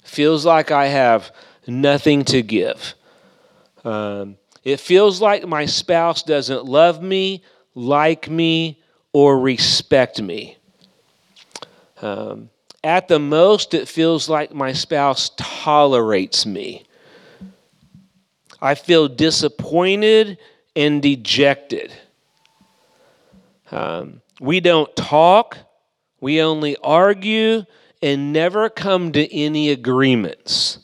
Feels 0.02 0.44
like 0.44 0.72
I 0.72 0.88
have 0.88 1.30
nothing 1.68 2.24
to 2.26 2.42
give. 2.42 2.94
Um, 3.84 4.36
it 4.64 4.80
feels 4.80 5.20
like 5.20 5.46
my 5.46 5.66
spouse 5.66 6.24
doesn't 6.24 6.64
love 6.64 7.00
me, 7.00 7.44
like 7.76 8.28
me, 8.28 8.82
or 9.12 9.38
respect 9.38 10.20
me. 10.20 10.58
Um, 12.02 12.50
at 12.82 13.06
the 13.06 13.20
most, 13.20 13.72
it 13.72 13.86
feels 13.86 14.28
like 14.28 14.52
my 14.52 14.72
spouse 14.72 15.30
tolerates 15.36 16.44
me. 16.44 16.86
I 18.60 18.74
feel 18.74 19.06
disappointed 19.06 20.38
and 20.74 21.00
dejected. 21.00 21.92
Um, 23.70 24.22
we 24.40 24.58
don't 24.58 24.94
talk. 24.96 25.58
We 26.26 26.42
only 26.42 26.76
argue 26.82 27.66
and 28.02 28.32
never 28.32 28.68
come 28.68 29.12
to 29.12 29.32
any 29.32 29.70
agreements. 29.70 30.80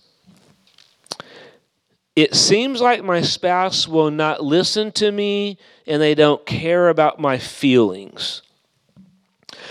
It 2.14 2.36
seems 2.36 2.80
like 2.80 3.02
my 3.02 3.22
spouse 3.22 3.88
will 3.88 4.12
not 4.12 4.44
listen 4.44 4.92
to 4.92 5.10
me 5.10 5.58
and 5.84 6.00
they 6.00 6.14
don't 6.14 6.46
care 6.46 6.88
about 6.88 7.18
my 7.18 7.38
feelings. 7.38 8.42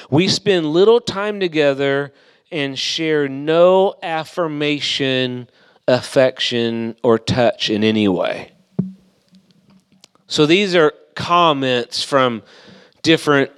We 0.10 0.28
spend 0.28 0.66
little 0.66 1.00
time 1.00 1.40
together 1.40 2.12
and 2.52 2.78
share 2.78 3.30
no 3.30 3.96
affirmation, 4.04 5.50
affection, 5.88 6.98
or 7.02 7.18
touch 7.18 7.70
in 7.70 7.86
any 7.86 8.10
way. 8.10 8.52
So 10.28 10.46
these 10.46 10.76
are 10.76 10.92
comments 11.16 12.04
from 12.04 12.44
different 13.04 13.52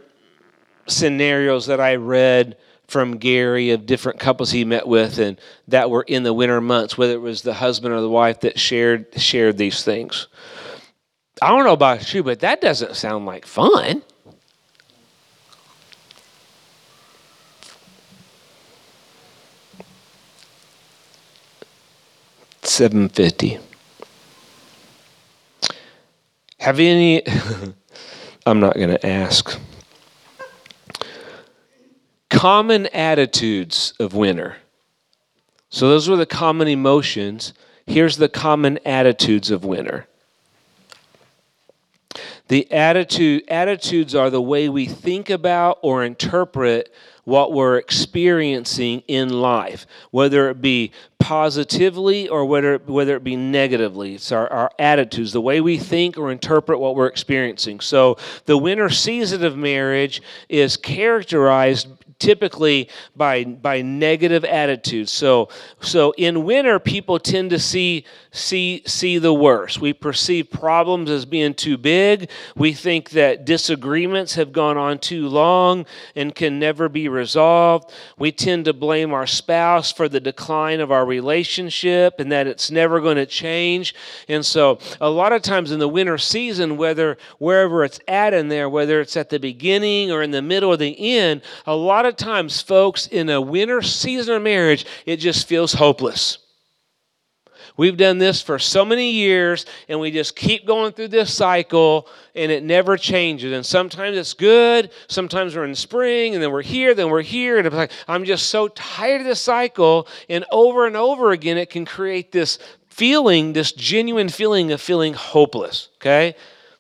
scenarios 0.88 1.68
that 1.68 1.80
I 1.80 1.96
read 1.96 2.58
from 2.88 3.18
Gary 3.18 3.72
of 3.72 3.86
different 3.86 4.20
couples 4.20 4.52
he 4.52 4.66
met 4.66 4.88
with 4.88 5.18
and 5.18 5.40
that 5.68 5.90
were 5.90 6.04
in 6.04 6.24
the 6.24 6.34
winter 6.34 6.62
months, 6.62 6.98
whether 6.98 7.14
it 7.14 7.22
was 7.22 7.42
the 7.42 7.54
husband 7.54 7.94
or 7.94 8.02
the 8.02 8.10
wife 8.10 8.42
that 8.42 8.60
shared 8.60 9.08
shared 9.20 9.58
these 9.58 9.84
things. 9.84 10.28
I 11.42 11.50
don't 11.50 11.66
know 11.66 11.74
about 11.74 12.14
you, 12.14 12.24
but 12.24 12.42
that 12.42 12.62
doesn't 12.62 12.96
sound 12.96 13.26
like 13.26 13.46
fun. 13.46 14.04
Seven 22.62 23.10
fifty. 23.10 23.60
Have 26.60 26.80
any? 26.80 27.24
I'm 28.46 28.60
not 28.60 28.76
going 28.76 28.90
to 28.90 29.06
ask 29.06 29.58
common 32.34 32.88
attitudes 32.88 33.94
of 34.00 34.14
winter. 34.14 34.58
So 35.70 35.88
those 35.88 36.10
were 36.10 36.18
the 36.18 36.26
common 36.26 36.68
emotions. 36.68 37.54
Here's 37.86 38.18
the 38.18 38.28
common 38.28 38.80
attitudes 38.86 39.52
of 39.52 39.64
winter. 39.64 40.08
The 42.48 42.70
attitude 42.72 43.44
attitudes 43.48 44.14
are 44.14 44.30
the 44.30 44.42
way 44.42 44.68
we 44.68 44.86
think 44.86 45.30
about 45.30 45.80
or 45.82 46.04
interpret 46.04 46.94
what 47.24 47.54
we're 47.54 47.78
experiencing 47.78 49.02
in 49.08 49.30
life, 49.30 49.88
whether 50.12 50.50
it 50.50 50.62
be 50.62 50.92
positively 51.20 52.28
or 52.28 52.46
whether, 52.46 52.78
whether 52.80 53.16
it 53.16 53.24
be 53.24 53.38
negatively. 53.38 54.16
It's 54.16 54.32
our, 54.32 54.52
our 54.52 54.72
attitudes, 54.78 55.32
the 55.32 55.40
way 55.40 55.62
we 55.62 55.78
think 55.78 56.18
or 56.18 56.32
interpret 56.32 56.80
what 56.80 56.96
we're 56.96 57.08
experiencing. 57.08 57.80
So, 57.80 58.18
the 58.46 58.58
winter 58.58 58.90
season 58.90 59.46
of 59.46 59.56
marriage 59.56 60.22
is 60.50 60.76
characterized 60.76 61.88
typically 62.20 62.90
by 63.16 63.44
by 63.44 63.82
negative 63.82 64.46
attitudes. 64.46 65.12
So 65.12 65.50
so 65.80 66.14
in 66.18 66.44
winter 66.44 66.80
people 66.80 67.20
tend 67.20 67.50
to 67.52 67.60
see 67.60 68.06
see 68.32 68.84
see 68.86 69.18
the 69.18 69.34
worst. 69.34 69.80
We 69.80 69.94
perceive 69.94 70.50
problems 70.50 71.10
as 71.10 71.26
being 71.26 71.54
too 71.54 71.78
big. 71.78 72.30
We 72.56 72.74
think 72.74 73.12
that 73.12 73.46
disagreements 73.46 74.36
have 74.36 74.52
gone 74.52 74.78
on 74.78 75.00
too 75.00 75.28
long 75.28 75.86
and 76.16 76.34
can 76.34 76.60
never 76.60 76.90
be 76.90 77.08
resolved. 77.08 77.92
We 78.18 78.32
tend 78.32 78.66
to 78.66 78.74
blame 78.74 79.14
our 79.14 79.28
spouse 79.28 79.92
for 79.92 80.10
the 80.10 80.20
decline 80.20 80.80
of 80.80 80.92
our 80.92 81.06
relationship 81.06 82.20
and 82.20 82.32
that 82.32 82.48
it's 82.48 82.72
never 82.72 83.00
going 83.00 83.18
to 83.18 83.26
change. 83.26 83.94
And 84.28 84.46
so 84.46 84.80
a 85.00 85.10
lot 85.10 85.34
of 85.34 85.42
times 85.42 85.72
in 85.72 85.80
the 85.80 85.88
winter 85.88 86.18
season 86.18 86.78
whether 86.78 87.18
wherever 87.38 87.84
it's 87.84 88.00
at 88.08 88.34
in 88.34 88.48
there 88.48 88.70
whether 88.70 89.00
it's 89.02 89.18
at 89.18 89.30
the 89.30 89.40
beginning 89.40 90.12
or 90.12 90.24
in 90.24 90.32
the 90.32 90.42
middle 90.42 90.72
or 90.72 90.78
the 90.78 91.18
end, 91.18 91.42
a 91.66 91.76
lot 91.76 92.03
of 92.06 92.16
times 92.16 92.62
folks 92.62 93.08
in 93.08 93.30
a 93.30 93.42
winter 93.42 93.82
season 93.82 94.36
of 94.36 94.42
marriage 94.42 94.86
it 95.06 95.18
just 95.18 95.48
feels 95.48 95.74
hopeless. 95.74 96.40
We've 97.76 97.98
done 97.98 98.20
this 98.20 98.42
for 98.42 98.60
so 98.60 98.86
many 98.86 99.12
years, 99.12 99.66
and 99.88 100.00
we 100.00 100.12
just 100.12 100.36
keep 100.36 100.68
going 100.68 100.94
through 100.94 101.08
this 101.08 101.34
cycle, 101.34 102.08
and 102.36 102.52
it 102.52 102.64
never 102.64 102.98
changes. 102.98 103.52
And 103.52 103.66
sometimes 103.66 104.16
it's 104.16 104.36
good, 104.36 104.92
sometimes 105.08 105.56
we're 105.56 105.66
in 105.66 105.74
spring, 105.74 106.36
and 106.36 106.44
then 106.44 106.52
we're 106.52 106.62
here, 106.62 106.94
then 106.94 107.10
we're 107.10 107.24
here, 107.24 107.58
and 107.58 107.74
like, 107.74 107.92
I'm 108.08 108.26
just 108.26 108.48
so 108.48 108.68
tired 108.68 109.22
of 109.22 109.28
this 109.28 109.42
cycle. 109.42 110.08
And 110.30 110.46
over 110.52 110.86
and 110.86 110.96
over 110.96 111.32
again, 111.32 111.58
it 111.58 111.72
can 111.72 111.86
create 111.86 112.32
this 112.32 112.60
feeling, 112.90 113.54
this 113.54 113.72
genuine 113.72 114.30
feeling 114.30 114.72
of 114.72 114.80
feeling 114.80 115.14
hopeless. 115.14 115.90
Okay? 115.96 116.36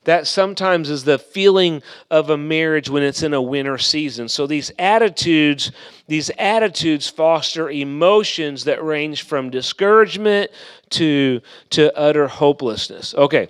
That 0.05 0.27
sometimes 0.27 0.89
is 0.89 1.03
the 1.03 1.17
feeling 1.17 1.81
of 2.11 2.29
a 2.29 2.37
marriage 2.37 2.89
when 2.89 3.03
it's 3.03 3.23
in 3.23 3.33
a 3.33 3.41
winter 3.41 3.77
season. 3.77 4.27
So 4.27 4.47
these 4.47 4.71
attitudes, 4.77 5.71
these 6.07 6.29
attitudes 6.37 7.09
foster 7.09 7.69
emotions 7.69 8.65
that 8.65 8.83
range 8.83 9.23
from 9.23 9.49
discouragement 9.49 10.51
to, 10.91 11.41
to 11.71 11.97
utter 11.97 12.27
hopelessness. 12.27 13.13
Okay. 13.15 13.49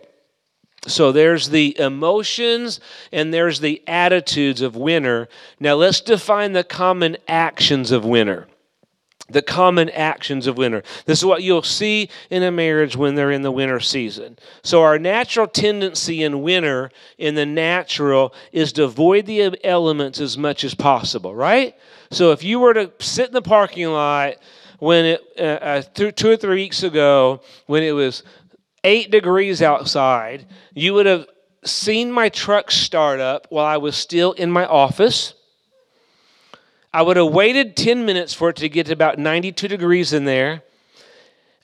So 0.86 1.12
there's 1.14 1.50
the 1.50 1.80
emotions 1.80 2.82
and 3.12 3.34
there's 3.34 3.62
the 3.62 3.82
attitudes 3.88 4.62
of 4.62 4.76
winter. 4.76 5.30
Now 5.60 5.76
let's 5.76 6.02
define 6.02 6.52
the 6.52 6.64
common 6.64 7.18
actions 7.28 7.92
of 7.92 8.04
winter 8.04 8.48
the 9.30 9.42
common 9.42 9.90
actions 9.90 10.48
of 10.48 10.58
winter. 10.58 10.84
This 11.06 11.20
is 11.20 11.26
what 11.26 11.44
you'll 11.44 11.64
see 11.64 12.10
in 12.30 12.44
a 12.44 12.52
marriage 12.52 12.98
when 12.98 13.16
they're 13.16 13.32
in 13.32 13.42
the 13.42 13.52
winter 13.52 13.80
season. 13.80 14.38
So, 14.64 14.82
our 14.82 15.00
natural 15.00 15.48
tendency 15.48 16.24
in 16.24 16.42
winter, 16.42 16.92
in 17.18 17.36
the 17.36 17.46
natural, 17.46 18.34
is 18.52 18.74
to 18.74 18.84
avoid 18.84 19.26
the 19.26 19.58
elements 19.64 20.20
as 20.20 20.38
much 20.38 20.64
as 20.64 20.76
possible, 20.76 21.34
right? 21.34 21.76
So, 22.12 22.32
if 22.32 22.44
you 22.44 22.60
were 22.60 22.74
to 22.74 22.92
sit 23.00 23.28
in 23.28 23.34
the 23.34 23.42
parking 23.42 23.88
lot 23.88 24.36
when 24.80 25.06
it, 25.06 25.22
uh, 25.40 25.42
uh, 25.42 25.82
two 25.94 26.30
or 26.30 26.38
three 26.38 26.56
weeks 26.56 26.84
ago, 26.84 27.42
when 27.66 27.84
it 27.84 27.94
was 27.94 28.24
eight 28.84 29.10
degrees 29.10 29.62
outside, 29.62 30.46
you 30.74 30.94
would 30.94 31.06
have 31.06 31.28
seen 31.64 32.12
my 32.12 32.28
truck 32.28 32.70
start 32.72 33.22
up 33.22 33.48
while 33.50 33.66
I 33.66 33.78
was 33.78 33.96
still 33.96 34.34
in 34.34 34.52
my 34.52 34.66
office 34.66 35.34
I 36.94 37.02
would 37.02 37.18
have 37.18 37.28
waited 37.28 37.76
10 37.76 38.06
minutes 38.06 38.34
for 38.34 38.50
it 38.50 38.58
to 38.58 38.70
get 38.70 38.86
to 38.86 38.94
about 38.94 39.18
92 39.18 39.68
degrees 39.68 40.14
in 40.14 40.26
there. 40.26 40.62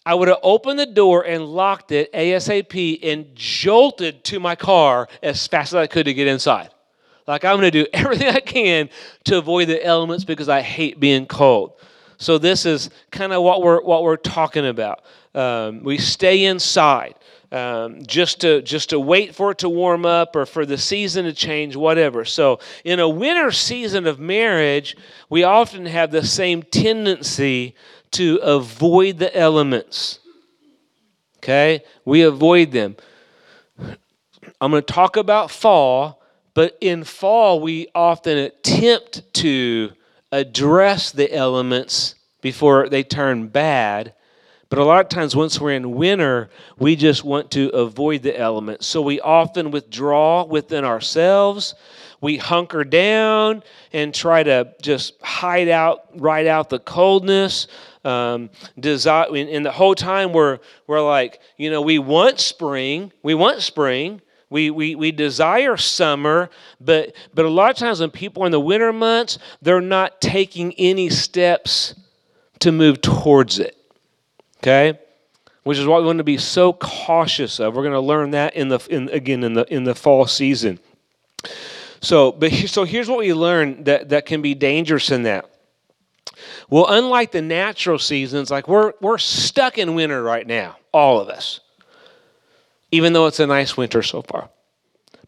I 0.04 0.16
would 0.16 0.28
have 0.28 0.40
opened 0.42 0.80
the 0.80 0.88
door 0.88 1.24
and 1.24 1.46
locked 1.46 1.92
it 1.92 2.12
ASAP 2.14 3.00
and 3.04 3.28
jolted 3.36 4.24
to 4.24 4.40
my 4.40 4.56
car 4.56 5.08
as 5.22 5.46
fast 5.46 5.74
as 5.74 5.76
I 5.76 5.86
could 5.86 6.06
to 6.06 6.16
get 6.16 6.26
inside. 6.26 6.72
Like, 7.28 7.46
I'm 7.46 7.60
going 7.60 7.72
to 7.72 7.84
do 7.84 7.88
everything 7.94 8.30
I 8.30 8.40
can 8.40 8.90
to 9.26 9.38
avoid 9.38 9.68
the 9.68 9.84
elements 9.86 10.24
because 10.26 10.50
I 10.50 10.62
hate 10.62 11.00
being 11.00 11.28
cold. 11.28 11.74
So, 12.18 12.40
this 12.40 12.66
is 12.66 12.90
kind 13.12 13.32
of 13.32 13.44
what 13.44 13.62
we're, 13.62 13.82
what 13.82 14.02
we're 14.02 14.18
talking 14.18 14.66
about. 14.66 15.04
Um, 15.36 15.84
we 15.84 16.00
stay 16.00 16.46
inside 16.46 17.14
um, 17.52 18.06
just 18.06 18.42
to 18.42 18.62
just 18.62 18.92
to 18.92 19.00
wait 19.00 19.34
for 19.34 19.52
it 19.52 19.60
to 19.60 19.70
warm 19.70 20.06
up 20.06 20.36
or 20.36 20.46
for 20.46 20.66
the 20.66 20.78
season 20.78 21.26
to 21.26 21.34
change, 21.34 21.76
whatever. 21.76 22.26
So, 22.26 22.60
in 22.84 23.00
a 23.00 23.10
winter 23.10 23.52
season 23.52 24.06
of 24.06 24.20
marriage, 24.20 24.96
we 25.30 25.44
often 25.44 25.86
have 25.86 26.12
the 26.12 26.26
same 26.26 26.62
tendency 26.64 27.76
to 28.12 28.38
avoid 28.38 29.18
the 29.18 29.36
elements. 29.36 30.20
Okay, 31.38 31.84
we 32.06 32.22
avoid 32.22 32.72
them. 32.72 32.98
I'm 34.62 34.72
going 34.72 34.84
to 34.84 34.94
talk 34.94 35.16
about 35.16 35.50
fall, 35.50 36.22
but 36.54 36.78
in 36.82 37.04
fall 37.04 37.62
we 37.62 37.88
often 37.96 38.38
attempt 38.38 39.34
to 39.36 39.94
address 40.32 41.12
the 41.12 41.34
elements 41.34 42.16
before 42.42 42.90
they 42.90 43.04
turn 43.04 43.48
bad 43.48 44.14
but 44.70 44.78
a 44.78 44.86
lot 44.86 45.02
of 45.02 45.10
times, 45.10 45.36
once 45.36 45.60
we're 45.60 45.72
in 45.72 45.96
winter, 45.96 46.52
we 46.78 46.96
just 46.96 47.24
want 47.24 47.50
to 47.52 47.70
avoid 47.70 48.22
the 48.22 48.40
elements. 48.40 48.86
So 48.86 49.02
we 49.02 49.20
often 49.20 49.72
withdraw 49.72 50.44
within 50.44 50.86
ourselves. 50.86 51.74
We 52.22 52.38
hunker 52.38 52.84
down 52.84 53.64
and 53.94 54.14
try 54.14 54.44
to 54.44 54.76
just 54.80 55.20
hide 55.22 55.70
out, 55.70 56.06
ride 56.16 56.46
out 56.46 56.70
the 56.70 56.80
coldness. 56.80 57.68
Um, 58.06 58.50
desire, 58.80 59.36
and 59.36 59.66
the 59.66 59.72
whole 59.72 59.94
time 59.94 60.32
we're, 60.32 60.60
we're 60.88 61.02
like, 61.02 61.42
you 61.58 61.70
know, 61.70 61.82
we 61.82 62.00
want 62.00 62.40
spring. 62.40 63.12
We 63.24 63.34
want 63.34 63.62
spring. 63.62 64.22
We, 64.50 64.70
we, 64.70 64.96
we 64.96 65.12
desire 65.12 65.78
summer, 65.78 66.50
but, 66.80 67.14
but 67.34 67.46
a 67.46 67.50
lot 67.50 67.72
of 67.72 67.78
times 67.78 68.00
when 68.00 68.10
people 68.10 68.44
are 68.44 68.46
in 68.46 68.52
the 68.52 68.60
winter 68.60 68.94
months, 68.94 69.38
they're 69.62 69.82
not 69.82 70.22
taking 70.22 70.74
any 70.76 71.10
steps 71.10 71.94
to 72.60 72.72
move 72.72 73.02
towards 73.02 73.60
it 73.60 73.79
okay? 74.60 75.00
Which 75.64 75.78
is 75.78 75.86
what 75.86 76.02
we 76.02 76.08
want 76.08 76.20
to 76.20 76.24
be 76.24 76.38
so 76.38 76.74
cautious 76.74 77.60
of 77.60 77.76
we're 77.76 77.84
going 77.84 77.94
to 77.94 78.00
learn 78.00 78.32
that 78.32 78.56
in 78.56 78.70
the 78.70 78.80
in, 78.90 79.10
again 79.10 79.44
in 79.44 79.54
the 79.54 79.72
in 79.74 79.84
the 79.84 79.96
fall 79.96 80.26
season. 80.26 80.80
So 82.02 82.32
but 82.32 82.52
so 82.52 82.84
here's 82.84 83.10
what 83.10 83.20
we 83.20 83.34
learn 83.34 83.84
that 83.84 84.10
that 84.10 84.26
can 84.26 84.42
be 84.42 84.56
dangerous 84.56 85.12
in 85.12 85.24
that. 85.24 85.50
Well 86.70 86.88
unlike 86.88 87.32
the 87.32 87.42
natural 87.42 88.00
seasons 88.00 88.50
like 88.50 88.68
we're 88.68 88.94
we're 89.02 89.18
stuck 89.18 89.78
in 89.78 89.96
winter 89.96 90.24
right 90.24 90.48
now 90.48 90.78
all 90.94 91.20
of 91.20 91.28
us 91.28 91.60
even 92.92 93.14
though 93.14 93.28
it's 93.28 93.40
a 93.40 93.48
nice 93.48 93.78
winter 93.78 94.02
so 94.02 94.22
far. 94.22 94.50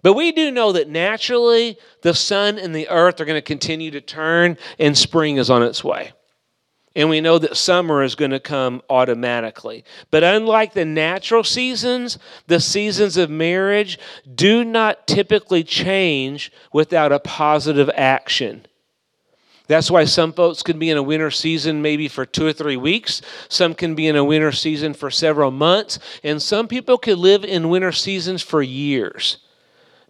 But 0.02 0.14
we 0.14 0.32
do 0.32 0.50
know 0.50 0.72
that 0.72 0.90
naturally 0.90 1.78
the 2.02 2.16
sun 2.16 2.58
and 2.58 2.74
the 2.74 2.90
earth 2.90 3.22
are 3.22 3.26
going 3.26 3.38
to 3.38 3.42
continue 3.42 3.92
to 3.92 4.02
turn 4.02 4.58
and 4.80 4.98
spring 4.98 5.38
is 5.38 5.52
on 5.52 5.62
its 5.62 5.84
way 5.84 6.14
and 6.96 7.10
we 7.10 7.22
know 7.22 7.40
that 7.40 7.56
summer 7.56 8.04
is 8.04 8.16
going 8.16 8.32
to 8.32 8.40
come 8.40 8.82
automatically. 8.90 9.86
But 10.10 10.24
unlike 10.24 10.74
the 10.74 10.86
natural 10.86 11.44
seasons, 11.44 12.18
the 12.48 12.60
seasons 12.60 13.18
of 13.18 13.30
marriage 13.30 13.98
do 14.34 14.64
not 14.64 15.08
typically 15.08 15.64
change 15.64 16.52
without 16.74 17.12
a 17.12 17.20
positive 17.20 17.90
action. 17.96 18.66
That's 19.68 19.90
why 19.90 20.04
some 20.04 20.34
folks 20.34 20.64
can 20.64 20.80
be 20.80 20.90
in 20.90 20.98
a 20.98 21.04
winter 21.04 21.32
season 21.32 21.82
maybe 21.82 22.10
for 22.10 22.26
two 22.26 22.46
or 22.46 22.52
three 22.52 22.76
weeks. 22.76 23.22
Some 23.48 23.74
can 23.74 23.96
be 23.96 24.08
in 24.08 24.18
a 24.18 24.24
winter 24.24 24.52
season 24.52 24.94
for 24.94 25.10
several 25.10 25.50
months. 25.50 25.98
And 26.26 26.42
some 26.42 26.68
people 26.68 26.98
could 26.98 27.18
live 27.18 27.46
in 27.46 27.70
winter 27.70 27.94
seasons 27.94 28.42
for 28.42 28.62
years 28.62 29.38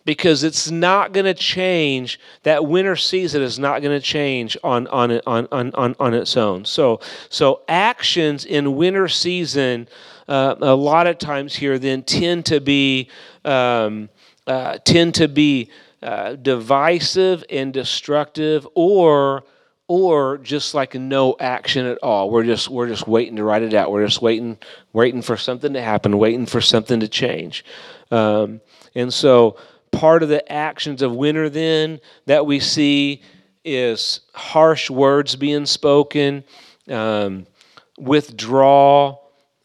because 0.06 0.44
it's 0.44 0.72
not 0.72 1.14
going 1.14 1.26
to 1.26 1.34
change. 1.34 2.20
That 2.44 2.66
winter 2.66 2.96
season 2.96 3.42
is 3.42 3.60
not 3.60 3.82
going 3.82 4.00
to 4.00 4.06
change 4.06 4.58
on, 4.64 4.88
on, 4.88 5.22
on, 5.26 5.48
on, 5.52 5.72
on, 5.74 5.96
on 6.00 6.14
its 6.14 6.38
own. 6.38 6.66
So, 6.66 7.00
so 7.30 7.62
actions 7.68 8.46
in 8.46 8.76
winter 8.76 9.08
season, 9.08 9.88
uh, 10.28 10.56
a 10.62 10.76
lot 10.76 11.08
of 11.08 11.18
times 11.18 11.56
here, 11.56 11.78
then 11.78 12.04
tend 12.04 12.46
to 12.48 12.60
be 12.60 13.10
um, 13.46 14.10
uh, 14.48 14.78
tend 14.84 15.16
to 15.16 15.28
be 15.28 15.70
uh, 16.02 16.34
divisive 16.36 17.44
and 17.50 17.74
destructive, 17.74 18.68
or 18.74 19.44
or 19.88 20.38
just 20.38 20.74
like 20.74 20.96
no 20.96 21.36
action 21.40 21.86
at 21.86 21.98
all. 22.02 22.30
We're 22.30 22.46
just 22.46 22.70
we're 22.70 22.88
just 22.88 23.08
waiting 23.08 23.36
to 23.36 23.44
write 23.44 23.62
it 23.62 23.74
out. 23.74 23.92
We're 23.92 24.06
just 24.06 24.22
waiting 24.22 24.58
waiting 24.94 25.22
for 25.22 25.36
something 25.36 25.74
to 25.74 25.82
happen, 25.82 26.18
waiting 26.18 26.46
for 26.46 26.62
something 26.62 27.02
to 27.02 27.08
change. 27.08 27.66
Um, 28.10 28.62
and 28.96 29.14
so 29.14 29.58
part 29.92 30.24
of 30.24 30.30
the 30.30 30.52
actions 30.52 31.02
of 31.02 31.14
winter 31.14 31.50
then 31.50 32.00
that 32.26 32.46
we 32.46 32.60
see 32.60 33.22
is 33.64 34.22
harsh 34.34 34.90
words 34.90 35.36
being 35.36 35.66
spoken, 35.66 36.44
um, 36.90 37.46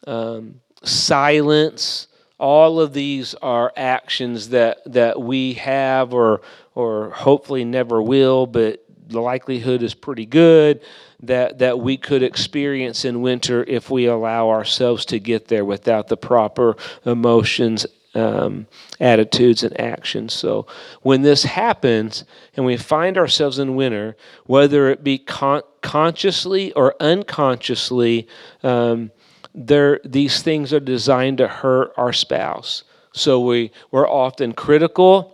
um, 0.05 0.61
silence. 0.83 2.07
All 2.39 2.79
of 2.79 2.93
these 2.93 3.33
are 3.35 3.73
actions 3.75 4.49
that, 4.49 4.79
that 4.85 5.19
we 5.19 5.53
have 5.53 6.13
or, 6.13 6.41
or 6.75 7.09
hopefully 7.09 7.65
never 7.65 8.01
will, 8.01 8.45
but 8.45 8.83
the 9.07 9.19
likelihood 9.19 9.81
is 9.81 9.93
pretty 9.93 10.25
good 10.25 10.81
that, 11.23 11.57
that 11.59 11.79
we 11.79 11.97
could 11.97 12.21
experience 12.21 13.05
in 13.05 13.21
winter 13.21 13.63
if 13.63 13.89
we 13.89 14.05
allow 14.05 14.49
ourselves 14.49 15.05
to 15.05 15.19
get 15.19 15.47
there 15.47 15.65
without 15.65 16.07
the 16.07 16.17
proper 16.17 16.75
emotions 17.05 17.85
um, 18.17 18.67
attitudes 18.99 19.63
and 19.63 19.79
actions. 19.79 20.33
So 20.33 20.65
when 21.01 21.21
this 21.21 21.43
happens 21.43 22.25
and 22.55 22.65
we 22.65 22.77
find 22.77 23.17
ourselves 23.17 23.59
in 23.59 23.75
winter, 23.75 24.15
whether 24.45 24.89
it 24.89 25.03
be 25.03 25.17
con- 25.19 25.61
consciously 25.81 26.73
or 26.73 26.95
unconsciously, 26.99 28.27
um, 28.63 29.11
there 29.53 29.99
these 30.03 30.41
things 30.41 30.73
are 30.73 30.79
designed 30.79 31.37
to 31.37 31.47
hurt 31.47 31.93
our 31.97 32.13
spouse. 32.13 32.83
So 33.13 33.39
we 33.39 33.71
we're 33.91 34.09
often 34.09 34.53
critical, 34.53 35.33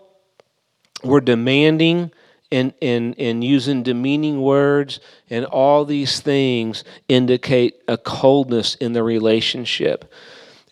we're 1.03 1.21
demanding. 1.21 2.11
And, 2.51 2.71
and, 2.83 3.15
and 3.17 3.43
using 3.43 3.81
demeaning 3.81 4.39
words, 4.39 4.99
and 5.27 5.43
all 5.43 5.85
these 5.85 6.19
things 6.19 6.83
indicate 7.07 7.81
a 7.87 7.97
coldness 7.97 8.75
in 8.75 8.93
the 8.93 9.01
relationship. 9.01 10.13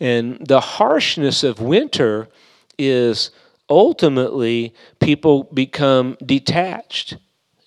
And 0.02 0.46
the 0.46 0.60
harshness 0.60 1.44
of 1.44 1.62
winter 1.62 2.28
is 2.78 3.30
ultimately 3.70 4.74
people 5.00 5.44
become 5.44 6.18
detached. 6.26 7.18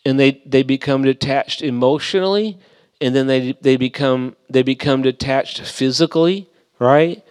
And 0.04 0.20
they, 0.20 0.42
they 0.44 0.64
become 0.64 1.02
detached 1.02 1.62
emotionally 1.62 2.58
and 3.00 3.14
then 3.14 3.26
they, 3.26 3.52
they 3.60 3.76
become 3.76 4.36
they 4.48 4.62
become 4.62 5.02
detached 5.02 5.60
physically 5.60 6.48
right? 6.78 7.22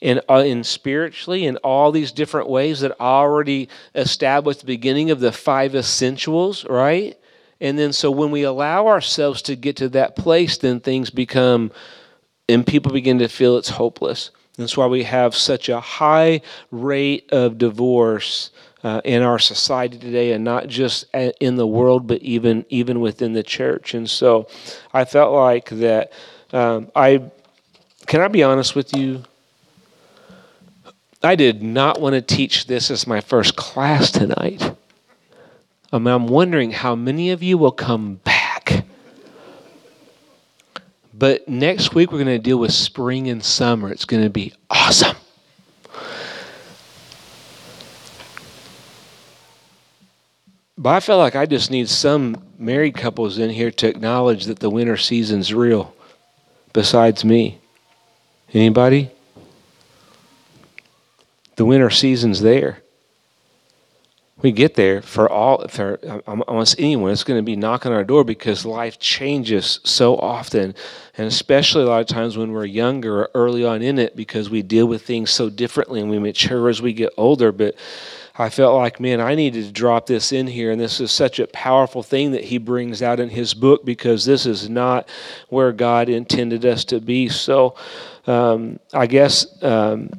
And, 0.00 0.20
uh, 0.28 0.40
and 0.40 0.64
spiritually 0.64 1.46
in 1.46 1.56
all 1.58 1.90
these 1.90 2.12
different 2.12 2.48
ways 2.48 2.80
that 2.80 3.00
already 3.00 3.68
established 3.94 4.60
the 4.60 4.66
beginning 4.66 5.10
of 5.10 5.20
the 5.20 5.32
five 5.32 5.74
essentials 5.74 6.64
right? 6.66 7.18
And 7.60 7.78
then 7.78 7.92
so 7.92 8.10
when 8.10 8.30
we 8.30 8.42
allow 8.42 8.86
ourselves 8.86 9.42
to 9.42 9.56
get 9.56 9.76
to 9.76 9.88
that 9.90 10.16
place 10.16 10.58
then 10.58 10.80
things 10.80 11.10
become 11.10 11.72
and 12.48 12.66
people 12.66 12.92
begin 12.92 13.18
to 13.18 13.28
feel 13.28 13.56
it's 13.56 13.70
hopeless 13.70 14.30
that's 14.56 14.76
why 14.76 14.86
we 14.86 15.02
have 15.04 15.34
such 15.34 15.68
a 15.68 15.80
high 15.80 16.40
rate 16.70 17.28
of 17.32 17.58
divorce 17.58 18.50
uh, 18.84 19.00
in 19.04 19.22
our 19.22 19.38
society 19.38 19.98
today, 19.98 20.32
and 20.32 20.44
not 20.44 20.68
just 20.68 21.06
in 21.40 21.56
the 21.56 21.66
world, 21.66 22.06
but 22.06 22.20
even 22.22 22.64
even 22.68 23.00
within 23.00 23.32
the 23.32 23.42
church. 23.42 23.94
And 23.94 24.08
so, 24.08 24.46
I 24.92 25.04
felt 25.04 25.32
like 25.32 25.70
that. 25.70 26.12
Um, 26.52 26.90
I 26.94 27.30
can 28.06 28.20
I 28.20 28.28
be 28.28 28.42
honest 28.42 28.76
with 28.76 28.94
you. 28.94 29.24
I 31.22 31.36
did 31.36 31.62
not 31.62 32.00
want 32.00 32.14
to 32.14 32.20
teach 32.20 32.66
this 32.66 32.90
as 32.90 33.06
my 33.06 33.22
first 33.22 33.56
class 33.56 34.10
tonight. 34.10 34.76
Um, 35.90 36.06
I'm 36.06 36.26
wondering 36.26 36.72
how 36.72 36.94
many 36.94 37.30
of 37.30 37.42
you 37.42 37.56
will 37.56 37.72
come 37.72 38.16
back 38.16 38.43
but 41.16 41.48
next 41.48 41.94
week, 41.94 42.10
we're 42.10 42.18
going 42.18 42.26
to 42.26 42.38
deal 42.38 42.58
with 42.58 42.72
spring 42.72 43.28
and 43.28 43.42
summer. 43.42 43.90
It's 43.90 44.04
going 44.04 44.22
to 44.22 44.30
be 44.30 44.52
awesome. 44.68 45.16
But 50.76 50.90
I 50.90 51.00
feel 51.00 51.18
like 51.18 51.36
I 51.36 51.46
just 51.46 51.70
need 51.70 51.88
some 51.88 52.42
married 52.58 52.96
couples 52.96 53.38
in 53.38 53.48
here 53.48 53.70
to 53.70 53.88
acknowledge 53.88 54.44
that 54.46 54.58
the 54.58 54.68
winter 54.68 54.96
season's 54.96 55.54
real, 55.54 55.94
besides 56.72 57.24
me. 57.24 57.58
Anybody? 58.52 59.10
The 61.56 61.64
winter 61.64 61.90
season's 61.90 62.40
there 62.40 62.83
we 64.44 64.52
get 64.52 64.74
there 64.74 65.00
for 65.00 65.26
all 65.26 65.66
for 65.68 65.96
almost 66.26 66.76
anyone 66.78 67.10
it's 67.10 67.24
going 67.24 67.38
to 67.38 67.42
be 67.42 67.56
knocking 67.56 67.90
on 67.90 67.96
our 67.96 68.04
door 68.04 68.24
because 68.24 68.66
life 68.66 68.98
changes 68.98 69.80
so 69.84 70.18
often 70.18 70.74
and 71.16 71.26
especially 71.26 71.82
a 71.82 71.86
lot 71.86 72.02
of 72.02 72.06
times 72.06 72.36
when 72.36 72.52
we're 72.52 72.66
younger 72.66 73.22
or 73.22 73.30
early 73.34 73.64
on 73.64 73.80
in 73.80 73.98
it 73.98 74.14
because 74.14 74.50
we 74.50 74.60
deal 74.60 74.84
with 74.84 75.00
things 75.00 75.30
so 75.30 75.48
differently 75.48 75.98
and 75.98 76.10
we 76.10 76.18
mature 76.18 76.68
as 76.68 76.82
we 76.82 76.92
get 76.92 77.10
older 77.16 77.52
but 77.52 77.74
I 78.36 78.50
felt 78.50 78.76
like, 78.76 78.98
man, 78.98 79.20
I 79.20 79.36
needed 79.36 79.64
to 79.64 79.70
drop 79.70 80.06
this 80.06 80.32
in 80.32 80.48
here. 80.48 80.72
And 80.72 80.80
this 80.80 81.00
is 81.00 81.12
such 81.12 81.38
a 81.38 81.46
powerful 81.46 82.02
thing 82.02 82.32
that 82.32 82.42
he 82.42 82.58
brings 82.58 83.00
out 83.00 83.20
in 83.20 83.28
his 83.28 83.54
book 83.54 83.84
because 83.84 84.24
this 84.24 84.44
is 84.44 84.68
not 84.68 85.08
where 85.50 85.70
God 85.70 86.08
intended 86.08 86.66
us 86.66 86.84
to 86.86 86.98
be. 86.98 87.28
So 87.28 87.76
um, 88.26 88.80
I 88.92 89.06
guess 89.06 89.46
um, 89.62 90.10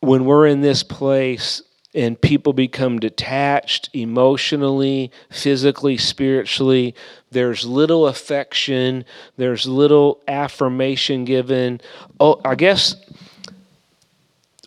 when 0.00 0.26
we're 0.26 0.48
in 0.48 0.60
this 0.60 0.82
place, 0.82 1.62
and 1.94 2.20
people 2.20 2.52
become 2.52 2.98
detached 3.00 3.90
emotionally, 3.92 5.10
physically, 5.30 5.96
spiritually. 5.96 6.94
There's 7.30 7.66
little 7.66 8.06
affection, 8.06 9.04
there's 9.36 9.66
little 9.66 10.20
affirmation 10.28 11.24
given. 11.24 11.80
Oh, 12.18 12.40
I 12.44 12.54
guess 12.54 12.96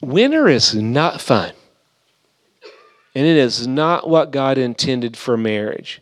winter 0.02 0.48
is 0.48 0.76
not 0.76 1.22
fun. 1.22 1.54
And 3.16 3.26
it 3.26 3.38
is 3.38 3.68
not 3.68 4.10
what 4.10 4.32
God 4.32 4.58
intended 4.58 5.16
for 5.16 5.38
marriage. 5.38 6.02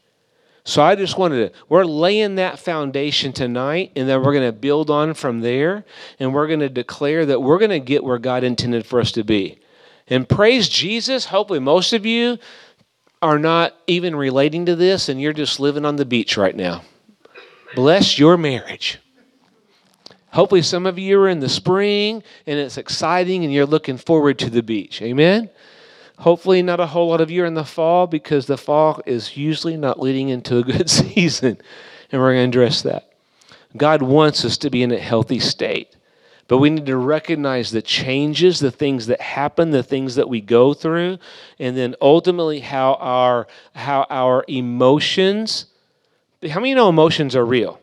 So 0.64 0.82
I 0.82 0.96
just 0.96 1.18
wanted 1.18 1.52
to, 1.52 1.60
we're 1.68 1.84
laying 1.84 2.36
that 2.36 2.60
foundation 2.60 3.34
tonight, 3.34 3.92
and 3.96 4.08
then 4.08 4.24
we're 4.24 4.34
going 4.34 4.48
to 4.48 4.58
build 4.58 4.90
on 4.90 5.14
from 5.16 5.42
there, 5.42 5.84
and 6.20 6.34
we're 6.34 6.48
going 6.48 6.60
to 6.60 6.70
declare 6.70 7.26
that 7.26 7.42
we're 7.42 7.58
going 7.58 7.72
to 7.72 7.80
get 7.80 8.04
where 8.04 8.20
God 8.20 8.44
intended 8.44 8.86
for 8.86 9.02
us 9.02 9.12
to 9.14 9.24
be. 9.24 9.61
And 10.12 10.28
praise 10.28 10.68
Jesus, 10.68 11.26
hopefully, 11.26 11.59
most 11.59 11.93
of 11.93 12.05
you 12.05 12.38
are 13.22 13.39
not 13.39 13.74
even 13.88 14.14
relating 14.14 14.66
to 14.66 14.76
this 14.76 15.07
and 15.07 15.22
you're 15.22 15.32
just 15.32 15.59
living 15.59 15.86
on 15.86 15.95
the 15.95 16.05
beach 16.05 16.36
right 16.36 16.55
now. 16.55 16.84
Bless 17.76 18.20
your 18.20 18.36
marriage. 18.36 18.99
Hopefully, 20.34 20.64
some 20.64 20.86
of 20.86 20.99
you 20.99 21.18
are 21.22 21.30
in 21.30 21.39
the 21.39 21.47
spring 21.47 22.24
and 22.45 22.59
it's 22.59 22.78
exciting 22.78 23.45
and 23.45 23.53
you're 23.53 23.66
looking 23.66 23.97
forward 23.97 24.38
to 24.39 24.49
the 24.49 24.62
beach. 24.62 25.01
Amen? 25.01 25.49
Hopefully, 26.18 26.62
not 26.62 26.82
a 26.82 26.88
whole 26.88 27.07
lot 27.07 27.22
of 27.22 27.32
you 27.32 27.43
are 27.43 27.47
in 27.47 27.53
the 27.53 27.64
fall 27.64 28.05
because 28.05 28.47
the 28.47 28.57
fall 28.57 29.01
is 29.05 29.38
usually 29.38 29.78
not 29.78 30.01
leading 30.01 30.28
into 30.28 30.57
a 30.57 30.64
good 30.64 30.89
season. 30.89 31.57
And 32.12 32.22
we're 32.22 32.34
going 32.34 32.51
to 32.51 32.59
address 32.59 32.82
that. 32.82 33.14
God 33.78 34.01
wants 34.01 34.43
us 34.43 34.57
to 34.57 34.70
be 34.70 34.84
in 34.84 34.91
a 34.91 34.99
healthy 34.99 35.39
state. 35.39 35.95
But 36.52 36.58
we 36.58 36.70
need 36.70 36.88
to 36.88 36.97
recognize 36.97 37.72
the 37.72 37.82
changes, 37.82 38.60
the 38.60 38.72
things 38.72 39.06
that 39.06 39.22
happen, 39.22 39.72
the 39.72 39.84
things 39.84 40.16
that 40.16 40.28
we 40.28 40.41
go 40.41 40.74
through, 40.74 41.18
and 41.60 41.78
then 41.78 41.95
ultimately 42.02 42.60
how 42.60 42.95
our 42.95 43.47
how 43.74 44.06
our 44.10 44.43
emotions 44.49 45.68
how 46.49 46.60
many 46.60 46.74
know 46.74 46.89
emotions 46.89 47.38
are 47.38 47.45
real? 47.45 47.81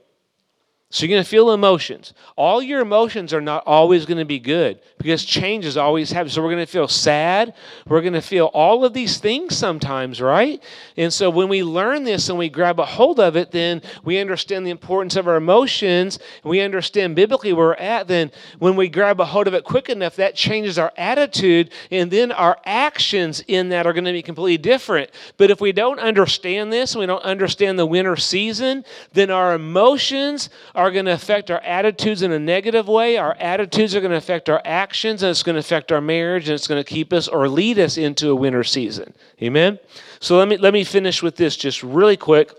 So 0.91 1.05
you're 1.05 1.15
going 1.15 1.23
to 1.23 1.29
feel 1.29 1.53
emotions. 1.53 2.15
All 2.35 2.63
your 2.63 2.81
emotions 2.81 3.35
are 3.35 3.43
not 3.43 3.63
always 3.67 4.07
going 4.07 4.19
to 4.19 4.25
be 4.25 4.39
good 4.39 4.81
because 4.97 5.23
change 5.23 5.67
is 5.67 5.77
always 5.77 6.11
happening. 6.11 6.33
So 6.33 6.41
we're 6.43 6.49
going 6.49 6.65
to 6.65 6.73
feel 6.73 6.89
sad. 6.89 7.53
We're 7.87 8.01
going 8.01 8.15
to 8.15 8.23
feel 8.23 8.47
all 8.47 8.87
of 8.87 8.95
these 8.95 9.19
things 9.19 9.55
sometimes, 9.55 10.19
right? 10.23 10.63
And 10.97 11.13
so 11.13 11.29
when 11.29 11.51
we 11.51 11.63
learn 11.63 12.05
this 12.05 12.31
and 12.31 12.39
we 12.39 12.49
grab 12.49 12.81
a 12.81 12.87
hold 12.87 13.21
of 13.21 13.37
it, 13.37 13.51
then 13.51 13.83
we 14.03 14.19
understand 14.19 14.67
the 14.67 14.71
importance 14.71 15.17
of 15.17 15.29
our 15.29 15.37
emotions 15.37 16.19
we 16.43 16.61
understand 16.61 17.15
biblically 17.15 17.53
where 17.53 17.67
we're 17.67 17.75
at. 17.75 18.09
Then 18.09 18.31
when 18.59 18.75
we 18.75 18.89
grab 18.89 19.21
a 19.21 19.27
hold 19.27 19.47
of 19.47 19.53
it 19.53 19.65
quick 19.65 19.91
enough, 19.91 20.17
that 20.17 20.35
changes 20.35 20.79
our 20.79 20.93
attitude 20.97 21.71
and 21.91 22.11
then 22.11 22.33
our 22.33 22.57
actions 22.65 23.43
in 23.47 23.69
that 23.69 23.87
are 23.87 23.93
going 23.93 24.05
to 24.05 24.13
be 24.13 24.23
completely 24.23 24.57
different. 24.57 25.11
But 25.37 25.51
if 25.51 25.61
we 25.61 25.73
don't 25.73 26.01
understand 26.01 26.73
this 26.73 26.97
we 26.97 27.05
don't 27.05 27.23
understand 27.23 27.79
the 27.79 27.85
winter 27.85 28.17
season, 28.17 28.87
then 29.13 29.31
our 29.31 29.53
emotions 29.53 30.49
are 30.79 30.93
going 30.93 31.07
to 31.07 31.13
affect 31.13 31.51
our 31.51 31.59
attitudes 31.63 32.23
in 32.23 32.31
a 32.31 32.39
negative 32.39 32.87
way. 32.87 33.17
Our 33.17 33.35
attitudes 33.41 33.97
are 33.97 34.01
going 34.01 34.13
to 34.13 34.17
affect 34.17 34.49
our 34.49 34.63
actions, 34.65 35.25
and 35.25 35.31
it's 35.31 35.43
going 35.43 35.55
to 35.55 35.61
affect 35.61 35.91
our 35.91 36.01
marriage, 36.01 36.49
and 36.49 36.55
it's 36.55 36.69
going 36.69 36.81
to 36.81 36.89
keep 36.89 37.13
us 37.13 37.27
or 37.27 37.49
lead 37.49 37.81
us 37.81 37.99
into 37.99 38.31
a 38.31 38.35
winter 38.37 38.63
season. 38.63 39.13
Amen. 39.43 39.81
So 40.21 40.39
let 40.39 40.47
me 40.47 40.57
let 40.57 40.73
me 40.73 40.85
finish 40.85 41.21
with 41.21 41.35
this 41.35 41.57
just 41.57 41.83
really 41.83 42.17
quick. 42.17 42.53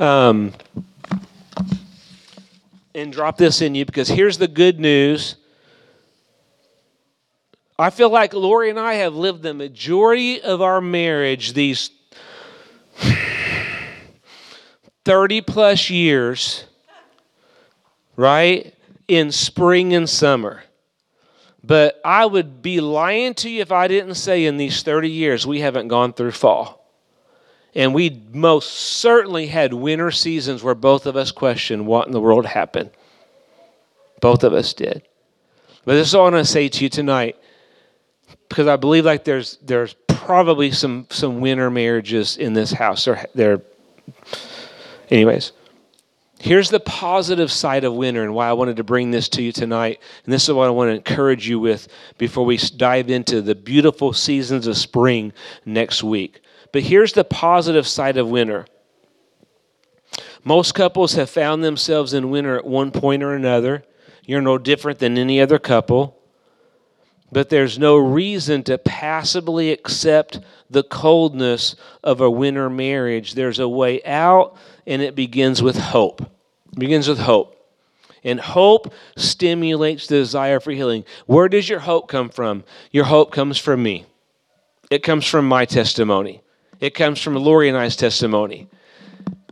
Um, 0.00 0.54
and 2.94 3.12
drop 3.12 3.36
this 3.36 3.60
in 3.60 3.74
you 3.74 3.84
because 3.84 4.08
here's 4.08 4.38
the 4.38 4.48
good 4.48 4.80
news. 4.80 5.36
I 7.78 7.90
feel 7.90 8.08
like 8.08 8.32
Lori 8.32 8.70
and 8.70 8.80
I 8.80 8.94
have 8.94 9.14
lived 9.14 9.42
the 9.42 9.52
majority 9.52 10.40
of 10.40 10.62
our 10.62 10.80
marriage 10.80 11.52
these 11.52 11.90
30 15.04 15.42
plus 15.42 15.90
years 15.90 16.64
right? 18.16 18.74
In 19.08 19.30
spring 19.30 19.94
and 19.94 20.08
summer. 20.08 20.62
But 21.62 22.00
I 22.04 22.26
would 22.26 22.62
be 22.62 22.80
lying 22.80 23.34
to 23.34 23.50
you 23.50 23.60
if 23.60 23.72
I 23.72 23.88
didn't 23.88 24.14
say 24.14 24.44
in 24.46 24.56
these 24.56 24.82
30 24.82 25.10
years 25.10 25.46
we 25.46 25.60
haven't 25.60 25.88
gone 25.88 26.12
through 26.12 26.32
fall. 26.32 26.76
And 27.74 27.92
we 27.92 28.22
most 28.32 28.70
certainly 28.70 29.48
had 29.48 29.74
winter 29.74 30.10
seasons 30.10 30.62
where 30.62 30.74
both 30.74 31.06
of 31.06 31.16
us 31.16 31.30
questioned 31.30 31.86
what 31.86 32.06
in 32.06 32.12
the 32.12 32.20
world 32.20 32.46
happened. 32.46 32.90
Both 34.20 34.44
of 34.44 34.54
us 34.54 34.72
did. 34.72 35.02
But 35.84 35.94
this 35.94 36.08
is 36.08 36.14
all 36.14 36.26
I 36.26 36.30
want 36.30 36.46
to 36.46 36.50
say 36.50 36.68
to 36.68 36.84
you 36.84 36.88
tonight, 36.88 37.36
because 38.48 38.66
I 38.66 38.76
believe 38.76 39.04
like 39.04 39.24
there's 39.24 39.58
there's 39.58 39.94
probably 40.08 40.70
some 40.70 41.06
some 41.10 41.40
winter 41.40 41.70
marriages 41.70 42.36
in 42.36 42.54
this 42.54 42.72
house. 42.72 43.06
Or 43.06 43.20
there, 43.34 43.60
anyways. 45.10 45.52
Here's 46.46 46.70
the 46.70 46.78
positive 46.78 47.50
side 47.50 47.82
of 47.82 47.92
winter 47.92 48.22
and 48.22 48.32
why 48.32 48.48
I 48.48 48.52
wanted 48.52 48.76
to 48.76 48.84
bring 48.84 49.10
this 49.10 49.28
to 49.30 49.42
you 49.42 49.50
tonight. 49.50 50.00
And 50.24 50.32
this 50.32 50.44
is 50.44 50.54
what 50.54 50.68
I 50.68 50.70
want 50.70 50.90
to 50.90 50.94
encourage 50.94 51.48
you 51.48 51.58
with 51.58 51.88
before 52.18 52.44
we 52.44 52.56
dive 52.56 53.10
into 53.10 53.42
the 53.42 53.56
beautiful 53.56 54.12
seasons 54.12 54.68
of 54.68 54.76
spring 54.76 55.32
next 55.64 56.04
week. 56.04 56.40
But 56.70 56.82
here's 56.82 57.14
the 57.14 57.24
positive 57.24 57.84
side 57.84 58.16
of 58.16 58.28
winter. 58.28 58.64
Most 60.44 60.76
couples 60.76 61.14
have 61.14 61.28
found 61.28 61.64
themselves 61.64 62.14
in 62.14 62.30
winter 62.30 62.56
at 62.56 62.64
one 62.64 62.92
point 62.92 63.24
or 63.24 63.34
another. 63.34 63.82
You're 64.24 64.40
no 64.40 64.56
different 64.56 65.00
than 65.00 65.18
any 65.18 65.40
other 65.40 65.58
couple. 65.58 66.16
But 67.32 67.48
there's 67.48 67.76
no 67.76 67.96
reason 67.96 68.62
to 68.62 68.78
passively 68.78 69.72
accept 69.72 70.38
the 70.70 70.84
coldness 70.84 71.74
of 72.04 72.20
a 72.20 72.30
winter 72.30 72.70
marriage. 72.70 73.34
There's 73.34 73.58
a 73.58 73.68
way 73.68 74.00
out, 74.04 74.56
and 74.86 75.02
it 75.02 75.16
begins 75.16 75.60
with 75.60 75.76
hope. 75.76 76.34
It 76.76 76.80
begins 76.80 77.08
with 77.08 77.18
hope. 77.18 77.54
And 78.22 78.40
hope 78.40 78.92
stimulates 79.16 80.08
the 80.08 80.16
desire 80.16 80.60
for 80.60 80.72
healing. 80.72 81.04
Where 81.26 81.48
does 81.48 81.68
your 81.68 81.80
hope 81.80 82.08
come 82.08 82.28
from? 82.28 82.64
Your 82.90 83.04
hope 83.04 83.32
comes 83.32 83.56
from 83.56 83.82
me. 83.82 84.04
It 84.90 85.02
comes 85.02 85.26
from 85.26 85.48
my 85.48 85.64
testimony. 85.64 86.42
It 86.80 86.90
comes 86.90 87.22
from 87.22 87.36
Lori 87.36 87.68
and 87.68 87.78
I's 87.78 87.96
testimony. 87.96 88.68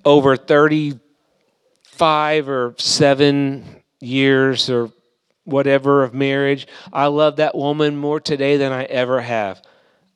Over 0.04 0.36
35 0.36 2.48
or 2.48 2.74
7 2.76 3.82
years 4.00 4.68
or 4.68 4.90
whatever 5.44 6.02
of 6.02 6.12
marriage, 6.12 6.66
I 6.92 7.06
love 7.06 7.36
that 7.36 7.54
woman 7.54 7.96
more 7.96 8.20
today 8.20 8.56
than 8.56 8.72
I 8.72 8.84
ever 8.84 9.20
have. 9.20 9.62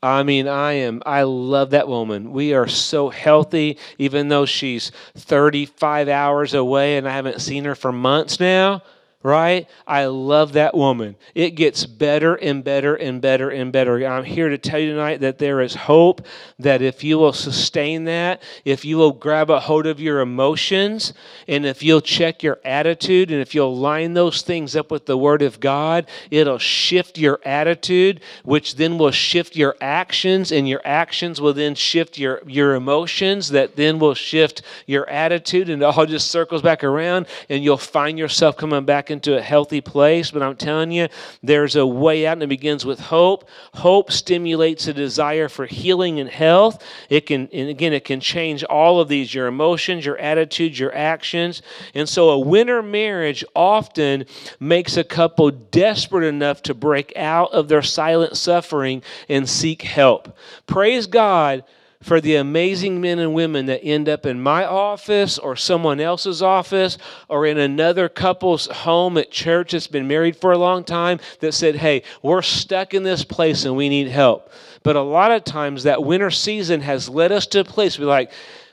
I 0.03 0.23
mean, 0.23 0.47
I 0.47 0.75
am, 0.75 1.03
I 1.05 1.23
love 1.23 1.71
that 1.71 1.89
woman. 1.89 2.33
We 2.33 2.55
are 2.55 2.69
so 2.69 3.09
healthy, 3.09 3.79
even 3.99 4.29
though 4.29 4.47
she's 4.47 4.93
35 5.17 6.09
hours 6.09 6.55
away 6.55 6.97
and 6.97 7.09
I 7.09 7.13
haven't 7.13 7.41
seen 7.41 7.65
her 7.65 7.75
for 7.75 7.91
months 7.91 8.39
now 8.39 8.83
right? 9.29 9.69
I 9.87 10.07
love 10.07 10.55
that 10.55 10.75
woman. 10.75 11.17
It 11.35 11.51
gets 11.51 11.85
better 11.85 12.35
and 12.35 12.65
better 12.65 12.95
and 12.95 13.21
better 13.21 13.51
and 13.51 13.71
better. 13.71 14.05
I'm 14.07 14.25
here 14.25 14.49
to 14.49 14.57
tell 14.57 14.79
you 14.79 14.93
tonight 14.93 15.21
that 15.21 15.39
there 15.39 15.61
is 15.61 15.75
hope 15.75 16.27
that 16.59 16.81
if 16.81 17.05
you 17.05 17.19
will 17.19 17.35
sustain 17.35 18.05
that, 18.05 18.43
if 18.65 18.87
you 18.87 18.97
will 18.97 19.13
grab 19.13 19.51
a 19.51 19.61
hold 19.61 19.87
of 19.87 20.01
your 20.01 20.21
emotions, 20.21 21.13
and 21.47 21.67
if 21.67 21.83
you'll 21.83 22.01
check 22.01 22.43
your 22.43 22.59
attitude, 22.65 23.31
and 23.31 23.41
if 23.41 23.55
you'll 23.55 23.77
line 23.77 24.15
those 24.15 24.41
things 24.41 24.75
up 24.75 24.91
with 24.91 25.05
the 25.05 25.19
Word 25.19 25.43
of 25.43 25.61
God, 25.61 26.09
it'll 26.31 26.59
shift 26.59 27.19
your 27.19 27.39
attitude, 27.45 28.23
which 28.45 28.77
then 28.77 28.97
will 28.97 29.11
shift 29.11 29.55
your 29.55 29.77
actions, 29.81 30.51
and 30.51 30.67
your 30.67 30.81
actions 30.85 31.39
will 31.39 31.53
then 31.53 31.75
shift 31.75 32.19
your, 32.19 32.41
your 32.47 32.75
emotions, 32.75 33.51
that 33.51 33.77
then 33.77 33.99
will 33.99 34.15
shift 34.15 34.63
your 34.87 35.07
attitude, 35.11 35.69
and 35.69 35.83
it 35.83 35.85
all 35.85 36.07
just 36.07 36.31
circles 36.31 36.63
back 36.63 36.83
around, 36.83 37.27
and 37.51 37.63
you'll 37.63 37.77
find 37.77 38.19
yourself 38.19 38.57
coming 38.57 38.87
back 38.87 39.11
a 39.27 39.43
healthy 39.43 39.81
place. 39.81 40.31
But 40.31 40.43
I'm 40.43 40.57
telling 40.57 40.91
you, 40.91 41.09
there's 41.43 41.77
a 41.77 41.87
way 41.87 42.27
out, 42.27 42.35
and 42.35 42.43
it 42.43 42.49
begins 42.49 42.85
with 42.87 43.01
hope. 43.01 43.49
Hope 43.75 44.13
stimulates 44.13 44.87
a 44.87 44.95
desire 44.95 45.49
for 45.49 45.67
healing 45.67 46.21
and 46.21 46.29
health. 46.29 46.83
It 47.09 47.27
can, 47.27 47.49
and 47.53 47.69
again, 47.69 47.93
it 47.93 48.05
can 48.05 48.21
change 48.21 48.65
all 48.65 49.01
of 49.01 49.09
these 49.09 49.35
your 49.35 49.47
emotions, 49.47 50.05
your 50.05 50.19
attitudes, 50.19 50.79
your 50.79 50.95
actions. 50.95 51.63
And 51.95 52.09
so 52.09 52.31
a 52.31 52.39
winter 52.39 52.83
marriage 52.83 53.45
often 53.55 54.27
makes 54.61 54.97
a 54.97 55.05
couple 55.05 55.51
desperate 55.51 56.27
enough 56.27 56.63
to 56.63 56.75
break 56.75 57.13
out 57.17 57.53
of 57.53 57.69
their 57.69 57.83
silent 57.83 58.37
suffering 58.37 59.03
and 59.29 59.49
seek 59.49 59.83
help. 59.83 60.37
Praise 60.67 61.07
God 61.07 61.65
for 62.03 62.21
the 62.21 62.37
amazing 62.37 63.01
men 63.01 63.19
and 63.19 63.35
women 63.35 63.67
that 63.67 63.83
end 63.83 64.09
up 64.09 64.25
in 64.25 64.41
my 64.41 64.65
office 64.65 65.37
or 65.37 65.57
someone 65.57 65.99
else's 65.99 66.43
office 66.43 66.97
or 67.29 67.45
in 67.45 67.59
another 67.59 68.09
couple's 68.09 68.67
home 68.67 69.19
at 69.19 69.33
church 69.33 69.73
that's 69.73 69.89
been 69.89 70.07
married 70.07 70.37
for 70.37 70.53
a 70.53 70.59
long 70.59 70.85
time 70.85 71.19
that 71.41 71.53
said, 71.53 71.75
Hey, 71.75 72.03
we're 72.23 72.43
stuck 72.43 72.95
in 72.95 73.03
this 73.03 73.25
place 73.25 73.65
and 73.65 73.77
we 73.77 73.89
need 73.89 74.09
help. 74.09 74.53
But 74.85 74.95
a 74.95 75.03
lot 75.03 75.33
of 75.33 75.43
times 75.43 75.83
that 75.83 76.05
winter 76.05 76.31
season 76.31 76.83
has 76.83 77.09
led 77.09 77.33
us 77.33 77.47
to 77.49 77.61
a 77.61 77.65
place 77.65 77.99
where, 77.99 78.07
like, 78.07 78.31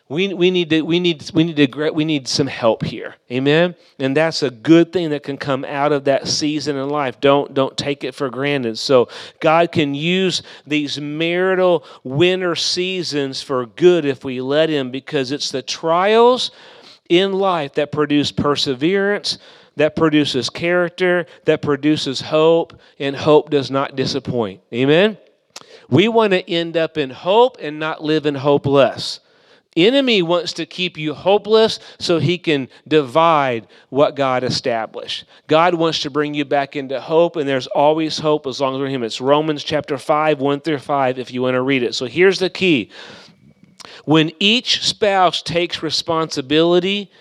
we, 0.08 0.32
we 0.36 0.52
need 0.52 0.70
to 0.70 0.84
we 0.84 1.00
need 1.00 1.32
we 1.34 1.44
need 1.44 1.56
to 1.56 1.92
we 1.92 2.06
need 2.06 2.28
some 2.28 2.46
help 2.46 2.84
here. 2.84 3.16
Amen? 3.32 3.74
And 3.98 4.16
that's 4.16 4.44
a 4.44 4.52
good 4.52 4.94
thing 4.94 5.10
that 5.10 5.24
can 5.24 5.36
come 5.36 5.66
out 5.66 5.92
of 5.92 6.04
that 6.04 6.28
season 6.28 6.78
in 6.78 6.90
life. 6.90 7.20
Don't 7.20 7.56
don't 7.56 7.76
take 7.76 8.04
it 8.04 8.14
for 8.14 8.30
granted. 8.30 8.78
So 8.78 9.10
god 9.40 9.72
can 9.72 9.96
use 9.96 10.44
these 10.68 11.00
marital 11.00 11.86
winter 12.04 12.56
seasons 12.56 13.42
for 13.42 13.66
good 13.66 14.06
if 14.06 14.24
we 14.24 14.42
let 14.42 14.70
him 14.70 14.92
because 14.92 15.32
it's 15.32 15.50
the 15.50 15.64
trials 15.64 16.52
in 17.10 17.34
life 17.34 17.74
that 17.74 17.92
produce 17.92 18.32
perseverance 18.32 19.40
that 19.76 19.96
produces 19.96 20.52
character 20.52 21.26
that 21.46 21.64
produces 21.64 22.22
hope 22.22 22.80
and 23.00 23.16
hope 23.16 23.50
does 23.50 23.72
not 23.72 23.96
disappoint. 23.96 24.62
Amen? 24.72 25.18
We 25.90 26.08
want 26.10 26.32
to 26.34 26.48
end 26.48 26.78
up 26.78 26.96
in 27.00 27.10
hope 27.10 27.58
and 27.60 27.80
not 27.80 28.04
live 28.04 28.28
in 28.28 28.36
hopeless 28.36 29.20
enemy 29.76 30.22
wants 30.22 30.54
to 30.54 30.66
keep 30.66 30.98
you 30.98 31.14
hopeless 31.14 31.80
so 32.00 32.20
he 32.20 32.38
can 32.38 32.70
divide 32.88 33.68
what 33.90 34.16
God 34.16 34.44
established. 34.44 35.26
God 35.48 35.76
wants 35.76 36.02
to 36.02 36.10
bring 36.10 36.34
you 36.34 36.46
back 36.46 36.76
into 36.76 37.00
hope, 37.00 37.36
and 37.36 37.48
there's 37.48 37.68
always 37.68 38.18
hope 38.18 38.48
as 38.48 38.62
long 38.62 38.76
as 38.76 38.80
we're 38.80 38.88
Him. 38.88 39.04
It's 39.04 39.22
Romans 39.22 39.64
chapter 39.64 39.98
5, 39.98 40.40
1 40.40 40.62
through 40.62 40.80
5, 40.80 41.20
if 41.20 41.32
you 41.32 41.42
want 41.42 41.56
to 41.56 41.62
read 41.62 41.84
it. 41.84 41.96
So 41.96 42.06
here's 42.06 42.40
the 42.40 42.50
key 42.50 42.92
when 44.06 44.32
each 44.40 44.84
spouse 44.84 45.42
takes 45.42 45.84
responsibility 45.84 47.12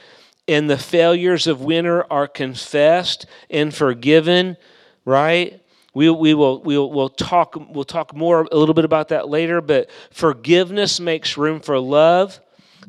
and 0.49 0.69
the 0.69 0.79
failures 0.79 1.47
of 1.47 1.63
winter 1.63 2.11
are 2.13 2.29
confessed 2.29 3.27
and 3.51 3.75
forgiven, 3.75 4.57
right? 5.05 5.61
We, 5.95 6.11
we 6.11 6.35
will 6.35 6.61
we'll, 6.61 6.91
we'll 6.91 7.09
talk 7.09 7.55
we'll 7.71 7.85
talk 7.85 8.15
more 8.15 8.49
a 8.51 8.57
little 8.57 8.75
bit 8.75 8.85
about 8.85 9.09
that 9.09 9.29
later 9.29 9.61
but 9.61 9.89
forgiveness 10.11 10.99
makes 10.99 11.37
room 11.37 11.61
for 11.61 11.79
love 11.79 12.41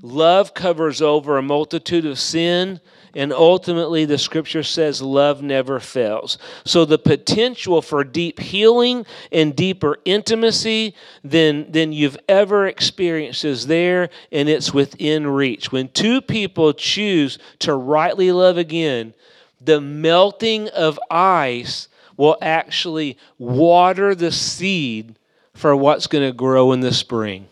Love 0.02 0.54
covers 0.54 1.02
over 1.02 1.38
a 1.38 1.42
multitude 1.42 2.06
of 2.06 2.20
sin. 2.20 2.80
And 3.16 3.32
ultimately, 3.32 4.04
the 4.04 4.18
scripture 4.18 4.62
says 4.62 5.02
love 5.02 5.42
never 5.42 5.80
fails. 5.80 6.38
So, 6.66 6.84
the 6.84 6.98
potential 6.98 7.82
for 7.82 8.04
deep 8.04 8.42
healing 8.42 9.06
and 9.32 9.56
deeper 9.56 9.98
intimacy 10.04 10.96
than, 11.24 11.72
than 11.72 11.94
you've 11.94 12.18
ever 12.28 12.68
experienced 12.68 13.46
is 13.46 13.68
there, 13.68 14.10
and 14.34 14.50
it's 14.50 14.74
within 14.74 15.28
reach. 15.28 15.72
When 15.72 15.88
two 15.88 16.20
people 16.20 16.74
choose 16.74 17.40
to 17.60 17.74
rightly 17.74 18.34
love 18.34 18.58
again, 18.58 19.14
the 19.62 19.80
melting 19.80 20.68
of 20.70 21.00
ice 21.10 21.88
will 22.18 22.38
actually 22.42 23.18
water 23.38 24.14
the 24.14 24.32
seed 24.32 25.18
for 25.54 25.74
what's 25.74 26.08
going 26.08 26.28
to 26.28 26.36
grow 26.36 26.74
in 26.74 26.82
the 26.82 26.94
spring. 26.94 27.48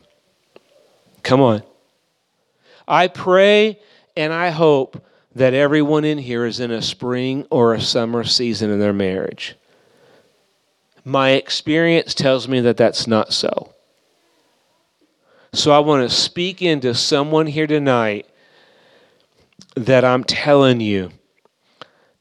Come 1.23 1.39
on. 1.39 1.63
I 2.93 3.07
pray 3.07 3.79
and 4.15 4.31
I 4.31 4.51
hope 4.51 5.03
that 5.33 5.55
everyone 5.55 6.05
in 6.05 6.19
here 6.19 6.45
is 6.45 6.59
in 6.59 6.69
a 6.69 6.79
spring 6.79 7.47
or 7.49 7.73
a 7.73 7.81
summer 7.81 8.23
season 8.23 8.69
in 8.69 8.79
their 8.79 8.93
marriage. 8.93 9.55
My 11.03 11.31
experience 11.31 12.13
tells 12.13 12.47
me 12.47 12.59
that 12.61 12.77
that's 12.77 13.07
not 13.07 13.33
so. 13.33 13.73
So 15.53 15.71
I 15.71 15.79
want 15.79 16.07
to 16.07 16.15
speak 16.15 16.61
into 16.61 16.93
someone 16.93 17.47
here 17.47 17.65
tonight 17.65 18.27
that 19.75 20.05
I'm 20.05 20.23
telling 20.23 20.79
you 20.79 21.09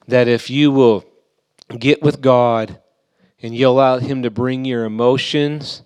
that 0.08 0.26
if 0.26 0.48
you 0.48 0.70
will 0.70 1.04
get 1.78 2.02
with 2.02 2.22
God 2.22 2.80
and 3.42 3.54
you 3.54 3.68
allow 3.68 3.98
Him 3.98 4.22
to 4.22 4.30
bring 4.30 4.64
your 4.64 4.86
emotions 4.86 5.82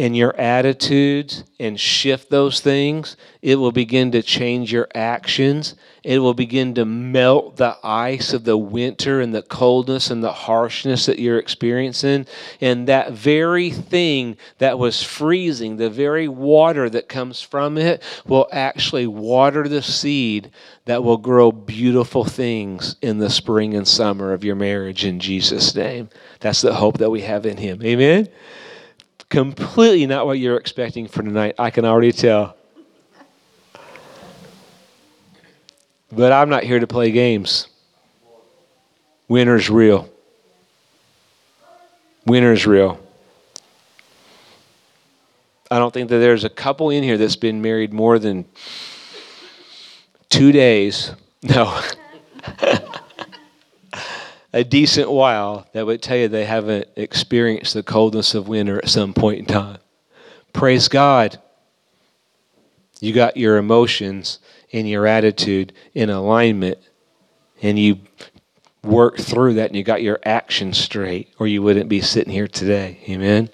and 0.00 0.16
your 0.16 0.34
attitudes 0.40 1.44
and 1.58 1.78
shift 1.78 2.30
those 2.30 2.60
things, 2.60 3.18
it 3.42 3.56
will 3.56 3.70
begin 3.70 4.12
to 4.12 4.22
change 4.22 4.72
your 4.72 4.88
actions. 4.94 5.74
It 6.02 6.20
will 6.20 6.32
begin 6.32 6.74
to 6.76 6.86
melt 6.86 7.56
the 7.58 7.76
ice 7.84 8.32
of 8.32 8.44
the 8.44 8.56
winter 8.56 9.20
and 9.20 9.34
the 9.34 9.42
coldness 9.42 10.08
and 10.10 10.24
the 10.24 10.32
harshness 10.32 11.04
that 11.04 11.18
you're 11.18 11.38
experiencing. 11.38 12.24
And 12.62 12.88
that 12.88 13.12
very 13.12 13.68
thing 13.68 14.38
that 14.56 14.78
was 14.78 15.02
freezing, 15.02 15.76
the 15.76 15.90
very 15.90 16.28
water 16.28 16.88
that 16.88 17.10
comes 17.10 17.42
from 17.42 17.76
it, 17.76 18.02
will 18.26 18.48
actually 18.50 19.06
water 19.06 19.68
the 19.68 19.82
seed 19.82 20.50
that 20.86 21.04
will 21.04 21.18
grow 21.18 21.52
beautiful 21.52 22.24
things 22.24 22.96
in 23.02 23.18
the 23.18 23.28
spring 23.28 23.74
and 23.74 23.86
summer 23.86 24.32
of 24.32 24.44
your 24.44 24.56
marriage 24.56 25.04
in 25.04 25.20
Jesus' 25.20 25.74
name. 25.74 26.08
That's 26.40 26.62
the 26.62 26.72
hope 26.72 26.96
that 26.98 27.10
we 27.10 27.20
have 27.20 27.44
in 27.44 27.58
Him. 27.58 27.82
Amen 27.82 28.30
completely 29.30 30.06
not 30.06 30.26
what 30.26 30.38
you're 30.38 30.56
expecting 30.56 31.06
for 31.08 31.22
tonight. 31.22 31.54
I 31.58 31.70
can 31.70 31.84
already 31.84 32.12
tell. 32.12 32.56
But 36.12 36.32
I'm 36.32 36.48
not 36.48 36.64
here 36.64 36.80
to 36.80 36.86
play 36.86 37.12
games. 37.12 37.68
Winner's 39.28 39.70
real. 39.70 40.10
Winner's 42.26 42.66
real. 42.66 43.00
I 45.70 45.78
don't 45.78 45.94
think 45.94 46.10
that 46.10 46.18
there's 46.18 46.42
a 46.42 46.50
couple 46.50 46.90
in 46.90 47.04
here 47.04 47.16
that's 47.16 47.36
been 47.36 47.62
married 47.62 47.92
more 47.92 48.18
than 48.18 48.44
two 50.28 50.50
days. 50.50 51.12
No. 51.44 51.80
a 54.52 54.64
decent 54.64 55.10
while 55.10 55.66
that 55.72 55.86
would 55.86 56.02
tell 56.02 56.16
you 56.16 56.28
they 56.28 56.44
haven't 56.44 56.88
experienced 56.96 57.74
the 57.74 57.82
coldness 57.82 58.34
of 58.34 58.48
winter 58.48 58.78
at 58.78 58.88
some 58.88 59.14
point 59.14 59.38
in 59.38 59.46
time. 59.46 59.78
Praise 60.52 60.88
God. 60.88 61.40
You 63.00 63.12
got 63.12 63.36
your 63.36 63.56
emotions 63.56 64.40
and 64.72 64.88
your 64.88 65.06
attitude 65.06 65.72
in 65.94 66.10
alignment, 66.10 66.78
and 67.62 67.78
you 67.78 68.00
worked 68.82 69.20
through 69.20 69.54
that 69.54 69.68
and 69.68 69.76
you 69.76 69.82
got 69.82 70.02
your 70.02 70.20
actions 70.24 70.78
straight, 70.78 71.28
or 71.38 71.46
you 71.46 71.62
wouldn't 71.62 71.88
be 71.88 72.00
sitting 72.00 72.32
here 72.32 72.48
today. 72.48 73.00
Amen. 73.08 73.50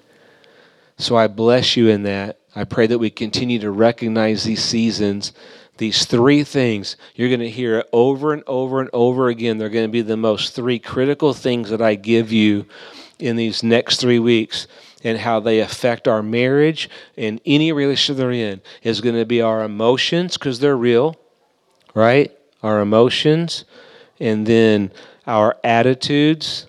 So 0.97 1.15
I 1.15 1.27
bless 1.27 1.77
you 1.77 1.89
in 1.89 2.03
that. 2.03 2.39
I 2.55 2.63
pray 2.63 2.87
that 2.87 2.97
we 2.97 3.09
continue 3.09 3.59
to 3.59 3.69
recognize 3.69 4.43
these 4.43 4.63
seasons 4.63 5.31
these 5.77 6.05
three 6.05 6.43
things, 6.43 6.97
you're 7.15 7.29
going 7.29 7.39
to 7.39 7.49
hear 7.49 7.79
it 7.79 7.89
over 7.93 8.33
and 8.33 8.43
over 8.47 8.79
and 8.79 8.89
over 8.93 9.29
again. 9.29 9.57
They're 9.57 9.69
going 9.69 9.87
to 9.87 9.91
be 9.91 10.01
the 10.01 10.17
most 10.17 10.55
three 10.55 10.79
critical 10.79 11.33
things 11.33 11.69
that 11.69 11.81
I 11.81 11.95
give 11.95 12.31
you 12.31 12.65
in 13.19 13.35
these 13.35 13.63
next 13.63 13.99
three 13.99 14.19
weeks 14.19 14.67
and 15.03 15.17
how 15.17 15.39
they 15.39 15.59
affect 15.59 16.07
our 16.07 16.23
marriage 16.23 16.89
and 17.17 17.39
any 17.45 17.71
relationship 17.71 18.17
they're 18.17 18.31
in 18.31 18.61
is 18.83 19.01
going 19.01 19.15
to 19.15 19.25
be 19.25 19.41
our 19.41 19.63
emotions 19.63 20.37
because 20.37 20.59
they're 20.59 20.77
real, 20.77 21.15
right? 21.93 22.31
Our 22.63 22.81
emotions, 22.81 23.65
and 24.19 24.45
then 24.45 24.91
our 25.25 25.57
attitudes, 25.63 26.65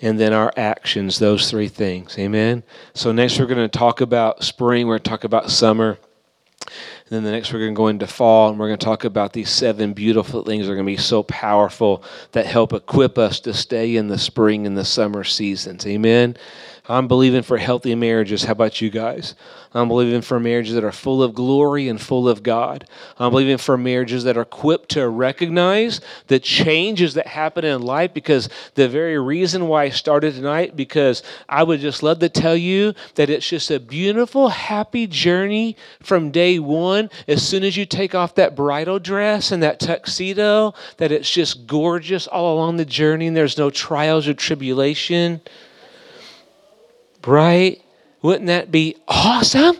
and 0.00 0.18
then 0.18 0.32
our 0.32 0.52
actions, 0.56 1.18
those 1.18 1.50
three 1.50 1.68
things. 1.68 2.18
Amen? 2.18 2.62
So, 2.94 3.12
next 3.12 3.38
we're 3.38 3.46
going 3.46 3.68
to 3.68 3.78
talk 3.78 4.00
about 4.00 4.42
spring, 4.44 4.86
we're 4.86 4.94
going 4.94 5.04
to 5.04 5.10
talk 5.10 5.24
about 5.24 5.50
summer. 5.50 5.98
And 7.04 7.16
then 7.16 7.24
the 7.24 7.30
next, 7.30 7.52
we're 7.52 7.58
going 7.58 7.74
to 7.74 7.76
go 7.76 7.88
into 7.88 8.06
fall, 8.06 8.50
and 8.50 8.58
we're 8.58 8.68
going 8.68 8.78
to 8.78 8.84
talk 8.84 9.04
about 9.04 9.32
these 9.32 9.50
seven 9.50 9.92
beautiful 9.92 10.44
things 10.44 10.66
that 10.66 10.72
are 10.72 10.76
going 10.76 10.86
to 10.86 10.92
be 10.92 10.96
so 10.96 11.22
powerful 11.24 12.02
that 12.32 12.46
help 12.46 12.72
equip 12.72 13.18
us 13.18 13.40
to 13.40 13.52
stay 13.52 13.96
in 13.96 14.08
the 14.08 14.18
spring 14.18 14.66
and 14.66 14.76
the 14.78 14.84
summer 14.84 15.24
seasons. 15.24 15.86
Amen. 15.86 16.36
I'm 16.88 17.06
believing 17.06 17.42
for 17.42 17.58
healthy 17.58 17.94
marriages. 17.94 18.42
How 18.42 18.52
about 18.52 18.80
you 18.80 18.90
guys? 18.90 19.36
I'm 19.72 19.86
believing 19.86 20.20
for 20.20 20.40
marriages 20.40 20.74
that 20.74 20.82
are 20.82 20.90
full 20.90 21.22
of 21.22 21.32
glory 21.32 21.88
and 21.88 22.00
full 22.00 22.28
of 22.28 22.42
God. 22.42 22.88
I'm 23.18 23.30
believing 23.30 23.58
for 23.58 23.78
marriages 23.78 24.24
that 24.24 24.36
are 24.36 24.42
equipped 24.42 24.88
to 24.90 25.08
recognize 25.08 26.00
the 26.26 26.40
changes 26.40 27.14
that 27.14 27.28
happen 27.28 27.64
in 27.64 27.82
life 27.82 28.12
because 28.12 28.48
the 28.74 28.88
very 28.88 29.16
reason 29.16 29.68
why 29.68 29.84
I 29.84 29.88
started 29.90 30.34
tonight, 30.34 30.74
because 30.74 31.22
I 31.48 31.62
would 31.62 31.78
just 31.78 32.02
love 32.02 32.18
to 32.18 32.28
tell 32.28 32.56
you 32.56 32.94
that 33.14 33.30
it's 33.30 33.48
just 33.48 33.70
a 33.70 33.78
beautiful, 33.78 34.48
happy 34.48 35.06
journey 35.06 35.76
from 36.02 36.32
day 36.32 36.58
one. 36.58 37.10
As 37.28 37.46
soon 37.46 37.62
as 37.62 37.76
you 37.76 37.86
take 37.86 38.16
off 38.16 38.34
that 38.34 38.56
bridal 38.56 38.98
dress 38.98 39.52
and 39.52 39.62
that 39.62 39.78
tuxedo, 39.78 40.74
that 40.96 41.12
it's 41.12 41.30
just 41.30 41.68
gorgeous 41.68 42.26
all 42.26 42.56
along 42.56 42.76
the 42.76 42.84
journey 42.84 43.28
and 43.28 43.36
there's 43.36 43.56
no 43.56 43.70
trials 43.70 44.26
or 44.26 44.34
tribulation. 44.34 45.40
Right? 47.26 47.82
Wouldn't 48.22 48.46
that 48.46 48.70
be 48.70 48.96
awesome? 49.08 49.76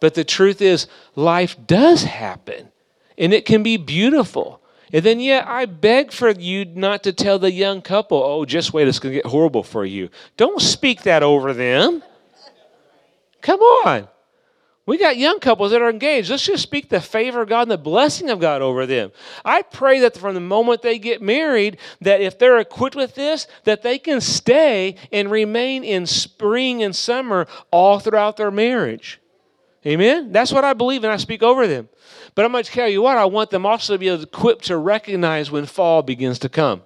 But 0.00 0.14
the 0.14 0.24
truth 0.24 0.62
is, 0.62 0.86
life 1.14 1.56
does 1.66 2.04
happen, 2.04 2.68
and 3.18 3.32
it 3.32 3.44
can 3.44 3.62
be 3.62 3.76
beautiful. 3.76 4.60
And 4.92 5.04
then, 5.04 5.20
yeah, 5.20 5.44
I 5.46 5.66
beg 5.66 6.10
for 6.10 6.30
you 6.30 6.64
not 6.64 7.04
to 7.04 7.12
tell 7.12 7.38
the 7.38 7.52
young 7.52 7.80
couple, 7.82 8.20
oh, 8.20 8.44
just 8.44 8.72
wait, 8.72 8.88
it's 8.88 8.98
going 8.98 9.14
to 9.14 9.22
get 9.22 9.30
horrible 9.30 9.62
for 9.62 9.84
you. 9.84 10.08
Don't 10.36 10.60
speak 10.60 11.02
that 11.02 11.22
over 11.22 11.52
them. 11.52 12.02
Come 13.40 13.60
on. 13.60 14.08
We 14.90 14.98
got 14.98 15.16
young 15.16 15.38
couples 15.38 15.70
that 15.70 15.82
are 15.82 15.88
engaged. 15.88 16.30
Let's 16.30 16.44
just 16.44 16.64
speak 16.64 16.88
the 16.88 17.00
favor 17.00 17.42
of 17.42 17.48
God 17.48 17.62
and 17.62 17.70
the 17.70 17.78
blessing 17.78 18.28
of 18.28 18.40
God 18.40 18.60
over 18.60 18.86
them. 18.86 19.12
I 19.44 19.62
pray 19.62 20.00
that 20.00 20.16
from 20.16 20.34
the 20.34 20.40
moment 20.40 20.82
they 20.82 20.98
get 20.98 21.22
married, 21.22 21.78
that 22.00 22.20
if 22.20 22.40
they're 22.40 22.58
equipped 22.58 22.96
with 22.96 23.14
this, 23.14 23.46
that 23.62 23.82
they 23.82 24.00
can 24.00 24.20
stay 24.20 24.96
and 25.12 25.30
remain 25.30 25.84
in 25.84 26.06
spring 26.06 26.82
and 26.82 26.96
summer 26.96 27.46
all 27.70 28.00
throughout 28.00 28.36
their 28.36 28.50
marriage. 28.50 29.20
Amen? 29.86 30.32
That's 30.32 30.50
what 30.50 30.64
I 30.64 30.72
believe, 30.72 31.04
and 31.04 31.12
I 31.12 31.18
speak 31.18 31.44
over 31.44 31.68
them. 31.68 31.88
But 32.34 32.44
I'm 32.44 32.50
going 32.50 32.64
to 32.64 32.70
tell 32.72 32.88
you 32.88 33.00
what, 33.00 33.16
I 33.16 33.26
want 33.26 33.50
them 33.50 33.64
also 33.64 33.92
to 33.92 33.98
be 34.00 34.08
equipped 34.08 34.64
to 34.64 34.76
recognize 34.76 35.52
when 35.52 35.66
fall 35.66 36.02
begins 36.02 36.40
to 36.40 36.48
come 36.48 36.82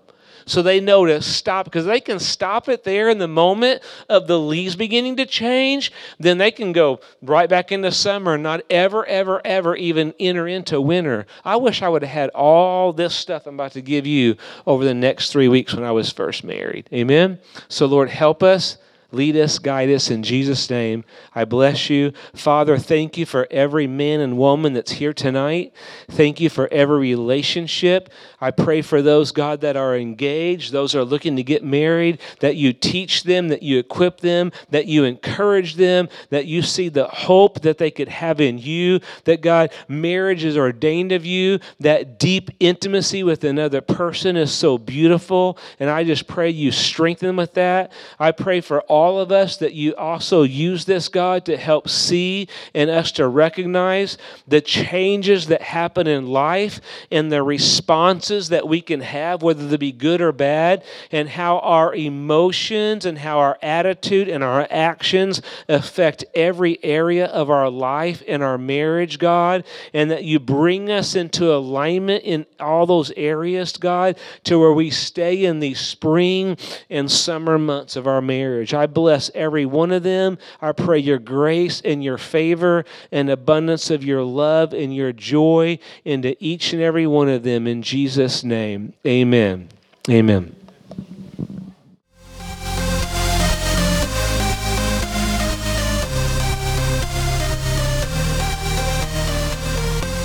so 0.47 0.63
they 0.63 0.81
know 0.81 1.07
to 1.07 1.21
stop 1.23 1.65
because 1.65 1.85
they 1.85 2.01
can 2.01 2.19
stop 2.19 2.69
it 2.69 2.85
there 2.85 3.09
in 3.09 3.19
the 3.19 3.29
moment 3.29 3.83
of 4.09 4.27
the 4.27 4.39
leaves 4.39 4.77
beginning 4.77 5.17
to 5.17 5.27
change 5.27 5.93
then 6.19 6.39
they 6.39 6.51
can 6.51 6.73
go 6.73 7.01
right 7.23 7.49
back 7.49 7.73
into 7.73 7.91
summer 7.91 8.35
and 8.35 8.43
not 8.43 8.63
ever 8.71 9.05
ever 9.07 9.41
ever 9.45 9.77
even 9.77 10.15
enter 10.19 10.47
into 10.47 10.81
winter 10.81 11.27
i 11.45 11.57
wish 11.57 11.83
i 11.83 11.89
would 11.89 12.03
have 12.03 12.11
had 12.11 12.31
all 12.31 12.93
this 12.93 13.15
stuff 13.15 13.47
i'm 13.47 13.55
about 13.55 13.73
to 13.73 13.83
give 13.83 14.07
you 14.07 14.37
over 14.67 14.85
the 14.85 14.95
next 14.95 15.31
three 15.31 15.49
weeks 15.49 15.75
when 15.75 15.85
i 15.85 15.93
was 15.93 16.11
first 16.11 16.45
married 16.45 16.89
amen 16.93 17.39
so 17.69 17.87
lord 17.87 18.11
help 18.11 18.43
us 18.43 18.79
Lead 19.15 19.37
us, 19.37 19.61
guide 19.61 19.91
us 19.91 20.11
in 20.11 20.25
Jesus' 20.25 20.69
name. 20.69 21.05
I 21.35 21.45
bless 21.45 21.89
you. 21.89 22.13
Father, 22.35 22.77
thank 22.77 23.17
you 23.17 23.25
for 23.25 23.47
every 23.51 23.87
man 23.87 24.21
and 24.21 24.37
woman 24.37 24.73
that's 24.73 24.93
here 24.93 25.13
tonight. 25.13 25.73
Thank 26.11 26.41
you 26.41 26.51
for 26.51 26.69
every 26.73 26.99
relationship. 26.99 28.11
I 28.45 28.51
pray 28.51 28.83
for 28.83 29.01
those, 29.01 29.33
God, 29.33 29.63
that 29.63 29.77
are 29.77 29.97
engaged, 29.97 30.73
those 30.73 30.95
are 30.95 31.05
looking 31.05 31.37
to 31.37 31.43
get 31.43 31.65
married, 31.65 32.21
that 32.41 32.57
you 32.57 32.73
teach 32.73 33.23
them, 33.23 33.49
that 33.49 33.63
you 33.63 33.79
equip 33.79 34.21
them, 34.21 34.53
that 34.71 34.87
you 34.87 35.05
encourage 35.05 35.77
them, 35.77 36.09
that 36.29 36.47
you 36.47 36.61
see 36.61 36.89
the 36.89 37.07
hope 37.07 37.63
that 37.63 37.79
they 37.79 37.91
could 37.91 38.09
have 38.09 38.41
in 38.41 38.59
you, 38.59 39.01
that, 39.25 39.41
God, 39.41 39.73
marriage 39.89 40.45
is 40.45 40.59
ordained 40.59 41.13
of 41.13 41.25
you, 41.25 41.61
that 41.81 42.19
deep 42.19 42.51
intimacy 42.61 43.23
with 43.23 43.45
another 43.45 43.81
person 43.81 44.37
is 44.37 44.53
so 44.53 44.77
beautiful. 44.77 45.57
And 45.81 45.89
I 45.89 46.05
just 46.05 46.27
pray 46.27 46.51
you 46.51 46.71
strengthen 46.73 47.29
them 47.29 47.37
with 47.37 47.55
that. 47.55 47.93
I 48.19 48.33
pray 48.33 48.61
for 48.61 48.81
all 48.83 49.15
all 49.15 49.21
of 49.21 49.31
us 49.31 49.59
that 49.59 49.75
you 49.75 49.95
also 49.95 50.43
use 50.43 50.87
this, 50.87 51.09
God, 51.09 51.45
to 51.45 51.57
help 51.57 51.89
see 51.89 52.49
and 52.75 52.91
us 52.91 53.13
to 53.13 53.29
recognize 53.29 54.19
the 54.49 54.61
changes 54.61 55.47
that 55.47 55.63
happen 55.63 56.09
in 56.09 56.27
life 56.27 56.81
and 57.13 57.31
the 57.31 57.43
responses 57.43 58.34
that 58.43 58.69
we 58.69 58.81
can 58.81 59.01
have, 59.01 59.43
whether 59.43 59.67
they 59.67 59.77
be 59.77 59.93
good 59.93 60.21
or 60.21 60.33
bad, 60.33 60.85
and 61.11 61.29
how 61.29 61.59
our 61.61 61.95
emotions 61.95 63.07
and 63.07 63.19
how 63.19 63.39
our 63.39 63.59
attitude 63.63 64.29
and 64.29 64.43
our 64.43 64.67
actions 64.71 65.41
affect 65.69 66.25
every 66.35 66.83
area 66.85 67.27
of 67.27 67.51
our 67.51 67.71
life 67.71 68.23
and 68.27 68.43
our 68.43 68.59
marriage, 68.59 69.19
God, 69.19 69.65
and 69.93 70.11
that 70.11 70.25
you 70.25 70.39
bring 70.39 70.91
us 70.91 71.15
into 71.15 71.53
alignment 71.53 72.25
in 72.25 72.47
all 72.61 72.87
those 72.87 73.11
areas, 73.13 73.77
God, 73.77 74.19
to 74.45 74.59
where 74.59 74.73
we 74.73 74.91
stay 74.91 75.45
in 75.45 75.61
these 75.61 75.81
spring 75.81 76.57
and 76.91 77.11
summer 77.11 77.59
months 77.59 77.97
of 77.97 78.07
our 78.07 78.21
marriage. 78.21 78.75
I 78.75 78.87
bless 78.87 79.31
every 79.35 79.67
one 79.67 79.93
of 79.93 80.03
them. 80.03 80.39
I 80.61 80.73
pray 80.73 80.99
your 80.99 81.19
grace 81.19 81.81
and 81.85 82.03
your 82.03 82.19
favor 82.19 82.85
and 83.13 83.31
abundance 83.31 83.91
of 83.91 84.05
your 84.05 84.23
love 84.23 84.73
and 84.73 84.95
your 84.95 85.13
joy 85.13 85.79
into 86.05 86.37
each 86.43 86.73
and 86.73 86.83
every 86.83 87.07
one 87.07 87.29
of 87.29 87.43
them 87.43 87.67
in 87.67 87.83
Jesus' 88.25 88.43
name. 88.43 88.95
Amen. 89.07 89.69
Amen. 90.09 90.57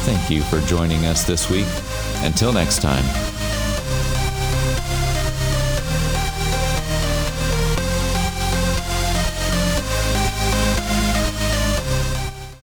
Thank 0.06 0.30
you 0.30 0.42
for 0.44 0.62
joining 0.62 1.06
us 1.06 1.26
this 1.26 1.50
week. 1.50 1.68
Until 2.24 2.54
next 2.54 2.82
time. 2.82 3.29